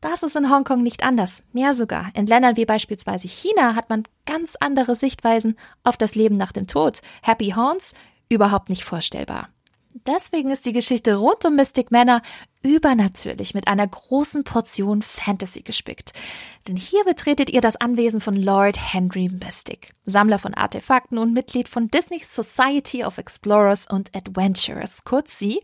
Das 0.00 0.22
ist 0.22 0.36
in 0.36 0.50
Hongkong 0.50 0.82
nicht 0.82 1.02
anders. 1.02 1.42
Mehr 1.52 1.74
sogar. 1.74 2.10
In 2.14 2.26
Ländern 2.26 2.56
wie 2.56 2.66
beispielsweise 2.66 3.26
China 3.28 3.74
hat 3.74 3.90
man 3.90 4.04
ganz 4.26 4.56
andere 4.58 4.94
Sichtweisen 4.94 5.56
auf 5.82 5.96
das 5.96 6.14
Leben 6.14 6.36
nach 6.36 6.52
dem 6.52 6.66
Tod. 6.66 7.00
Happy 7.22 7.50
Haunts 7.50 7.94
überhaupt 8.28 8.68
nicht 8.68 8.84
vorstellbar. 8.84 9.48
Deswegen 10.04 10.50
ist 10.50 10.66
die 10.66 10.74
Geschichte 10.74 11.14
rund 11.16 11.42
um 11.46 11.56
Mystic 11.56 11.90
Manor 11.90 12.20
übernatürlich 12.62 13.54
mit 13.54 13.66
einer 13.66 13.86
großen 13.86 14.44
Portion 14.44 15.00
Fantasy 15.00 15.62
gespickt. 15.62 16.12
Denn 16.68 16.76
hier 16.76 17.02
betretet 17.04 17.48
ihr 17.48 17.62
das 17.62 17.76
Anwesen 17.76 18.20
von 18.20 18.36
Lord 18.36 18.76
Henry 18.92 19.30
Mystic, 19.30 19.94
Sammler 20.04 20.38
von 20.38 20.52
Artefakten 20.52 21.16
und 21.16 21.32
Mitglied 21.32 21.68
von 21.68 21.88
Disney's 21.88 22.34
Society 22.34 23.04
of 23.04 23.16
Explorers 23.16 23.86
and 23.86 24.14
Adventurers, 24.14 25.04
kurz 25.04 25.38
sie, 25.38 25.62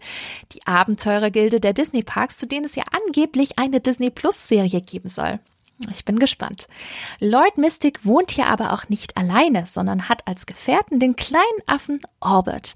die 0.52 0.66
Abenteurergilde 0.66 1.60
der 1.60 1.74
Disney 1.74 2.02
Parks, 2.02 2.38
zu 2.38 2.46
denen 2.46 2.64
es 2.64 2.74
ja 2.74 2.84
angeblich 2.90 3.58
eine 3.58 3.80
Disney 3.80 4.08
Plus 4.08 4.48
Serie 4.48 4.80
geben 4.80 5.08
soll. 5.08 5.40
Ich 5.90 6.04
bin 6.04 6.18
gespannt. 6.18 6.66
Lord 7.20 7.58
Mystic 7.58 8.04
wohnt 8.04 8.30
hier 8.30 8.46
aber 8.46 8.72
auch 8.72 8.88
nicht 8.88 9.16
alleine, 9.16 9.66
sondern 9.66 10.08
hat 10.08 10.26
als 10.26 10.46
Gefährten 10.46 11.00
den 11.00 11.16
kleinen 11.16 11.42
Affen 11.66 12.00
Orbit, 12.20 12.74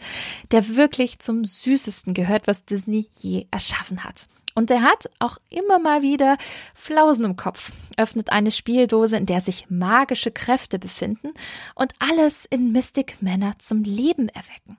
der 0.50 0.76
wirklich 0.76 1.18
zum 1.18 1.44
süßesten 1.44 2.14
gehört, 2.14 2.46
was 2.46 2.64
Disney 2.64 3.08
je 3.12 3.46
erschaffen 3.50 4.04
hat. 4.04 4.26
Und 4.56 4.70
er 4.70 4.82
hat 4.82 5.10
auch 5.18 5.36
immer 5.50 5.78
mal 5.78 6.00
wieder 6.00 6.38
Flausen 6.74 7.26
im 7.26 7.36
Kopf, 7.36 7.72
öffnet 7.98 8.32
eine 8.32 8.50
Spieldose, 8.50 9.18
in 9.18 9.26
der 9.26 9.42
sich 9.42 9.66
magische 9.68 10.30
Kräfte 10.30 10.78
befinden 10.78 11.34
und 11.74 11.92
alles 11.98 12.46
in 12.46 12.72
Mystic 12.72 13.18
Manor 13.20 13.52
zum 13.58 13.82
Leben 13.84 14.30
erwecken. 14.30 14.78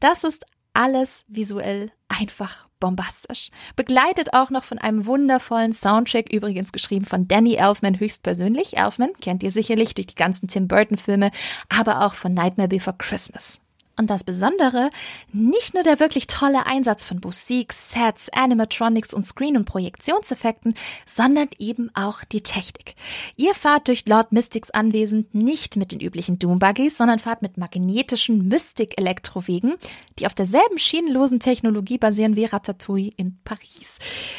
Das 0.00 0.24
ist 0.24 0.44
alles 0.74 1.24
visuell 1.28 1.90
einfach 2.08 2.66
bombastisch. 2.80 3.50
Begleitet 3.76 4.34
auch 4.34 4.50
noch 4.50 4.64
von 4.64 4.78
einem 4.78 5.06
wundervollen 5.06 5.72
Soundtrack, 5.72 6.32
übrigens 6.32 6.72
geschrieben 6.72 7.04
von 7.04 7.28
Danny 7.28 7.54
Elfman 7.54 7.98
höchstpersönlich. 7.98 8.76
Elfman 8.76 9.12
kennt 9.20 9.42
ihr 9.42 9.50
sicherlich 9.50 9.94
durch 9.94 10.08
die 10.08 10.16
ganzen 10.16 10.48
Tim 10.48 10.68
Burton 10.68 10.98
Filme, 10.98 11.30
aber 11.68 12.04
auch 12.04 12.14
von 12.14 12.34
Nightmare 12.34 12.68
Before 12.68 12.96
Christmas. 12.98 13.61
Und 13.96 14.08
das 14.08 14.24
Besondere, 14.24 14.88
nicht 15.32 15.74
nur 15.74 15.82
der 15.82 16.00
wirklich 16.00 16.26
tolle 16.26 16.66
Einsatz 16.66 17.04
von 17.04 17.20
Musik, 17.22 17.72
Sets, 17.74 18.30
Animatronics 18.30 19.12
und 19.12 19.26
Screen- 19.26 19.56
und 19.56 19.66
Projektionseffekten, 19.66 20.74
sondern 21.04 21.48
eben 21.58 21.90
auch 21.94 22.24
die 22.24 22.42
Technik. 22.42 22.94
Ihr 23.36 23.54
fahrt 23.54 23.88
durch 23.88 24.06
Lord 24.06 24.32
Mystics 24.32 24.70
Anwesen 24.70 25.28
nicht 25.32 25.76
mit 25.76 25.92
den 25.92 26.00
üblichen 26.00 26.38
Doombuggies, 26.38 26.96
sondern 26.96 27.18
fahrt 27.18 27.42
mit 27.42 27.58
magnetischen 27.58 28.48
Mystic-Elektrowegen, 28.48 29.74
die 30.18 30.26
auf 30.26 30.34
derselben 30.34 30.78
schienenlosen 30.78 31.38
Technologie 31.40 31.98
basieren 31.98 32.34
wie 32.34 32.46
Ratatouille 32.46 33.12
in 33.16 33.38
Paris. 33.44 33.98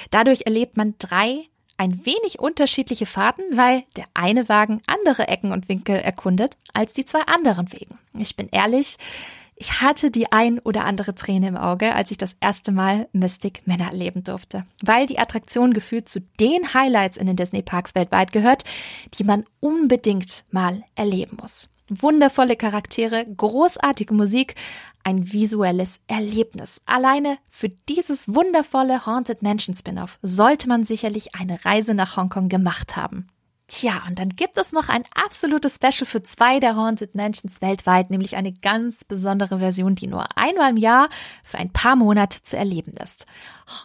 Dadurch 0.09 0.45
erlebt 0.45 0.77
man 0.77 0.95
drei 0.97 1.47
ein 1.77 2.05
wenig 2.05 2.39
unterschiedliche 2.39 3.05
Fahrten, 3.05 3.43
weil 3.57 3.83
der 3.97 4.05
eine 4.13 4.47
Wagen 4.49 4.81
andere 4.87 5.27
Ecken 5.27 5.51
und 5.51 5.69
Winkel 5.69 5.95
erkundet 5.95 6.57
als 6.73 6.93
die 6.93 7.05
zwei 7.05 7.21
anderen 7.21 7.71
Wegen. 7.71 7.97
Ich 8.17 8.35
bin 8.35 8.47
ehrlich, 8.51 8.97
Ich 9.55 9.81
hatte 9.81 10.09
die 10.09 10.31
ein 10.31 10.59
oder 10.59 10.85
andere 10.85 11.15
Träne 11.15 11.47
im 11.47 11.57
Auge, 11.57 11.93
als 11.93 12.11
ich 12.11 12.17
das 12.17 12.35
erste 12.39 12.71
Mal 12.71 13.07
Mystic 13.13 13.65
Männer 13.65 13.87
erleben 13.87 14.23
durfte, 14.23 14.65
weil 14.81 15.05
die 15.05 15.19
Attraktion 15.19 15.73
gefühlt 15.73 16.09
zu 16.09 16.21
den 16.39 16.73
Highlights 16.73 17.17
in 17.17 17.27
den 17.27 17.35
Disney 17.35 17.61
Parks 17.61 17.95
weltweit 17.95 18.31
gehört, 18.31 18.63
die 19.17 19.23
man 19.23 19.45
unbedingt 19.59 20.43
mal 20.51 20.83
erleben 20.95 21.37
muss. 21.39 21.69
Wundervolle 21.89 22.55
Charaktere, 22.55 23.25
großartige 23.25 24.13
Musik, 24.13 24.55
ein 25.03 25.31
visuelles 25.31 25.99
Erlebnis. 26.07 26.81
Alleine 26.85 27.37
für 27.49 27.69
dieses 27.69 28.33
wundervolle 28.33 29.05
Haunted 29.05 29.41
Mansion 29.41 29.75
Spin-off 29.75 30.17
sollte 30.21 30.67
man 30.67 30.85
sicherlich 30.85 31.35
eine 31.35 31.63
Reise 31.65 31.93
nach 31.93 32.15
Hongkong 32.15 32.49
gemacht 32.49 32.95
haben. 32.95 33.27
Tja, 33.67 34.01
und 34.07 34.19
dann 34.19 34.29
gibt 34.29 34.57
es 34.57 34.73
noch 34.73 34.89
ein 34.89 35.05
absolutes 35.15 35.75
Special 35.75 36.05
für 36.05 36.21
zwei 36.21 36.59
der 36.59 36.75
Haunted 36.75 37.15
Mansions 37.15 37.61
weltweit, 37.61 38.09
nämlich 38.09 38.35
eine 38.35 38.51
ganz 38.51 39.05
besondere 39.05 39.59
Version, 39.59 39.95
die 39.95 40.07
nur 40.07 40.25
einmal 40.35 40.71
im 40.71 40.77
Jahr 40.77 41.09
für 41.45 41.57
ein 41.59 41.71
paar 41.71 41.95
Monate 41.95 42.41
zu 42.43 42.57
erleben 42.57 42.91
ist. 43.01 43.25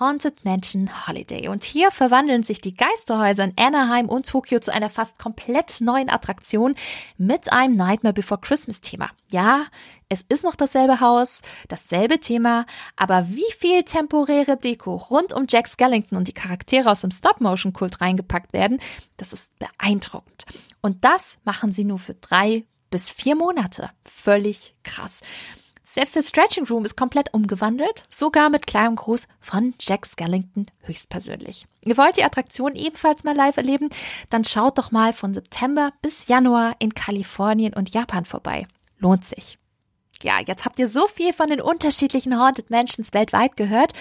Haunted 0.01 0.45
Mansion 0.45 0.91
Holiday. 1.07 1.49
Und 1.49 1.63
hier 1.63 1.93
verwandeln 1.93 2.43
sich 2.43 2.61
die 2.61 2.75
Geisterhäuser 2.75 3.45
in 3.45 3.53
Anaheim 3.57 4.09
und 4.09 4.27
Tokio 4.27 4.59
zu 4.59 4.73
einer 4.73 4.91
fast 4.91 5.19
komplett 5.19 5.81
neuen 5.81 6.11
Attraktion 6.11 6.75
mit 7.17 7.53
einem 7.53 7.77
Nightmare 7.77 8.13
Before 8.13 8.41
Christmas 8.41 8.81
Thema. 8.81 9.11
Ja, 9.31 9.67
es 10.09 10.25
ist 10.29 10.43
noch 10.43 10.55
dasselbe 10.55 11.01
Haus, 11.01 11.43
dasselbe 11.69 12.19
Thema, 12.19 12.65
aber 12.97 13.29
wie 13.29 13.53
viel 13.59 13.83
temporäre 13.83 14.57
Deko 14.57 14.97
rund 14.97 15.35
um 15.35 15.45
Jack 15.47 15.69
Skellington 15.69 16.17
und 16.17 16.29
die 16.29 16.33
Charaktere 16.33 16.91
aus 16.91 17.03
dem 17.03 17.11
Stop-Motion-Kult 17.11 18.01
reingepackt 18.01 18.55
werden, 18.55 18.81
das 19.19 19.35
ist 19.35 19.53
beeindruckend. 19.59 20.47
Und 20.81 21.05
das 21.05 21.39
machen 21.45 21.73
sie 21.73 21.85
nur 21.85 21.99
für 21.99 22.15
drei 22.15 22.65
bis 22.91 23.11
vier 23.11 23.37
Monate. 23.37 23.91
Völlig 24.03 24.75
krass. 24.83 25.21
Selbst 25.91 26.17
der 26.17 26.23
Stretching 26.23 26.67
Room 26.67 26.85
ist 26.85 26.97
komplett 26.97 27.33
umgewandelt, 27.33 28.05
sogar 28.11 28.51
mit 28.51 28.67
kleinem 28.67 28.97
Gruß 28.97 29.27
von 29.41 29.75
Jack 29.81 30.07
Skellington 30.07 30.67
höchstpersönlich. 30.81 31.67
Ihr 31.83 31.97
wollt 31.97 32.17
die 32.17 32.25
Attraktion 32.25 32.75
ebenfalls 32.77 33.25
mal 33.25 33.35
live 33.35 33.57
erleben? 33.57 33.89
Dann 34.29 34.45
schaut 34.45 34.77
doch 34.79 34.91
mal 34.91 35.13
von 35.13 35.33
September 35.33 35.93
bis 36.03 36.29
Januar 36.29 36.77
in 36.79 36.95
Kalifornien 36.95 37.73
und 37.73 37.93
Japan 37.93 38.27
vorbei. 38.27 38.67
Lohnt 38.99 39.25
sich. 39.25 39.59
Ja, 40.23 40.41
jetzt 40.45 40.65
habt 40.65 40.79
ihr 40.81 40.89
so 40.89 41.07
viel 41.07 41.33
von 41.33 41.49
den 41.49 41.61
unterschiedlichen 41.61 42.39
Haunted 42.39 42.71
Mansions 42.71 43.13
weltweit 43.13 43.57
gehört. 43.57 43.93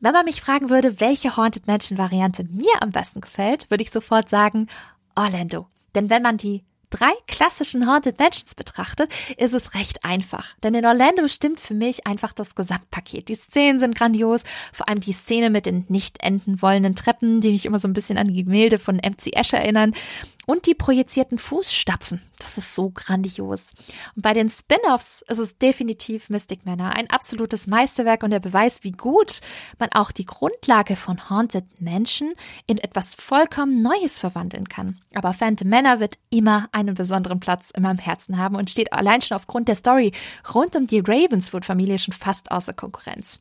Wenn 0.00 0.12
man 0.12 0.26
mich 0.26 0.42
fragen 0.42 0.68
würde, 0.68 1.00
welche 1.00 1.36
Haunted 1.36 1.66
Mansion 1.66 1.96
Variante 1.96 2.44
mir 2.44 2.82
am 2.82 2.90
besten 2.90 3.22
gefällt, 3.22 3.70
würde 3.70 3.82
ich 3.82 3.90
sofort 3.90 4.28
sagen 4.28 4.68
Orlando. 5.14 5.66
Denn 5.94 6.10
wenn 6.10 6.22
man 6.22 6.36
die 6.36 6.62
drei 6.92 7.12
klassischen 7.26 7.90
Haunted 7.90 8.18
Mansions 8.18 8.54
betrachtet, 8.54 9.10
ist 9.38 9.54
es 9.54 9.74
recht 9.74 10.04
einfach. 10.04 10.54
Denn 10.62 10.74
in 10.74 10.84
Orlando 10.84 11.26
stimmt 11.26 11.58
für 11.58 11.74
mich 11.74 12.06
einfach 12.06 12.34
das 12.34 12.54
Gesamtpaket. 12.54 13.28
Die 13.28 13.34
Szenen 13.34 13.78
sind 13.78 13.96
grandios, 13.96 14.44
vor 14.72 14.88
allem 14.88 15.00
die 15.00 15.12
Szene 15.12 15.48
mit 15.48 15.64
den 15.64 15.86
nicht 15.88 16.22
enden 16.22 16.60
wollenden 16.60 16.94
Treppen, 16.94 17.40
die 17.40 17.52
mich 17.52 17.64
immer 17.64 17.78
so 17.78 17.88
ein 17.88 17.94
bisschen 17.94 18.18
an 18.18 18.34
Gemälde 18.34 18.78
von 18.78 18.96
MC 18.96 19.34
Escher 19.34 19.58
erinnern. 19.58 19.94
Und 20.44 20.66
die 20.66 20.74
projizierten 20.74 21.38
Fußstapfen. 21.38 22.20
Das 22.38 22.58
ist 22.58 22.74
so 22.74 22.90
grandios. 22.90 23.72
Und 24.16 24.22
bei 24.22 24.32
den 24.32 24.50
Spin-offs 24.50 25.22
ist 25.28 25.38
es 25.38 25.58
definitiv 25.58 26.28
Mystic 26.30 26.66
Manor. 26.66 26.90
Ein 26.96 27.08
absolutes 27.10 27.68
Meisterwerk 27.68 28.24
und 28.24 28.30
der 28.30 28.40
Beweis, 28.40 28.82
wie 28.82 28.90
gut 28.90 29.40
man 29.78 29.90
auch 29.92 30.10
die 30.10 30.26
Grundlage 30.26 30.96
von 30.96 31.30
Haunted 31.30 31.64
Mansion 31.80 32.34
in 32.66 32.78
etwas 32.78 33.14
vollkommen 33.14 33.82
Neues 33.82 34.18
verwandeln 34.18 34.68
kann. 34.68 34.98
Aber 35.14 35.32
Phantom 35.32 35.68
Manor 35.68 36.00
wird 36.00 36.18
immer 36.30 36.68
einen 36.72 36.96
besonderen 36.96 37.38
Platz 37.38 37.70
in 37.70 37.84
meinem 37.84 37.98
Herzen 37.98 38.36
haben 38.36 38.56
und 38.56 38.68
steht 38.68 38.92
allein 38.92 39.22
schon 39.22 39.36
aufgrund 39.36 39.68
der 39.68 39.76
Story 39.76 40.10
rund 40.52 40.74
um 40.74 40.86
die 40.86 41.00
Ravenswood-Familie 41.00 42.00
schon 42.00 42.14
fast 42.14 42.50
außer 42.50 42.72
Konkurrenz. 42.72 43.40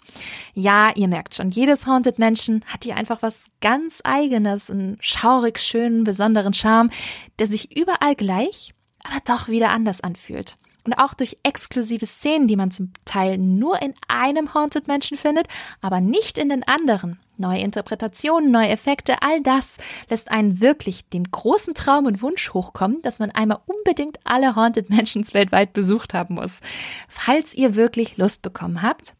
Ja, 0.54 0.92
ihr 0.96 1.08
merkt 1.08 1.34
schon, 1.34 1.50
jedes 1.50 1.88
Haunted 1.88 2.20
Mansion 2.20 2.62
hat 2.68 2.84
hier 2.84 2.96
einfach 2.96 3.24
was 3.24 3.48
ganz 3.60 4.02
Eigenes, 4.04 4.70
einen 4.70 4.98
schaurig 5.02 5.60
schönen, 5.60 6.04
besonderen 6.04 6.54
Charme 6.54 6.91
der 7.40 7.48
sich 7.48 7.76
überall 7.78 8.16
gleich, 8.16 8.74
aber 9.04 9.22
doch 9.26 9.48
wieder 9.48 9.70
anders 9.70 10.02
anfühlt. 10.02 10.58
Und 10.84 10.96
auch 10.96 11.14
durch 11.14 11.38
exklusive 11.44 12.08
Szenen, 12.08 12.48
die 12.48 12.56
man 12.56 12.72
zum 12.72 12.92
Teil 13.06 13.38
nur 13.38 13.80
in 13.82 13.94
einem 14.08 14.56
Haunted 14.56 14.88
Mansion 14.88 15.18
findet, 15.18 15.48
aber 15.80 16.02
nicht 16.02 16.40
in 16.40 16.50
den 16.50 16.68
anderen. 16.68 17.20
Neue 17.38 17.60
Interpretationen, 17.60 18.52
neue 18.52 18.70
Effekte, 18.70 19.22
all 19.22 19.42
das 19.42 19.78
lässt 20.10 20.32
einen 20.32 20.60
wirklich 20.60 21.08
den 21.10 21.26
großen 21.26 21.76
Traum 21.76 22.06
und 22.06 22.24
Wunsch 22.24 22.54
hochkommen, 22.54 23.02
dass 23.04 23.20
man 23.20 23.30
einmal 23.30 23.60
unbedingt 23.68 24.20
alle 24.24 24.56
Haunted 24.56 24.90
Mansions 24.90 25.36
weltweit 25.36 25.74
besucht 25.74 26.16
haben 26.16 26.36
muss. 26.36 26.62
Falls 27.08 27.54
ihr 27.54 27.76
wirklich 27.76 28.18
Lust 28.18 28.42
bekommen 28.42 28.82
habt, 28.82 29.14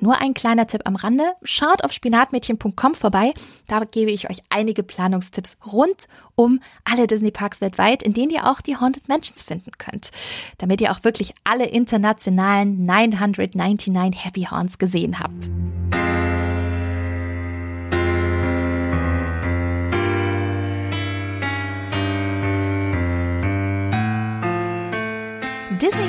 nur 0.00 0.20
ein 0.20 0.34
kleiner 0.34 0.66
Tipp 0.66 0.82
am 0.84 0.96
Rande. 0.96 1.24
Schaut 1.42 1.84
auf 1.84 1.92
spinatmädchen.com 1.92 2.94
vorbei. 2.94 3.32
Da 3.66 3.84
gebe 3.84 4.10
ich 4.10 4.30
euch 4.30 4.42
einige 4.50 4.82
Planungstipps 4.82 5.56
rund 5.72 6.08
um 6.34 6.60
alle 6.84 7.06
Disney 7.06 7.30
Parks 7.30 7.60
weltweit, 7.60 8.02
in 8.02 8.12
denen 8.12 8.30
ihr 8.30 8.46
auch 8.46 8.60
die 8.60 8.76
Haunted 8.76 9.08
Mansions 9.08 9.42
finden 9.42 9.72
könnt. 9.78 10.10
Damit 10.58 10.80
ihr 10.80 10.92
auch 10.92 11.02
wirklich 11.02 11.32
alle 11.44 11.66
internationalen 11.66 12.84
999 12.84 14.24
Happy 14.24 14.42
Haunts 14.42 14.78
gesehen 14.78 15.18
habt. 15.18 15.48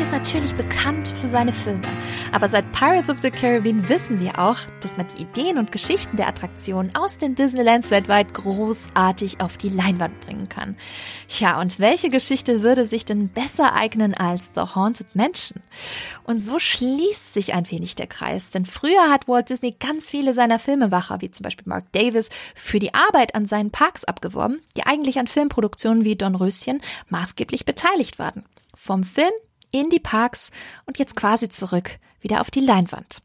Ist 0.07 0.13
natürlich 0.13 0.55
bekannt 0.55 1.09
für 1.19 1.27
seine 1.27 1.51
Filme, 1.51 1.89
aber 2.31 2.47
seit 2.47 2.71
Pirates 2.71 3.09
of 3.09 3.17
the 3.21 3.29
Caribbean 3.29 3.89
wissen 3.89 4.21
wir 4.21 4.39
auch, 4.39 4.57
dass 4.79 4.95
man 4.95 5.05
die 5.07 5.23
Ideen 5.23 5.57
und 5.57 5.73
Geschichten 5.73 6.15
der 6.15 6.29
Attraktionen 6.29 6.95
aus 6.95 7.17
den 7.17 7.35
Disneylands 7.35 7.91
weltweit 7.91 8.33
großartig 8.33 9.41
auf 9.41 9.57
die 9.57 9.67
Leinwand 9.67 10.17
bringen 10.21 10.47
kann. 10.47 10.77
Ja, 11.39 11.59
und 11.59 11.79
welche 11.79 12.09
Geschichte 12.09 12.63
würde 12.63 12.85
sich 12.85 13.03
denn 13.03 13.27
besser 13.27 13.73
eignen 13.73 14.13
als 14.13 14.51
The 14.55 14.61
Haunted 14.75 15.13
Mansion? 15.13 15.61
Und 16.23 16.39
so 16.39 16.57
schließt 16.57 17.33
sich 17.33 17.53
ein 17.53 17.69
wenig 17.69 17.95
der 17.95 18.07
Kreis, 18.07 18.49
denn 18.51 18.65
früher 18.65 19.11
hat 19.11 19.27
Walt 19.27 19.49
Disney 19.49 19.75
ganz 19.77 20.09
viele 20.09 20.33
seiner 20.33 20.59
Filmewacher, 20.59 21.19
wie 21.19 21.31
zum 21.31 21.43
Beispiel 21.43 21.67
Mark 21.67 21.91
Davis, 21.91 22.29
für 22.55 22.79
die 22.79 22.93
Arbeit 22.93 23.35
an 23.35 23.45
seinen 23.45 23.71
Parks 23.71 24.05
abgeworben, 24.05 24.61
die 24.77 24.85
eigentlich 24.85 25.19
an 25.19 25.27
Filmproduktionen 25.27 26.05
wie 26.05 26.15
Don 26.15 26.35
Röschen 26.35 26.79
maßgeblich 27.09 27.65
beteiligt 27.65 28.19
waren. 28.19 28.45
Vom 28.73 29.03
Film 29.03 29.31
in 29.71 29.89
die 29.89 29.99
Parks 29.99 30.51
und 30.85 30.99
jetzt 30.99 31.15
quasi 31.15 31.49
zurück 31.49 31.97
wieder 32.21 32.41
auf 32.41 32.51
die 32.51 32.61
Leinwand. 32.61 33.21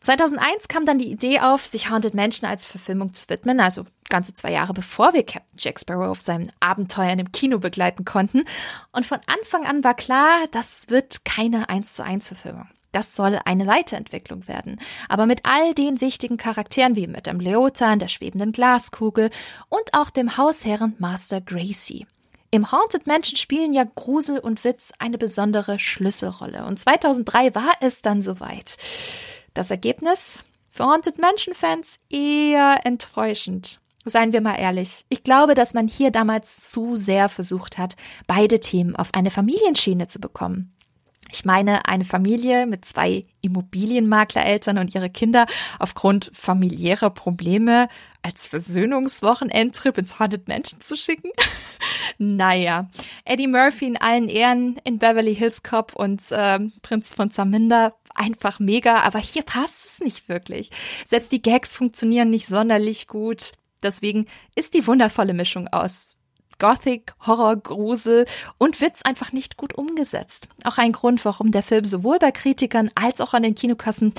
2001 0.00 0.68
kam 0.68 0.86
dann 0.86 0.98
die 0.98 1.10
Idee 1.10 1.40
auf, 1.40 1.66
sich 1.66 1.90
Haunted 1.90 2.14
Mansion 2.14 2.48
als 2.48 2.64
Verfilmung 2.64 3.12
zu 3.12 3.28
widmen, 3.28 3.60
also 3.60 3.84
ganze 4.08 4.34
zwei 4.34 4.52
Jahre 4.52 4.72
bevor 4.72 5.14
wir 5.14 5.24
Captain 5.24 5.56
Jack 5.56 5.78
Sparrow 5.80 6.10
auf 6.10 6.20
seinen 6.20 6.50
Abenteuern 6.60 7.18
im 7.18 7.32
Kino 7.32 7.58
begleiten 7.58 8.04
konnten. 8.04 8.44
Und 8.92 9.06
von 9.06 9.20
Anfang 9.26 9.66
an 9.66 9.84
war 9.84 9.94
klar, 9.94 10.46
das 10.50 10.88
wird 10.88 11.24
keine 11.24 11.68
1 11.68 11.94
zu 11.94 12.04
1 12.04 12.28
Verfilmung. 12.28 12.68
Das 12.92 13.14
soll 13.14 13.38
eine 13.44 13.68
Weiterentwicklung 13.68 14.48
werden. 14.48 14.80
Aber 15.08 15.26
mit 15.26 15.42
all 15.44 15.74
den 15.74 16.00
wichtigen 16.00 16.38
Charakteren 16.38 16.96
wie 16.96 17.06
mit 17.06 17.26
dem 17.26 17.38
Leota 17.38 17.92
in 17.92 18.00
der 18.00 18.08
schwebenden 18.08 18.50
Glaskugel 18.50 19.30
und 19.68 19.94
auch 19.94 20.10
dem 20.10 20.36
Hausherren 20.36 20.96
Master 20.98 21.40
Gracie. 21.40 22.06
Im 22.52 22.72
Haunted 22.72 23.06
Mansion 23.06 23.36
spielen 23.36 23.72
ja 23.72 23.84
Grusel 23.84 24.40
und 24.40 24.64
Witz 24.64 24.92
eine 24.98 25.18
besondere 25.18 25.78
Schlüsselrolle. 25.78 26.64
Und 26.64 26.80
2003 26.80 27.54
war 27.54 27.70
es 27.80 28.02
dann 28.02 28.22
soweit. 28.22 28.76
Das 29.54 29.70
Ergebnis? 29.70 30.42
Für 30.68 30.84
Haunted 30.84 31.18
Mansion-Fans 31.18 32.00
eher 32.08 32.80
enttäuschend. 32.84 33.80
Seien 34.04 34.32
wir 34.32 34.40
mal 34.40 34.56
ehrlich. 34.56 35.04
Ich 35.10 35.22
glaube, 35.22 35.54
dass 35.54 35.74
man 35.74 35.86
hier 35.86 36.10
damals 36.10 36.70
zu 36.70 36.96
sehr 36.96 37.28
versucht 37.28 37.78
hat, 37.78 37.94
beide 38.26 38.58
Themen 38.58 38.96
auf 38.96 39.14
eine 39.14 39.30
Familienschiene 39.30 40.08
zu 40.08 40.18
bekommen. 40.20 40.74
Ich 41.32 41.44
meine, 41.44 41.86
eine 41.86 42.04
Familie 42.04 42.66
mit 42.66 42.84
zwei 42.84 43.24
Immobilienmaklereltern 43.40 44.78
und 44.78 44.94
ihre 44.94 45.10
Kinder 45.10 45.46
aufgrund 45.78 46.30
familiärer 46.34 47.10
Probleme 47.10 47.88
als 48.22 48.46
Versöhnungswochenendtrip 48.46 49.96
ins 49.98 50.18
Haunted 50.18 50.48
Mansion 50.48 50.80
zu 50.80 50.96
schicken? 50.96 51.30
naja, 52.18 52.88
Eddie 53.24 53.46
Murphy 53.46 53.86
in 53.86 53.96
allen 53.96 54.28
Ehren 54.28 54.76
in 54.84 54.98
Beverly 54.98 55.34
Hills 55.34 55.62
Cop 55.62 55.94
und 55.94 56.30
äh, 56.30 56.58
Prinz 56.82 57.14
von 57.14 57.30
Zaminder 57.30 57.94
einfach 58.14 58.58
mega, 58.58 59.00
aber 59.00 59.18
hier 59.18 59.42
passt 59.42 59.86
es 59.86 60.00
nicht 60.00 60.28
wirklich. 60.28 60.70
Selbst 61.06 61.32
die 61.32 61.42
Gags 61.42 61.74
funktionieren 61.74 62.30
nicht 62.30 62.46
sonderlich 62.46 63.06
gut. 63.06 63.52
Deswegen 63.82 64.26
ist 64.54 64.74
die 64.74 64.86
wundervolle 64.86 65.32
Mischung 65.32 65.68
aus 65.68 66.18
Gothic, 66.60 67.14
Horror, 67.26 67.56
Grusel 67.56 68.26
und 68.58 68.80
Witz 68.80 69.02
einfach 69.02 69.32
nicht 69.32 69.56
gut 69.56 69.74
umgesetzt. 69.74 70.46
Auch 70.62 70.78
ein 70.78 70.92
Grund, 70.92 71.24
warum 71.24 71.50
der 71.50 71.64
Film 71.64 71.84
sowohl 71.84 72.20
bei 72.20 72.30
Kritikern 72.30 72.90
als 72.94 73.20
auch 73.20 73.34
an 73.34 73.42
den 73.42 73.56
Kinokassen 73.56 74.14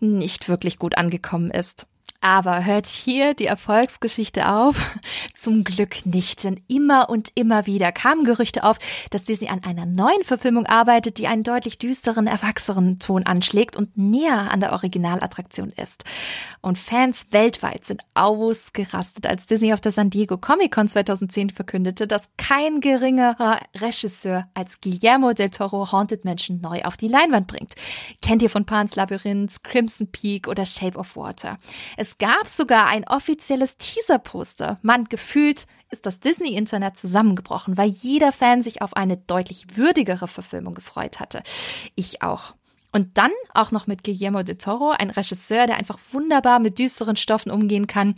nicht 0.00 0.48
wirklich 0.48 0.80
gut 0.80 0.98
angekommen 0.98 1.52
ist. 1.52 1.86
Aber 2.24 2.64
hört 2.64 2.86
hier 2.86 3.34
die 3.34 3.44
Erfolgsgeschichte 3.44 4.48
auf? 4.48 4.76
Zum 5.34 5.62
Glück 5.62 6.06
nicht, 6.06 6.42
denn 6.44 6.58
immer 6.68 7.10
und 7.10 7.28
immer 7.34 7.66
wieder 7.66 7.92
kamen 7.92 8.24
Gerüchte 8.24 8.64
auf, 8.64 8.78
dass 9.10 9.24
Disney 9.24 9.48
an 9.48 9.62
einer 9.62 9.84
neuen 9.84 10.24
Verfilmung 10.24 10.64
arbeitet, 10.64 11.18
die 11.18 11.26
einen 11.26 11.42
deutlich 11.42 11.76
düsteren, 11.76 12.26
erwachsenen 12.26 12.98
Ton 12.98 13.24
anschlägt 13.24 13.76
und 13.76 13.98
näher 13.98 14.50
an 14.50 14.60
der 14.60 14.72
Originalattraktion 14.72 15.70
ist. 15.76 16.04
Und 16.62 16.78
Fans 16.78 17.26
weltweit 17.30 17.84
sind 17.84 18.00
ausgerastet, 18.14 19.26
als 19.26 19.44
Disney 19.44 19.74
auf 19.74 19.82
der 19.82 19.92
San 19.92 20.08
Diego 20.08 20.38
Comic 20.38 20.72
Con 20.72 20.88
2010 20.88 21.50
verkündete, 21.50 22.06
dass 22.06 22.30
kein 22.38 22.80
geringerer 22.80 23.60
Regisseur 23.76 24.48
als 24.54 24.80
Guillermo 24.80 25.34
del 25.34 25.50
Toro 25.50 25.92
Haunted 25.92 26.24
Mansion 26.24 26.62
neu 26.62 26.84
auf 26.84 26.96
die 26.96 27.08
Leinwand 27.08 27.48
bringt. 27.48 27.74
Kennt 28.22 28.40
ihr 28.40 28.48
von 28.48 28.64
Pan's 28.64 28.96
Labyrinth, 28.96 29.62
Crimson 29.62 30.06
Peak 30.10 30.48
oder 30.48 30.64
Shape 30.64 30.96
of 30.96 31.16
Water? 31.16 31.58
Es 31.98 32.13
es 32.14 32.18
gab 32.18 32.48
sogar 32.48 32.86
ein 32.86 33.04
offizielles 33.08 33.76
Teaser-Poster. 33.76 34.78
Man 34.82 35.06
gefühlt 35.06 35.66
ist 35.90 36.06
das 36.06 36.20
Disney-Internet 36.20 36.96
zusammengebrochen, 36.96 37.76
weil 37.76 37.88
jeder 37.88 38.30
Fan 38.30 38.62
sich 38.62 38.82
auf 38.82 38.94
eine 38.94 39.16
deutlich 39.16 39.76
würdigere 39.76 40.28
Verfilmung 40.28 40.74
gefreut 40.74 41.18
hatte. 41.18 41.42
Ich 41.96 42.22
auch. 42.22 42.54
Und 42.92 43.18
dann 43.18 43.32
auch 43.52 43.72
noch 43.72 43.88
mit 43.88 44.04
Guillermo 44.04 44.44
de 44.44 44.54
Toro, 44.54 44.90
ein 44.90 45.10
Regisseur, 45.10 45.66
der 45.66 45.76
einfach 45.76 45.98
wunderbar 46.12 46.60
mit 46.60 46.78
düsteren 46.78 47.16
Stoffen 47.16 47.50
umgehen 47.50 47.88
kann. 47.88 48.14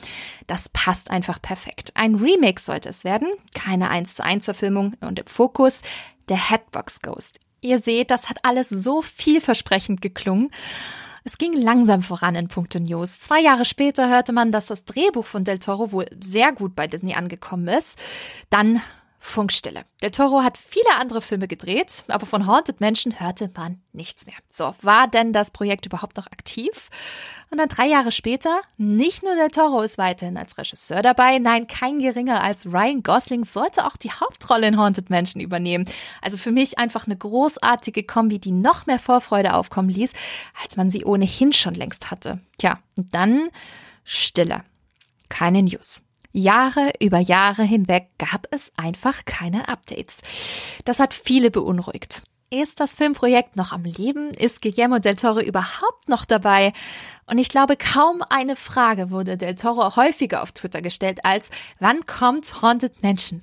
Das 0.47 0.68
passt 0.68 1.11
einfach 1.11 1.40
perfekt. 1.40 1.92
Ein 1.94 2.16
Remake 2.16 2.61
sollte 2.61 2.90
es 2.90 3.03
werden, 3.03 3.28
keine 3.55 3.88
1 3.88 4.16
zu 4.16 4.22
1 4.22 4.44
Verfilmung 4.44 4.92
und 5.01 5.18
im 5.20 5.26
Fokus 5.26 5.80
der 6.28 6.51
Headbox 6.51 7.01
Ghost. 7.01 7.40
Ihr 7.62 7.78
seht, 7.78 8.11
das 8.11 8.28
hat 8.28 8.40
alles 8.42 8.68
so 8.68 9.01
vielversprechend 9.01 10.03
geklungen. 10.03 10.51
Es 11.27 11.39
ging 11.39 11.55
langsam 11.55 12.05
voran 12.05 12.37
in 12.37 12.47
puncto 12.47 12.79
News. 12.79 13.18
Zwei 13.18 13.41
Jahre 13.41 13.64
später 13.64 14.09
hörte 14.09 14.33
man, 14.33 14.53
dass 14.53 14.66
das 14.66 14.85
Drehbuch 14.85 15.27
von 15.27 15.43
Del 15.43 15.59
Toro 15.59 15.91
wohl 15.91 16.07
sehr 16.20 16.53
gut 16.53 16.77
bei 16.77 16.87
Disney 16.87 17.14
angekommen 17.14 17.66
ist. 17.66 17.99
Dann 18.49 18.81
Funkstille. 19.27 19.85
Del 20.03 20.12
Toro 20.12 20.43
hat 20.43 20.57
viele 20.57 20.95
andere 20.99 21.20
Filme 21.20 21.49
gedreht, 21.49 22.05
aber 22.09 22.27
von 22.27 22.47
Haunted 22.47 22.81
Mansion 22.81 23.18
hörte 23.18 23.51
man 23.55 23.83
nichts 23.93 24.24
mehr. 24.24 24.37
So, 24.49 24.74
war 24.83 25.09
denn 25.09 25.33
das 25.33 25.51
Projekt 25.51 25.85
überhaupt 25.85 26.16
noch 26.16 26.29
aktiv? 26.29 26.91
Und 27.51 27.59
dann 27.59 27.68
drei 27.68 27.87
Jahre 27.87 28.12
später, 28.12 28.61
nicht 28.77 29.24
nur 29.24 29.35
Del 29.35 29.51
Toro 29.51 29.83
ist 29.83 29.99
weiterhin 29.99 30.37
als 30.37 30.57
Regisseur 30.57 31.03
dabei, 31.03 31.39
nein, 31.39 31.66
kein 31.66 31.99
geringer 31.99 32.43
als 32.43 32.66
Ryan 32.66 33.03
Gosling 33.03 33.45
sollte 33.45 33.85
auch 33.85 33.97
die 33.97 34.12
Hauptrolle 34.12 34.68
in 34.68 34.79
Haunted 34.79 35.11
Mansion 35.11 35.43
übernehmen. 35.43 35.87
Also 36.22 36.39
für 36.39 36.53
mich 36.53 36.79
einfach 36.79 37.07
eine 37.07 37.16
großartige 37.16 38.05
Kombi, 38.05 38.39
die 38.39 38.53
noch 38.53 38.87
mehr 38.87 39.01
Vorfreude 39.01 39.55
aufkommen 39.55 39.91
ließ, 39.91 40.12
als 40.62 40.77
man 40.77 40.91
sie 40.91 41.05
ohnehin 41.05 41.53
schon 41.53 41.74
längst 41.74 42.11
hatte. 42.12 42.41
Tja, 42.59 42.79
und 42.97 43.14
dann 43.14 43.51
Stille. 44.05 44.62
Keine 45.29 45.62
News. 45.62 46.05
Jahre 46.37 46.93
über 47.01 47.18
Jahre 47.18 47.62
hinweg 47.62 48.09
gab 48.18 48.47
es 48.51 48.70
einfach 48.76 49.24
keine 49.24 49.68
Updates. 49.68 50.20
Das 50.84 51.01
hat 51.01 51.14
viele 51.14 51.51
beunruhigt. 51.51 52.22
Ist 52.51 52.78
das 52.78 52.95
Filmprojekt 52.95 53.57
noch 53.57 53.72
am 53.72 53.82
Leben? 53.82 54.30
Ist 54.30 54.62
Guillermo 54.62 55.01
del 55.01 55.16
Toro 55.16 55.41
überhaupt 55.41 56.09
noch 56.09 56.24
dabei? 56.24 56.72
Und 57.26 57.39
ich 57.39 57.49
glaube, 57.49 57.76
kaum 57.76 58.22
eine 58.28 58.55
Frage 58.55 59.11
wurde 59.11 59.37
del 59.37 59.57
Toro 59.57 59.97
häufiger 59.97 60.43
auf 60.43 60.53
Twitter 60.53 60.80
gestellt 60.80 61.24
als, 61.24 61.51
wann 61.80 62.07
kommt 62.07 62.62
Haunted 62.62 63.03
Mansion? 63.03 63.41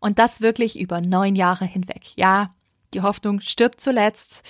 Und 0.00 0.18
das 0.18 0.42
wirklich 0.42 0.78
über 0.78 1.00
neun 1.00 1.34
Jahre 1.34 1.64
hinweg. 1.64 2.02
Ja, 2.16 2.50
die 2.92 3.00
Hoffnung 3.00 3.40
stirbt 3.40 3.80
zuletzt. 3.80 4.42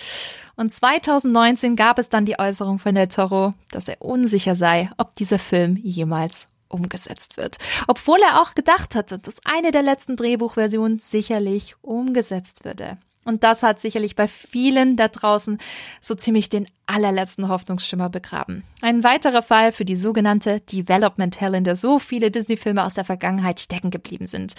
Und 0.57 0.73
2019 0.73 1.77
gab 1.77 1.99
es 1.99 2.09
dann 2.09 2.27
die 2.27 2.39
Äußerung 2.39 2.79
von 2.79 2.95
del 2.95 3.09
Toro, 3.09 3.55
dass 3.71 3.87
er 3.87 4.03
unsicher 4.03 4.57
sei, 4.57 4.91
ob 4.97 5.15
dieser 5.15 5.39
Film 5.39 5.77
jemals 5.77 6.49
umgesetzt 6.73 7.37
wird. 7.37 7.59
Obwohl 7.87 8.21
er 8.21 8.43
auch 8.43 8.55
gedacht 8.55 8.95
hatte, 8.95 9.19
dass 9.19 9.41
eine 9.45 9.71
der 9.71 9.83
letzten 9.83 10.17
Drehbuchversionen 10.17 10.99
sicherlich 11.01 11.77
umgesetzt 11.83 12.65
würde. 12.65 12.99
Und 13.25 13.45
das 13.45 13.63
hat 13.63 13.79
sicherlich 13.79 14.17
bei 14.17 14.27
vielen 14.27 14.97
da 14.97 15.09
draußen 15.09 15.59
so 16.01 16.15
ziemlich 16.15 16.49
den 16.49 16.67
allerletzten 16.87 17.49
Hoffnungsschimmer 17.49 18.09
begraben. 18.09 18.65
Ein 18.81 19.05
weiterer 19.05 19.43
Fall 19.43 19.73
für 19.73 19.85
die 19.85 19.97
sogenannte 19.97 20.61
Development 20.61 21.41
Hell, 21.41 21.55
in 21.55 21.65
der 21.65 21.77
so 21.77 21.99
viele 21.99 22.31
Disney-Filme 22.31 22.85
aus 22.85 22.95
der 22.95 23.05
Vergangenheit 23.05 23.61
stecken 23.61 23.91
geblieben 23.91 24.27
sind. 24.27 24.55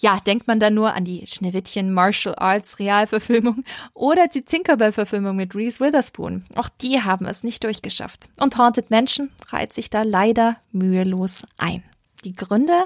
Ja, 0.00 0.20
denkt 0.20 0.46
man 0.46 0.60
da 0.60 0.70
nur 0.70 0.94
an 0.94 1.04
die 1.04 1.26
Schneewittchen 1.26 1.92
Martial 1.92 2.34
Arts 2.36 2.78
Realverfilmung 2.78 3.64
oder 3.92 4.28
die 4.28 4.42
Tinkerbell-Verfilmung 4.42 5.36
mit 5.36 5.54
Reese 5.54 5.80
Witherspoon. 5.80 6.44
Auch 6.54 6.68
die 6.68 7.02
haben 7.02 7.26
es 7.26 7.42
nicht 7.42 7.64
durchgeschafft. 7.64 8.28
Und 8.38 8.56
Haunted 8.56 8.90
Mansion 8.90 9.30
reiht 9.48 9.72
sich 9.72 9.90
da 9.90 10.02
leider 10.02 10.56
mühelos 10.72 11.44
ein. 11.58 11.82
Die 12.24 12.32
Gründe? 12.32 12.84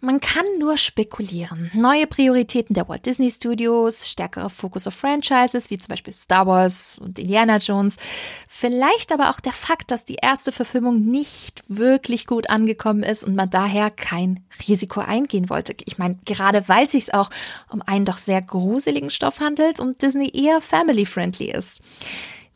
Man 0.00 0.20
kann 0.20 0.44
nur 0.58 0.78
spekulieren. 0.78 1.70
Neue 1.74 2.06
Prioritäten 2.06 2.74
der 2.74 2.88
Walt 2.88 3.04
Disney 3.04 3.30
Studios, 3.30 4.08
stärkerer 4.08 4.48
Fokus 4.48 4.86
auf 4.86 4.94
Franchises 4.94 5.70
wie 5.70 5.76
zum 5.76 5.88
Beispiel 5.88 6.14
Star 6.14 6.46
Wars 6.46 6.98
und 6.98 7.18
Indiana 7.18 7.58
Jones. 7.58 7.96
Vielleicht 8.48 9.12
aber 9.12 9.30
auch 9.30 9.40
der 9.40 9.52
Fakt, 9.52 9.90
dass 9.90 10.04
die 10.04 10.16
erste 10.20 10.52
Verfilmung 10.52 11.00
nicht 11.00 11.62
wirklich 11.68 12.26
gut 12.26 12.48
angekommen 12.48 13.02
ist 13.02 13.22
und 13.22 13.34
man 13.34 13.50
daher 13.50 13.90
kein 13.90 14.40
Risiko 14.68 15.00
eingehen 15.00 15.50
wollte. 15.50 15.74
Ich 15.84 15.98
meine, 15.98 16.18
gerade 16.24 16.68
weil 16.68 16.86
es 16.86 16.92
sich 16.92 17.12
auch 17.14 17.30
um 17.70 17.82
einen 17.82 18.04
doch 18.06 18.18
sehr 18.18 18.40
gruseligen 18.40 19.10
Stoff 19.10 19.40
handelt 19.40 19.78
und 19.78 20.02
Disney 20.02 20.30
eher 20.32 20.60
family-friendly 20.60 21.50
ist. 21.50 21.80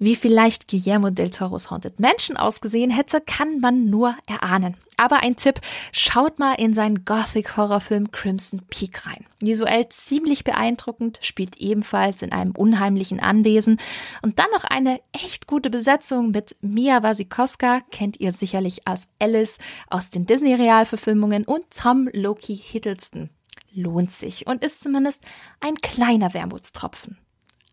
Wie 0.04 0.16
vielleicht 0.16 0.68
Guillermo 0.68 1.08
del 1.08 1.30
Toros 1.30 1.70
Haunted 1.70 1.98
Mansion 1.98 2.36
ausgesehen 2.36 2.90
hätte, 2.90 3.22
kann 3.22 3.60
man 3.60 3.88
nur 3.88 4.14
erahnen. 4.26 4.76
Aber 4.98 5.22
ein 5.22 5.36
Tipp, 5.36 5.62
schaut 5.92 6.38
mal 6.38 6.52
in 6.56 6.74
seinen 6.74 7.06
Gothic-Horrorfilm 7.06 8.10
Crimson 8.10 8.60
Peak 8.68 9.06
rein. 9.06 9.24
Visuell 9.40 9.88
ziemlich 9.88 10.44
beeindruckend, 10.44 11.20
spielt 11.22 11.56
ebenfalls 11.56 12.20
in 12.20 12.32
einem 12.32 12.50
unheimlichen 12.50 13.18
Anwesen 13.18 13.78
und 14.20 14.38
dann 14.38 14.50
noch 14.52 14.64
eine 14.64 15.00
echt 15.12 15.46
gute 15.46 15.70
Besetzung 15.70 16.32
mit 16.32 16.54
Mia 16.60 17.02
Wasikowska, 17.02 17.80
kennt 17.90 18.20
ihr 18.20 18.32
sicherlich 18.32 18.86
als 18.86 19.08
Alice 19.18 19.56
aus 19.88 20.10
den 20.10 20.26
Disney-Realverfilmungen 20.26 21.46
und 21.46 21.64
Tom 21.70 22.10
Loki 22.12 22.54
Hiddleston. 22.54 23.30
Lohnt 23.72 24.10
sich 24.12 24.46
und 24.46 24.62
ist 24.62 24.82
zumindest 24.82 25.22
ein 25.60 25.76
kleiner 25.76 26.34
Wermutstropfen. 26.34 27.23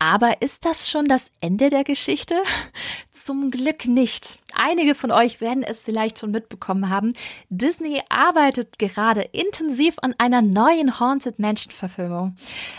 Aber 0.02 0.42
ist 0.42 0.66
das 0.66 0.90
schon 0.90 1.06
das 1.06 1.30
Ende 1.42 1.70
der 1.70 1.84
Geschichte? 1.84 2.42
Zum 3.12 3.52
Glück 3.52 3.86
nicht. 3.86 4.40
Einige 4.52 4.96
von 4.96 5.12
euch 5.12 5.42
werden 5.42 5.62
es 5.62 5.84
vielleicht 5.84 6.18
schon 6.18 6.32
mitbekommen 6.32 6.90
haben. 6.90 7.14
Disney 7.50 8.02
arbeitet 8.10 8.80
gerade 8.80 9.22
intensiv 9.22 9.98
an 10.02 10.16
einer 10.18 10.42
neuen 10.42 11.00
Haunted 11.00 11.38
Mansion 11.38 11.72
Verfilmung. 11.72 12.36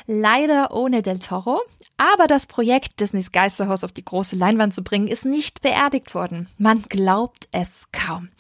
Leider 0.09 0.75
ohne 0.75 1.01
Del 1.01 1.21
Toro. 1.21 1.61
Aber 1.97 2.27
das 2.27 2.49
Projekt, 2.49 2.99
Disneys 2.99 3.31
Geisterhaus 3.31 3.85
auf 3.85 3.93
die 3.93 4.05
große 4.05 4.35
Leinwand 4.35 4.75
zu 4.75 4.83
bringen, 4.83 5.07
ist 5.07 5.25
nicht 5.25 5.63
beerdigt 5.63 6.17
worden. 6.17 6.49
Man 6.59 6.83
glaubt 6.83 7.47
es 7.53 7.87
kaum. 7.93 8.31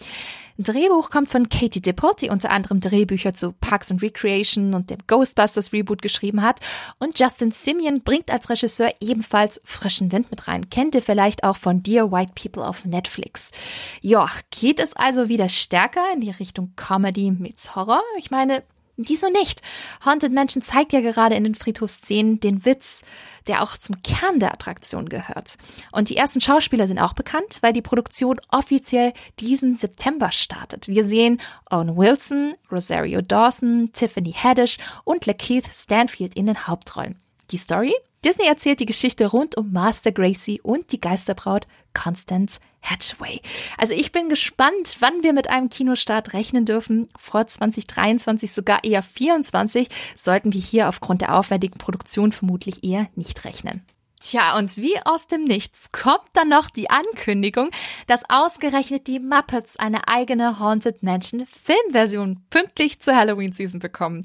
Drehbuch 0.62 1.10
kommt 1.10 1.28
von 1.28 1.48
Katie 1.48 1.80
Dippold, 1.80 2.20
die 2.20 2.30
unter 2.30 2.50
anderem 2.50 2.80
Drehbücher 2.80 3.34
zu 3.34 3.52
Parks 3.52 3.90
and 3.90 4.02
Recreation 4.02 4.74
und 4.74 4.90
dem 4.90 4.98
Ghostbusters 5.06 5.72
Reboot 5.72 6.02
geschrieben 6.02 6.42
hat. 6.42 6.60
Und 6.98 7.18
Justin 7.18 7.52
Simeon 7.52 8.02
bringt 8.02 8.30
als 8.30 8.50
Regisseur 8.50 8.90
ebenfalls 9.00 9.60
frischen 9.64 10.12
Wind 10.12 10.30
mit 10.30 10.48
rein. 10.48 10.70
Kennt 10.70 10.94
ihr 10.94 11.02
vielleicht 11.02 11.44
auch 11.44 11.56
von 11.56 11.82
Dear 11.82 12.10
White 12.12 12.32
People 12.34 12.66
auf 12.66 12.84
Netflix. 12.84 13.52
Ja, 14.00 14.28
geht 14.50 14.80
es 14.80 14.94
also 14.94 15.28
wieder 15.28 15.48
stärker 15.48 16.04
in 16.14 16.20
die 16.20 16.30
Richtung 16.30 16.72
Comedy 16.76 17.30
meets 17.30 17.74
Horror? 17.76 18.02
Ich 18.18 18.30
meine, 18.30 18.62
Wieso 19.08 19.28
nicht? 19.30 19.62
Haunted 20.04 20.32
Mansion 20.32 20.62
zeigt 20.62 20.92
ja 20.92 21.00
gerade 21.00 21.34
in 21.34 21.44
den 21.44 21.54
Friedhofsszenen 21.54 22.40
den 22.40 22.64
Witz, 22.64 23.02
der 23.46 23.62
auch 23.62 23.76
zum 23.76 24.02
Kern 24.02 24.40
der 24.40 24.52
Attraktion 24.52 25.08
gehört. 25.08 25.56
Und 25.90 26.08
die 26.08 26.16
ersten 26.16 26.40
Schauspieler 26.40 26.86
sind 26.86 26.98
auch 26.98 27.12
bekannt, 27.12 27.58
weil 27.60 27.72
die 27.72 27.82
Produktion 27.82 28.40
offiziell 28.50 29.12
diesen 29.40 29.76
September 29.76 30.30
startet. 30.30 30.88
Wir 30.88 31.04
sehen 31.04 31.40
Owen 31.70 31.96
Wilson, 31.96 32.54
Rosario 32.70 33.20
Dawson, 33.20 33.90
Tiffany 33.92 34.32
Haddish 34.32 34.78
und 35.04 35.26
Lakeith 35.26 35.66
Stanfield 35.72 36.34
in 36.34 36.46
den 36.46 36.66
Hauptrollen. 36.66 37.20
Die 37.50 37.58
Story? 37.58 37.94
Disney 38.24 38.46
erzählt 38.46 38.78
die 38.78 38.86
Geschichte 38.86 39.26
rund 39.26 39.56
um 39.56 39.72
Master 39.72 40.12
Gracie 40.12 40.60
und 40.60 40.92
die 40.92 41.00
Geisterbraut 41.00 41.66
Constance 41.92 42.60
Hatchway. 42.82 43.40
Also 43.78 43.94
ich 43.94 44.12
bin 44.12 44.28
gespannt, 44.28 44.96
wann 45.00 45.22
wir 45.22 45.32
mit 45.32 45.48
einem 45.48 45.68
Kinostart 45.68 46.32
rechnen 46.34 46.64
dürfen. 46.64 47.08
Vor 47.18 47.46
2023, 47.46 48.52
sogar 48.52 48.84
eher 48.84 49.02
24, 49.02 49.88
sollten 50.16 50.52
wir 50.52 50.60
hier 50.60 50.88
aufgrund 50.88 51.22
der 51.22 51.38
aufwendigen 51.38 51.78
Produktion 51.78 52.32
vermutlich 52.32 52.84
eher 52.84 53.08
nicht 53.14 53.44
rechnen. 53.44 53.84
Tja, 54.22 54.56
und 54.56 54.76
wie 54.76 54.94
aus 55.04 55.26
dem 55.26 55.42
Nichts 55.42 55.90
kommt 55.90 56.28
dann 56.32 56.48
noch 56.48 56.70
die 56.70 56.90
Ankündigung, 56.90 57.70
dass 58.06 58.22
ausgerechnet 58.28 59.08
die 59.08 59.18
Muppets 59.18 59.76
eine 59.76 60.06
eigene 60.06 60.60
Haunted 60.60 61.02
Mansion 61.02 61.44
Filmversion 61.46 62.44
pünktlich 62.48 63.00
zur 63.00 63.16
Halloween-Season 63.16 63.80
bekommen. 63.80 64.22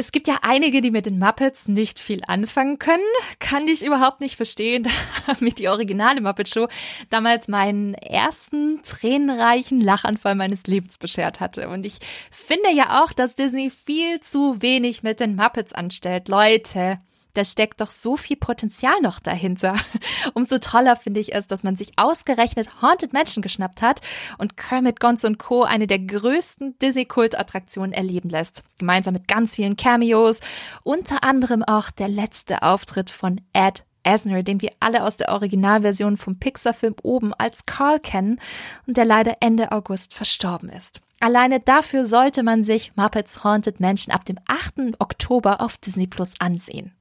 Es 0.00 0.12
gibt 0.12 0.26
ja 0.28 0.38
einige, 0.40 0.80
die 0.80 0.90
mit 0.90 1.04
den 1.04 1.18
Muppets 1.18 1.68
nicht 1.68 1.98
viel 1.98 2.22
anfangen 2.26 2.78
können. 2.78 3.04
Kann 3.38 3.68
ich 3.68 3.84
überhaupt 3.84 4.22
nicht 4.22 4.34
verstehen, 4.34 4.88
damit 5.26 5.58
die 5.58 5.68
originale 5.68 6.22
Muppet 6.22 6.48
Show 6.48 6.68
damals 7.10 7.48
meinen 7.48 7.92
ersten 7.92 8.80
tränenreichen 8.82 9.78
Lachanfall 9.78 10.36
meines 10.36 10.66
Lebens 10.66 10.96
beschert 10.96 11.40
hatte. 11.40 11.68
Und 11.68 11.84
ich 11.84 11.98
finde 12.30 12.72
ja 12.72 13.04
auch, 13.04 13.12
dass 13.12 13.34
Disney 13.34 13.70
viel 13.70 14.20
zu 14.20 14.62
wenig 14.62 15.02
mit 15.02 15.20
den 15.20 15.36
Muppets 15.36 15.74
anstellt. 15.74 16.28
Leute, 16.28 16.98
da 17.34 17.44
steckt 17.44 17.80
doch 17.80 17.90
so 17.90 18.16
viel 18.16 18.36
Potenzial 18.36 19.00
noch 19.00 19.20
dahinter. 19.20 19.76
Umso 20.34 20.58
toller 20.58 20.96
finde 20.96 21.20
ich 21.20 21.34
es, 21.34 21.46
dass 21.46 21.62
man 21.62 21.76
sich 21.76 21.92
ausgerechnet 21.96 22.82
Haunted 22.82 23.12
Mansion 23.12 23.42
geschnappt 23.42 23.82
hat 23.82 24.00
und 24.38 24.56
Kermit, 24.56 25.00
Gonzo 25.00 25.26
und 25.26 25.38
Co. 25.38 25.62
eine 25.62 25.86
der 25.86 25.98
größten 25.98 26.78
Disney-Kult-Attraktionen 26.78 27.92
erleben 27.92 28.30
lässt. 28.30 28.62
Gemeinsam 28.78 29.14
mit 29.14 29.28
ganz 29.28 29.54
vielen 29.54 29.76
Cameos, 29.76 30.40
unter 30.82 31.24
anderem 31.24 31.62
auch 31.62 31.90
der 31.90 32.08
letzte 32.08 32.62
Auftritt 32.62 33.10
von 33.10 33.40
Ed 33.52 33.84
Asner, 34.02 34.42
den 34.42 34.60
wir 34.60 34.70
alle 34.80 35.04
aus 35.04 35.16
der 35.16 35.30
Originalversion 35.30 36.16
vom 36.16 36.38
Pixar-Film 36.38 36.96
oben 37.02 37.34
als 37.34 37.66
Carl 37.66 38.00
kennen 38.00 38.40
und 38.86 38.96
der 38.96 39.04
leider 39.04 39.34
Ende 39.40 39.72
August 39.72 40.14
verstorben 40.14 40.70
ist. 40.70 41.00
Alleine 41.20 41.60
dafür 41.60 42.06
sollte 42.06 42.42
man 42.42 42.64
sich 42.64 42.96
Muppets 42.96 43.44
Haunted 43.44 43.78
Mansion 43.78 44.14
ab 44.14 44.24
dem 44.24 44.38
8. 44.46 44.98
Oktober 44.98 45.60
auf 45.60 45.76
Disney 45.76 46.06
Plus 46.06 46.34
ansehen. 46.38 46.94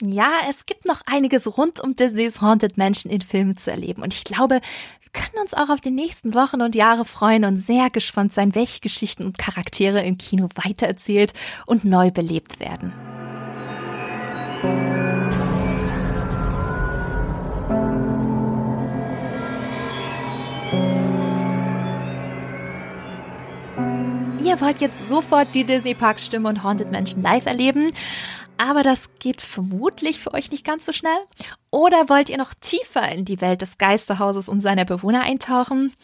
Ja, 0.00 0.30
es 0.48 0.64
gibt 0.66 0.84
noch 0.84 1.00
einiges 1.06 1.58
rund 1.58 1.80
um 1.80 1.96
Disneys 1.96 2.40
Haunted 2.40 2.76
Mansion 2.78 3.12
in 3.12 3.20
Filmen 3.20 3.56
zu 3.56 3.72
erleben. 3.72 4.02
Und 4.02 4.14
ich 4.14 4.22
glaube, 4.22 4.60
wir 5.00 5.12
können 5.12 5.42
uns 5.42 5.54
auch 5.54 5.70
auf 5.70 5.80
die 5.80 5.90
nächsten 5.90 6.34
Wochen 6.34 6.62
und 6.62 6.76
Jahre 6.76 7.04
freuen 7.04 7.44
und 7.44 7.56
sehr 7.56 7.90
gespannt 7.90 8.32
sein, 8.32 8.54
welche 8.54 8.78
Geschichten 8.78 9.24
und 9.24 9.38
Charaktere 9.38 10.04
im 10.04 10.16
Kino 10.16 10.48
weitererzählt 10.54 11.32
und 11.66 11.84
neu 11.84 12.12
belebt 12.12 12.60
werden. 12.60 12.92
Ihr 24.44 24.60
wollt 24.60 24.80
jetzt 24.80 25.08
sofort 25.08 25.54
die 25.56 25.64
Disney 25.66 25.94
Parks 25.94 26.24
Stimme 26.24 26.48
und 26.48 26.62
Haunted 26.62 26.92
Mansion 26.92 27.20
live 27.20 27.46
erleben? 27.46 27.90
Aber 28.58 28.82
das 28.82 29.18
geht 29.18 29.40
vermutlich 29.40 30.20
für 30.20 30.34
euch 30.34 30.50
nicht 30.50 30.64
ganz 30.64 30.84
so 30.84 30.92
schnell. 30.92 31.18
Oder 31.70 32.08
wollt 32.08 32.28
ihr 32.28 32.38
noch 32.38 32.54
tiefer 32.54 33.10
in 33.10 33.24
die 33.24 33.40
Welt 33.40 33.62
des 33.62 33.78
Geisterhauses 33.78 34.48
und 34.48 34.60
seiner 34.60 34.84
Bewohner 34.84 35.22
eintauchen? 35.22 35.94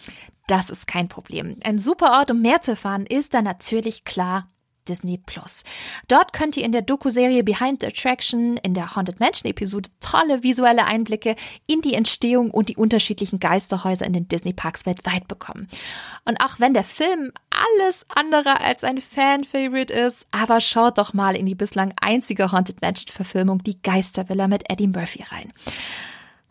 Das 0.46 0.70
ist 0.70 0.86
kein 0.86 1.08
Problem. 1.08 1.56
Ein 1.64 1.78
super 1.78 2.18
Ort, 2.18 2.30
um 2.30 2.40
mehr 2.40 2.62
zu 2.62 2.72
erfahren, 2.72 3.06
ist 3.06 3.34
da 3.34 3.42
natürlich 3.42 4.04
klar 4.04 4.48
Disney 4.88 5.18
Plus. 5.18 5.64
Dort 6.08 6.32
könnt 6.32 6.56
ihr 6.56 6.64
in 6.64 6.72
der 6.72 6.82
Doku-Serie 6.82 7.44
Behind 7.44 7.80
the 7.80 7.86
Attraction 7.86 8.56
in 8.58 8.74
der 8.74 8.94
Haunted 8.94 9.20
Mansion 9.20 9.50
Episode 9.50 9.90
tolle 10.00 10.42
visuelle 10.42 10.84
Einblicke 10.86 11.36
in 11.66 11.80
die 11.80 11.94
Entstehung 11.94 12.50
und 12.50 12.68
die 12.68 12.76
unterschiedlichen 12.76 13.40
Geisterhäuser 13.40 14.06
in 14.06 14.12
den 14.12 14.28
Disney 14.28 14.52
Parks 14.52 14.86
weltweit 14.86 15.28
bekommen. 15.28 15.68
Und 16.24 16.38
auch 16.40 16.60
wenn 16.60 16.74
der 16.74 16.84
Film 16.84 17.32
alles 17.50 18.04
andere 18.08 18.60
als 18.60 18.84
ein 18.84 18.98
Fan-Favorite 19.00 19.92
ist, 19.92 20.26
aber 20.30 20.60
schaut 20.60 20.98
doch 20.98 21.14
mal 21.14 21.36
in 21.36 21.46
die 21.46 21.54
bislang 21.54 21.92
einzige 22.00 22.52
Haunted 22.52 22.82
Mansion 22.82 23.12
Verfilmung, 23.12 23.58
die 23.62 23.80
Geistervilla 23.82 24.48
mit 24.48 24.70
Eddie 24.70 24.88
Murphy 24.88 25.24
rein. 25.30 25.52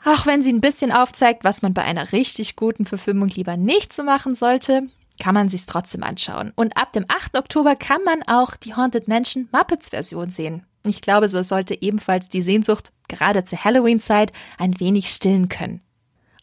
Auch 0.06 0.26
wenn 0.26 0.42
sie 0.42 0.52
ein 0.52 0.62
bisschen 0.62 0.92
aufzeigt, 0.92 1.44
was 1.44 1.62
man 1.62 1.74
bei 1.74 1.84
einer 1.84 2.12
richtig 2.12 2.56
guten 2.56 2.86
Verfilmung 2.86 3.30
lieber 3.30 3.56
nicht 3.56 3.94
so 3.94 4.04
machen 4.04 4.36
sollte, 4.36 4.90
kann 5.20 5.34
man 5.34 5.50
sich 5.50 5.66
trotzdem 5.66 6.04
anschauen. 6.04 6.52
Und 6.56 6.78
ab 6.78 6.92
dem 6.94 7.06
8. 7.08 7.38
Oktober 7.38 7.76
kann 7.76 8.04
man 8.04 8.24
auch 8.28 8.56
die 8.56 8.76
Haunted 8.76 9.08
Mansion 9.08 9.48
Muppets 9.52 9.90
Version 9.90 10.30
sehen. 10.30 10.66
Ich 10.84 11.02
glaube, 11.02 11.30
so 11.30 11.44
sollte 11.44 11.82
ebenfalls 11.82 12.30
die 12.30 12.42
Sehnsucht, 12.42 12.92
gerade 13.08 13.44
zur 13.44 13.64
Halloween-Zeit, 13.64 14.34
ein 14.58 14.80
wenig 14.80 15.10
stillen 15.10 15.48
können. 15.48 15.82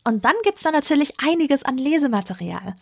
Und 0.04 0.24
dann 0.24 0.34
gibt's 0.44 0.62
da 0.62 0.70
natürlich 0.70 1.14
einiges 1.18 1.62
an 1.62 1.76
Lesematerial. 1.76 2.74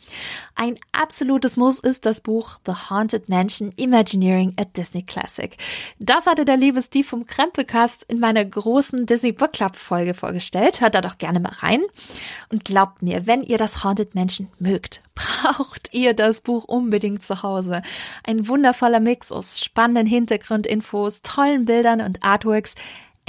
Ein 0.55 0.79
absolutes 0.93 1.57
Muss 1.57 1.81
ist 1.81 2.07
das 2.07 2.21
Buch 2.21 2.59
The 2.65 2.73
Haunted 2.91 3.29
Mansion 3.29 3.71
Imagineering 3.77 4.55
a 4.57 4.65
Disney 4.65 5.03
Classic. 5.03 5.57
Das 5.99 6.27
hatte 6.27 6.45
der 6.45 6.57
liebe 6.57 6.81
Steve 6.81 7.07
vom 7.07 7.27
Krempelcast 7.27 8.05
in 8.05 8.21
meiner 8.21 8.45
großen 8.45 9.07
Disney 9.07 9.33
Book 9.33 9.53
Club 9.53 9.77
Folge 9.77 10.15
vorgestellt. 10.15 10.81
Hört 10.81 10.95
da 10.95 11.01
doch 11.01 11.19
gerne 11.19 11.41
mal 11.41 11.53
rein. 11.59 11.83
Und 12.51 12.65
glaubt 12.65 13.03
mir, 13.03 13.27
wenn 13.27 13.43
ihr 13.43 13.59
das 13.59 13.83
Haunted 13.83 14.15
Mansion 14.15 14.49
mögt, 14.59 15.03
braucht 15.15 15.93
ihr 15.93 16.15
das 16.15 16.41
Buch 16.43 16.65
unbedingt 16.65 17.25
zu 17.25 17.43
Hause. 17.43 17.83
Ein 18.23 18.47
wundervoller 18.49 19.01
Mix 19.01 19.33
aus 19.33 19.59
spannenden 19.59 20.07
Hintergrundinfos, 20.07 21.23
tollen 21.23 21.65
Bildern 21.65 22.01
und 22.01 22.23
Artworks, 22.23 22.77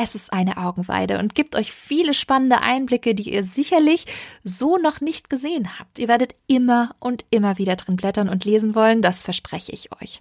es 0.02 0.16
ist 0.16 0.32
eine 0.32 0.56
Augenweide 0.56 1.20
und 1.20 1.36
gibt 1.36 1.58
euch 1.58 1.74
viele 1.74 2.14
spannende 2.14 2.62
Einblicke, 2.62 3.14
die 3.14 3.34
ihr 3.34 3.44
sicherlich 3.44 4.06
so 4.46 4.78
noch 4.78 5.02
nicht 5.02 5.30
gesehen 5.30 5.78
habt. 5.78 6.00
Ihr 6.00 6.08
werdet 6.08 6.36
immer 6.48 6.96
und 7.00 7.26
immer 7.32 7.58
wieder 7.58 7.76
drin 7.76 7.98
blättern 7.98 8.30
und 8.30 8.46
lesen 8.46 8.76
wollen, 8.76 9.02
das 9.02 9.24
verspreche 9.24 9.74
ich 9.74 9.90
euch. 10.02 10.20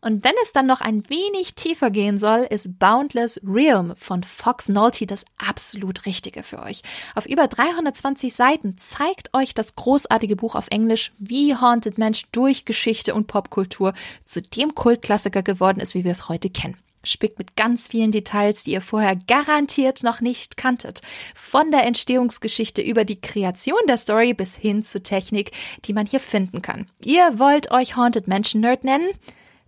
Und 0.00 0.24
wenn 0.24 0.32
es 0.42 0.54
dann 0.54 0.66
noch 0.66 0.80
ein 0.80 1.06
wenig 1.10 1.54
tiefer 1.54 1.90
gehen 1.90 2.18
soll, 2.18 2.46
ist 2.48 2.78
Boundless 2.78 3.38
Realm 3.44 3.92
von 3.98 4.24
Fox 4.24 4.70
Nolte 4.70 5.04
das 5.04 5.26
absolut 5.46 6.06
Richtige 6.06 6.42
für 6.42 6.62
euch. 6.62 6.80
Auf 7.14 7.26
über 7.26 7.46
320 7.46 8.34
Seiten 8.34 8.78
zeigt 8.78 9.34
euch 9.34 9.52
das 9.52 9.74
großartige 9.74 10.36
Buch 10.36 10.54
auf 10.54 10.68
Englisch, 10.70 11.12
wie 11.18 11.54
Haunted 11.54 11.98
Mensch 11.98 12.24
durch 12.32 12.64
Geschichte 12.64 13.14
und 13.14 13.26
Popkultur 13.26 13.92
zu 14.24 14.40
dem 14.40 14.74
Kultklassiker 14.74 15.42
geworden 15.42 15.80
ist, 15.80 15.94
wie 15.94 16.04
wir 16.04 16.12
es 16.12 16.30
heute 16.30 16.48
kennen 16.48 16.78
spickt 17.04 17.38
mit 17.38 17.56
ganz 17.56 17.88
vielen 17.88 18.12
Details, 18.12 18.64
die 18.64 18.72
ihr 18.72 18.80
vorher 18.80 19.16
garantiert 19.16 20.02
noch 20.02 20.20
nicht 20.20 20.56
kanntet. 20.56 21.00
Von 21.34 21.70
der 21.70 21.84
Entstehungsgeschichte 21.84 22.82
über 22.82 23.04
die 23.04 23.20
Kreation 23.20 23.80
der 23.88 23.96
Story 23.96 24.34
bis 24.34 24.56
hin 24.56 24.82
zur 24.82 25.02
Technik, 25.02 25.52
die 25.84 25.92
man 25.92 26.06
hier 26.06 26.20
finden 26.20 26.62
kann. 26.62 26.86
Ihr 27.04 27.38
wollt 27.38 27.70
euch 27.70 27.96
Haunted 27.96 28.28
Mansion 28.28 28.60
Nerd 28.60 28.84
nennen? 28.84 29.08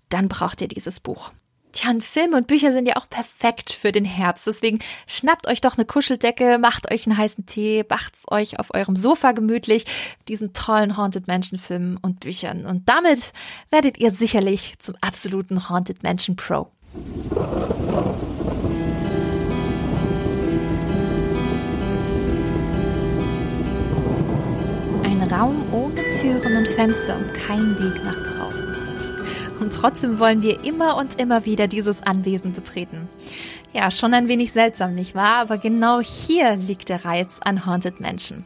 Dann 0.08 0.28
braucht 0.28 0.60
ihr 0.60 0.68
dieses 0.68 1.00
Buch. 1.00 1.32
Tja, 1.72 1.90
und 1.90 2.04
Filme 2.04 2.36
und 2.36 2.46
Bücher 2.46 2.70
sind 2.72 2.86
ja 2.86 2.96
auch 2.96 3.08
perfekt 3.08 3.72
für 3.72 3.92
den 3.92 4.04
Herbst. 4.04 4.46
Deswegen 4.46 4.78
schnappt 5.06 5.46
euch 5.46 5.62
doch 5.62 5.78
eine 5.78 5.86
Kuscheldecke, 5.86 6.58
macht 6.58 6.92
euch 6.92 7.06
einen 7.06 7.16
heißen 7.16 7.46
Tee, 7.46 7.84
macht's 7.88 8.24
euch 8.30 8.58
auf 8.58 8.74
eurem 8.74 8.94
Sofa 8.94 9.32
gemütlich, 9.32 9.86
diesen 10.28 10.52
tollen 10.52 10.98
Haunted 10.98 11.28
Mansion 11.28 11.58
Filmen 11.58 11.96
und 11.96 12.20
Büchern. 12.20 12.66
Und 12.66 12.90
damit 12.90 13.32
werdet 13.70 13.96
ihr 13.96 14.10
sicherlich 14.10 14.74
zum 14.80 14.96
absoluten 15.00 15.70
Haunted 15.70 16.02
Mansion 16.02 16.36
Pro. 16.36 16.70
Ein 16.94 17.02
Raum 25.30 25.64
ohne 25.72 26.06
Türen 26.08 26.56
und 26.58 26.68
Fenster 26.68 27.16
und 27.16 27.32
kein 27.32 27.78
Weg 27.78 28.04
nach 28.04 28.22
draußen. 28.22 28.76
Und 29.58 29.72
trotzdem 29.72 30.18
wollen 30.18 30.42
wir 30.42 30.64
immer 30.64 30.96
und 30.96 31.18
immer 31.18 31.46
wieder 31.46 31.66
dieses 31.66 32.02
Anwesen 32.02 32.52
betreten. 32.52 33.08
Ja, 33.72 33.90
schon 33.90 34.12
ein 34.12 34.28
wenig 34.28 34.52
seltsam, 34.52 34.94
nicht 34.94 35.14
wahr? 35.14 35.38
Aber 35.38 35.56
genau 35.56 36.00
hier 36.00 36.56
liegt 36.56 36.90
der 36.90 37.06
Reiz 37.06 37.40
an 37.42 37.64
Haunted 37.64 38.00
Mansion. 38.00 38.44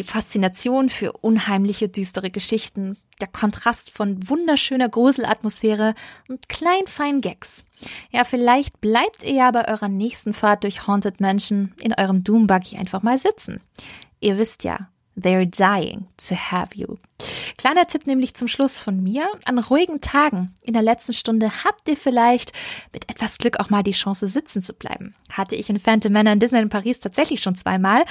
Die 0.00 0.04
Faszination 0.04 0.88
für 0.88 1.12
unheimliche, 1.12 1.90
düstere 1.90 2.30
Geschichten, 2.30 2.96
der 3.20 3.28
Kontrast 3.28 3.90
von 3.90 4.30
wunderschöner 4.30 4.88
Gruselatmosphäre 4.88 5.94
und 6.26 6.48
klein 6.48 6.86
feinen 6.86 7.20
Gags. 7.20 7.64
Ja, 8.10 8.24
vielleicht 8.24 8.80
bleibt 8.80 9.24
ihr 9.24 9.34
ja 9.34 9.50
bei 9.50 9.68
eurer 9.68 9.88
nächsten 9.88 10.32
Fahrt 10.32 10.64
durch 10.64 10.86
Haunted 10.86 11.20
Mansion 11.20 11.74
in 11.82 11.92
eurem 11.92 12.24
Doombuggy 12.24 12.78
einfach 12.78 13.02
mal 13.02 13.18
sitzen. 13.18 13.60
Ihr 14.20 14.38
wisst 14.38 14.64
ja, 14.64 14.88
they're 15.22 15.46
dying 15.46 16.06
to 16.28 16.34
have 16.34 16.74
you. 16.74 16.96
Kleiner 17.56 17.86
Tipp 17.86 18.06
nämlich 18.06 18.34
zum 18.34 18.48
Schluss 18.48 18.78
von 18.78 19.02
mir. 19.02 19.28
An 19.44 19.58
ruhigen 19.58 20.00
Tagen 20.00 20.54
in 20.62 20.72
der 20.72 20.82
letzten 20.82 21.12
Stunde 21.12 21.50
habt 21.64 21.88
ihr 21.88 21.96
vielleicht 21.96 22.52
mit 22.92 23.10
etwas 23.10 23.38
Glück 23.38 23.60
auch 23.60 23.70
mal 23.70 23.82
die 23.82 23.92
Chance 23.92 24.28
sitzen 24.28 24.62
zu 24.62 24.72
bleiben. 24.72 25.14
Hatte 25.30 25.56
ich 25.56 25.68
in 25.68 25.78
Phantom 25.78 26.12
Männer 26.12 26.32
in 26.32 26.40
Disney 26.40 26.60
in 26.60 26.68
Paris 26.68 27.00
tatsächlich 27.00 27.42
schon 27.42 27.54
zweimal 27.54 28.04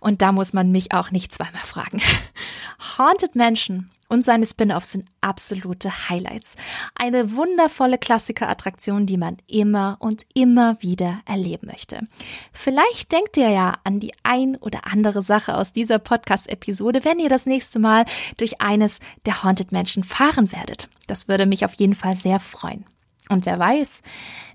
und 0.00 0.22
da 0.22 0.32
muss 0.32 0.52
man 0.52 0.70
mich 0.70 0.92
auch 0.92 1.10
nicht 1.10 1.32
zweimal 1.32 1.62
fragen. 1.62 2.00
Haunted 2.98 3.34
Mansion 3.34 3.90
und 4.10 4.24
seine 4.24 4.44
Spin-offs 4.44 4.92
sind 4.92 5.06
absolute 5.20 6.10
Highlights. 6.10 6.56
Eine 6.94 7.36
wundervolle 7.36 7.96
Klassikerattraktion, 7.96 9.06
die 9.06 9.16
man 9.16 9.38
immer 9.46 9.96
und 10.00 10.26
immer 10.34 10.76
wieder 10.82 11.20
erleben 11.24 11.68
möchte. 11.68 12.06
Vielleicht 12.52 13.12
denkt 13.12 13.36
ihr 13.36 13.48
ja 13.48 13.78
an 13.84 14.00
die 14.00 14.12
ein 14.24 14.56
oder 14.56 14.86
andere 14.92 15.22
Sache 15.22 15.56
aus 15.56 15.72
dieser 15.72 15.98
Podcast-Episode, 15.98 17.04
wenn 17.04 17.20
ihr 17.20 17.28
das 17.28 17.46
nächste 17.46 17.78
Mal 17.78 18.04
durch 18.36 18.60
eines 18.60 18.98
der 19.26 19.44
Haunted 19.44 19.72
Mansion 19.72 20.04
fahren 20.04 20.52
werdet. 20.52 20.88
Das 21.06 21.28
würde 21.28 21.46
mich 21.46 21.64
auf 21.64 21.74
jeden 21.74 21.94
Fall 21.94 22.14
sehr 22.14 22.40
freuen. 22.40 22.84
Und 23.28 23.46
wer 23.46 23.60
weiß, 23.60 24.02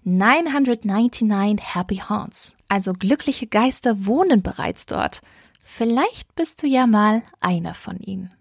999 0.03 1.73
Happy 1.73 2.01
Haunts, 2.09 2.57
also 2.67 2.91
glückliche 2.91 3.47
Geister 3.47 4.05
wohnen 4.05 4.41
bereits 4.43 4.85
dort. 4.85 5.21
Vielleicht 5.63 6.35
bist 6.35 6.61
du 6.61 6.67
ja 6.67 6.85
mal 6.85 7.23
einer 7.39 7.73
von 7.73 7.99
ihnen. 8.01 8.31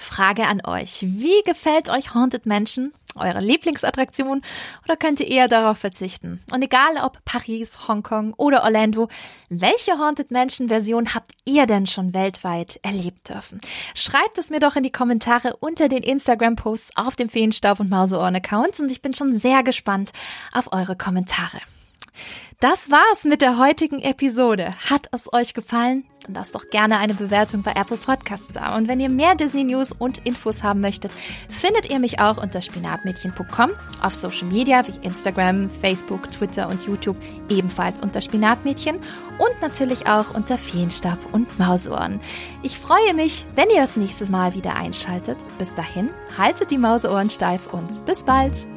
Frage 0.00 0.46
an 0.46 0.62
euch. 0.64 1.04
Wie 1.06 1.42
gefällt 1.44 1.88
euch 1.90 2.14
Haunted 2.14 2.46
Mansion? 2.46 2.92
Eure 3.16 3.40
Lieblingsattraktion? 3.40 4.42
Oder 4.84 4.96
könnt 4.96 5.20
ihr 5.20 5.28
eher 5.28 5.48
darauf 5.48 5.78
verzichten? 5.78 6.42
Und 6.52 6.62
egal 6.62 6.96
ob 7.02 7.24
Paris, 7.24 7.88
Hongkong 7.88 8.34
oder 8.34 8.62
Orlando, 8.62 9.08
welche 9.48 9.98
Haunted 9.98 10.30
Mansion 10.30 10.68
Version 10.68 11.14
habt 11.14 11.32
ihr 11.44 11.66
denn 11.66 11.86
schon 11.86 12.14
weltweit 12.14 12.80
erlebt 12.82 13.28
dürfen? 13.28 13.60
Schreibt 13.94 14.38
es 14.38 14.50
mir 14.50 14.60
doch 14.60 14.76
in 14.76 14.82
die 14.82 14.92
Kommentare 14.92 15.56
unter 15.56 15.88
den 15.88 16.02
Instagram-Posts 16.02 16.96
auf 16.96 17.16
dem 17.16 17.28
Feenstaub 17.28 17.80
und 17.80 17.90
Mauseohren-Accounts 17.90 18.80
und 18.80 18.90
ich 18.90 19.02
bin 19.02 19.14
schon 19.14 19.38
sehr 19.38 19.62
gespannt 19.62 20.12
auf 20.52 20.72
eure 20.72 20.96
Kommentare. 20.96 21.58
Das 22.60 22.90
war's 22.90 23.24
mit 23.24 23.42
der 23.42 23.58
heutigen 23.58 24.02
Episode. 24.02 24.74
Hat 24.90 25.08
es 25.12 25.32
euch 25.32 25.54
gefallen? 25.54 26.04
Dann 26.30 26.34
lasst 26.34 26.54
doch 26.54 26.68
gerne 26.68 26.98
eine 26.98 27.14
Bewertung 27.14 27.62
bei 27.62 27.72
Apple 27.72 27.96
Podcasts 27.96 28.52
da. 28.52 28.76
Und 28.76 28.86
wenn 28.86 29.00
ihr 29.00 29.08
mehr 29.08 29.34
Disney 29.34 29.64
News 29.64 29.90
und 29.90 30.24
Infos 30.24 30.62
haben 30.62 30.80
möchtet, 30.80 31.10
findet 31.48 31.90
ihr 31.90 31.98
mich 31.98 32.20
auch 32.20 32.40
unter 32.40 32.60
spinatmädchen.com, 32.60 33.70
auf 34.00 34.14
Social 34.14 34.46
Media 34.46 34.86
wie 34.86 35.04
Instagram, 35.04 35.68
Facebook, 35.68 36.30
Twitter 36.30 36.68
und 36.68 36.86
YouTube 36.86 37.16
ebenfalls 37.48 38.00
unter 38.00 38.20
Spinatmädchen 38.20 38.96
und 38.96 39.60
natürlich 39.60 40.06
auch 40.06 40.32
unter 40.32 40.56
Feenstab 40.56 41.18
und 41.32 41.58
Mauseohren. 41.58 42.20
Ich 42.62 42.78
freue 42.78 43.14
mich, 43.14 43.44
wenn 43.56 43.68
ihr 43.70 43.80
das 43.80 43.96
nächste 43.96 44.30
Mal 44.30 44.54
wieder 44.54 44.76
einschaltet. 44.76 45.38
Bis 45.58 45.74
dahin, 45.74 46.10
haltet 46.38 46.70
die 46.70 46.78
Mauseohren 46.78 47.30
steif 47.30 47.72
und 47.72 48.04
bis 48.06 48.22
bald! 48.22 48.68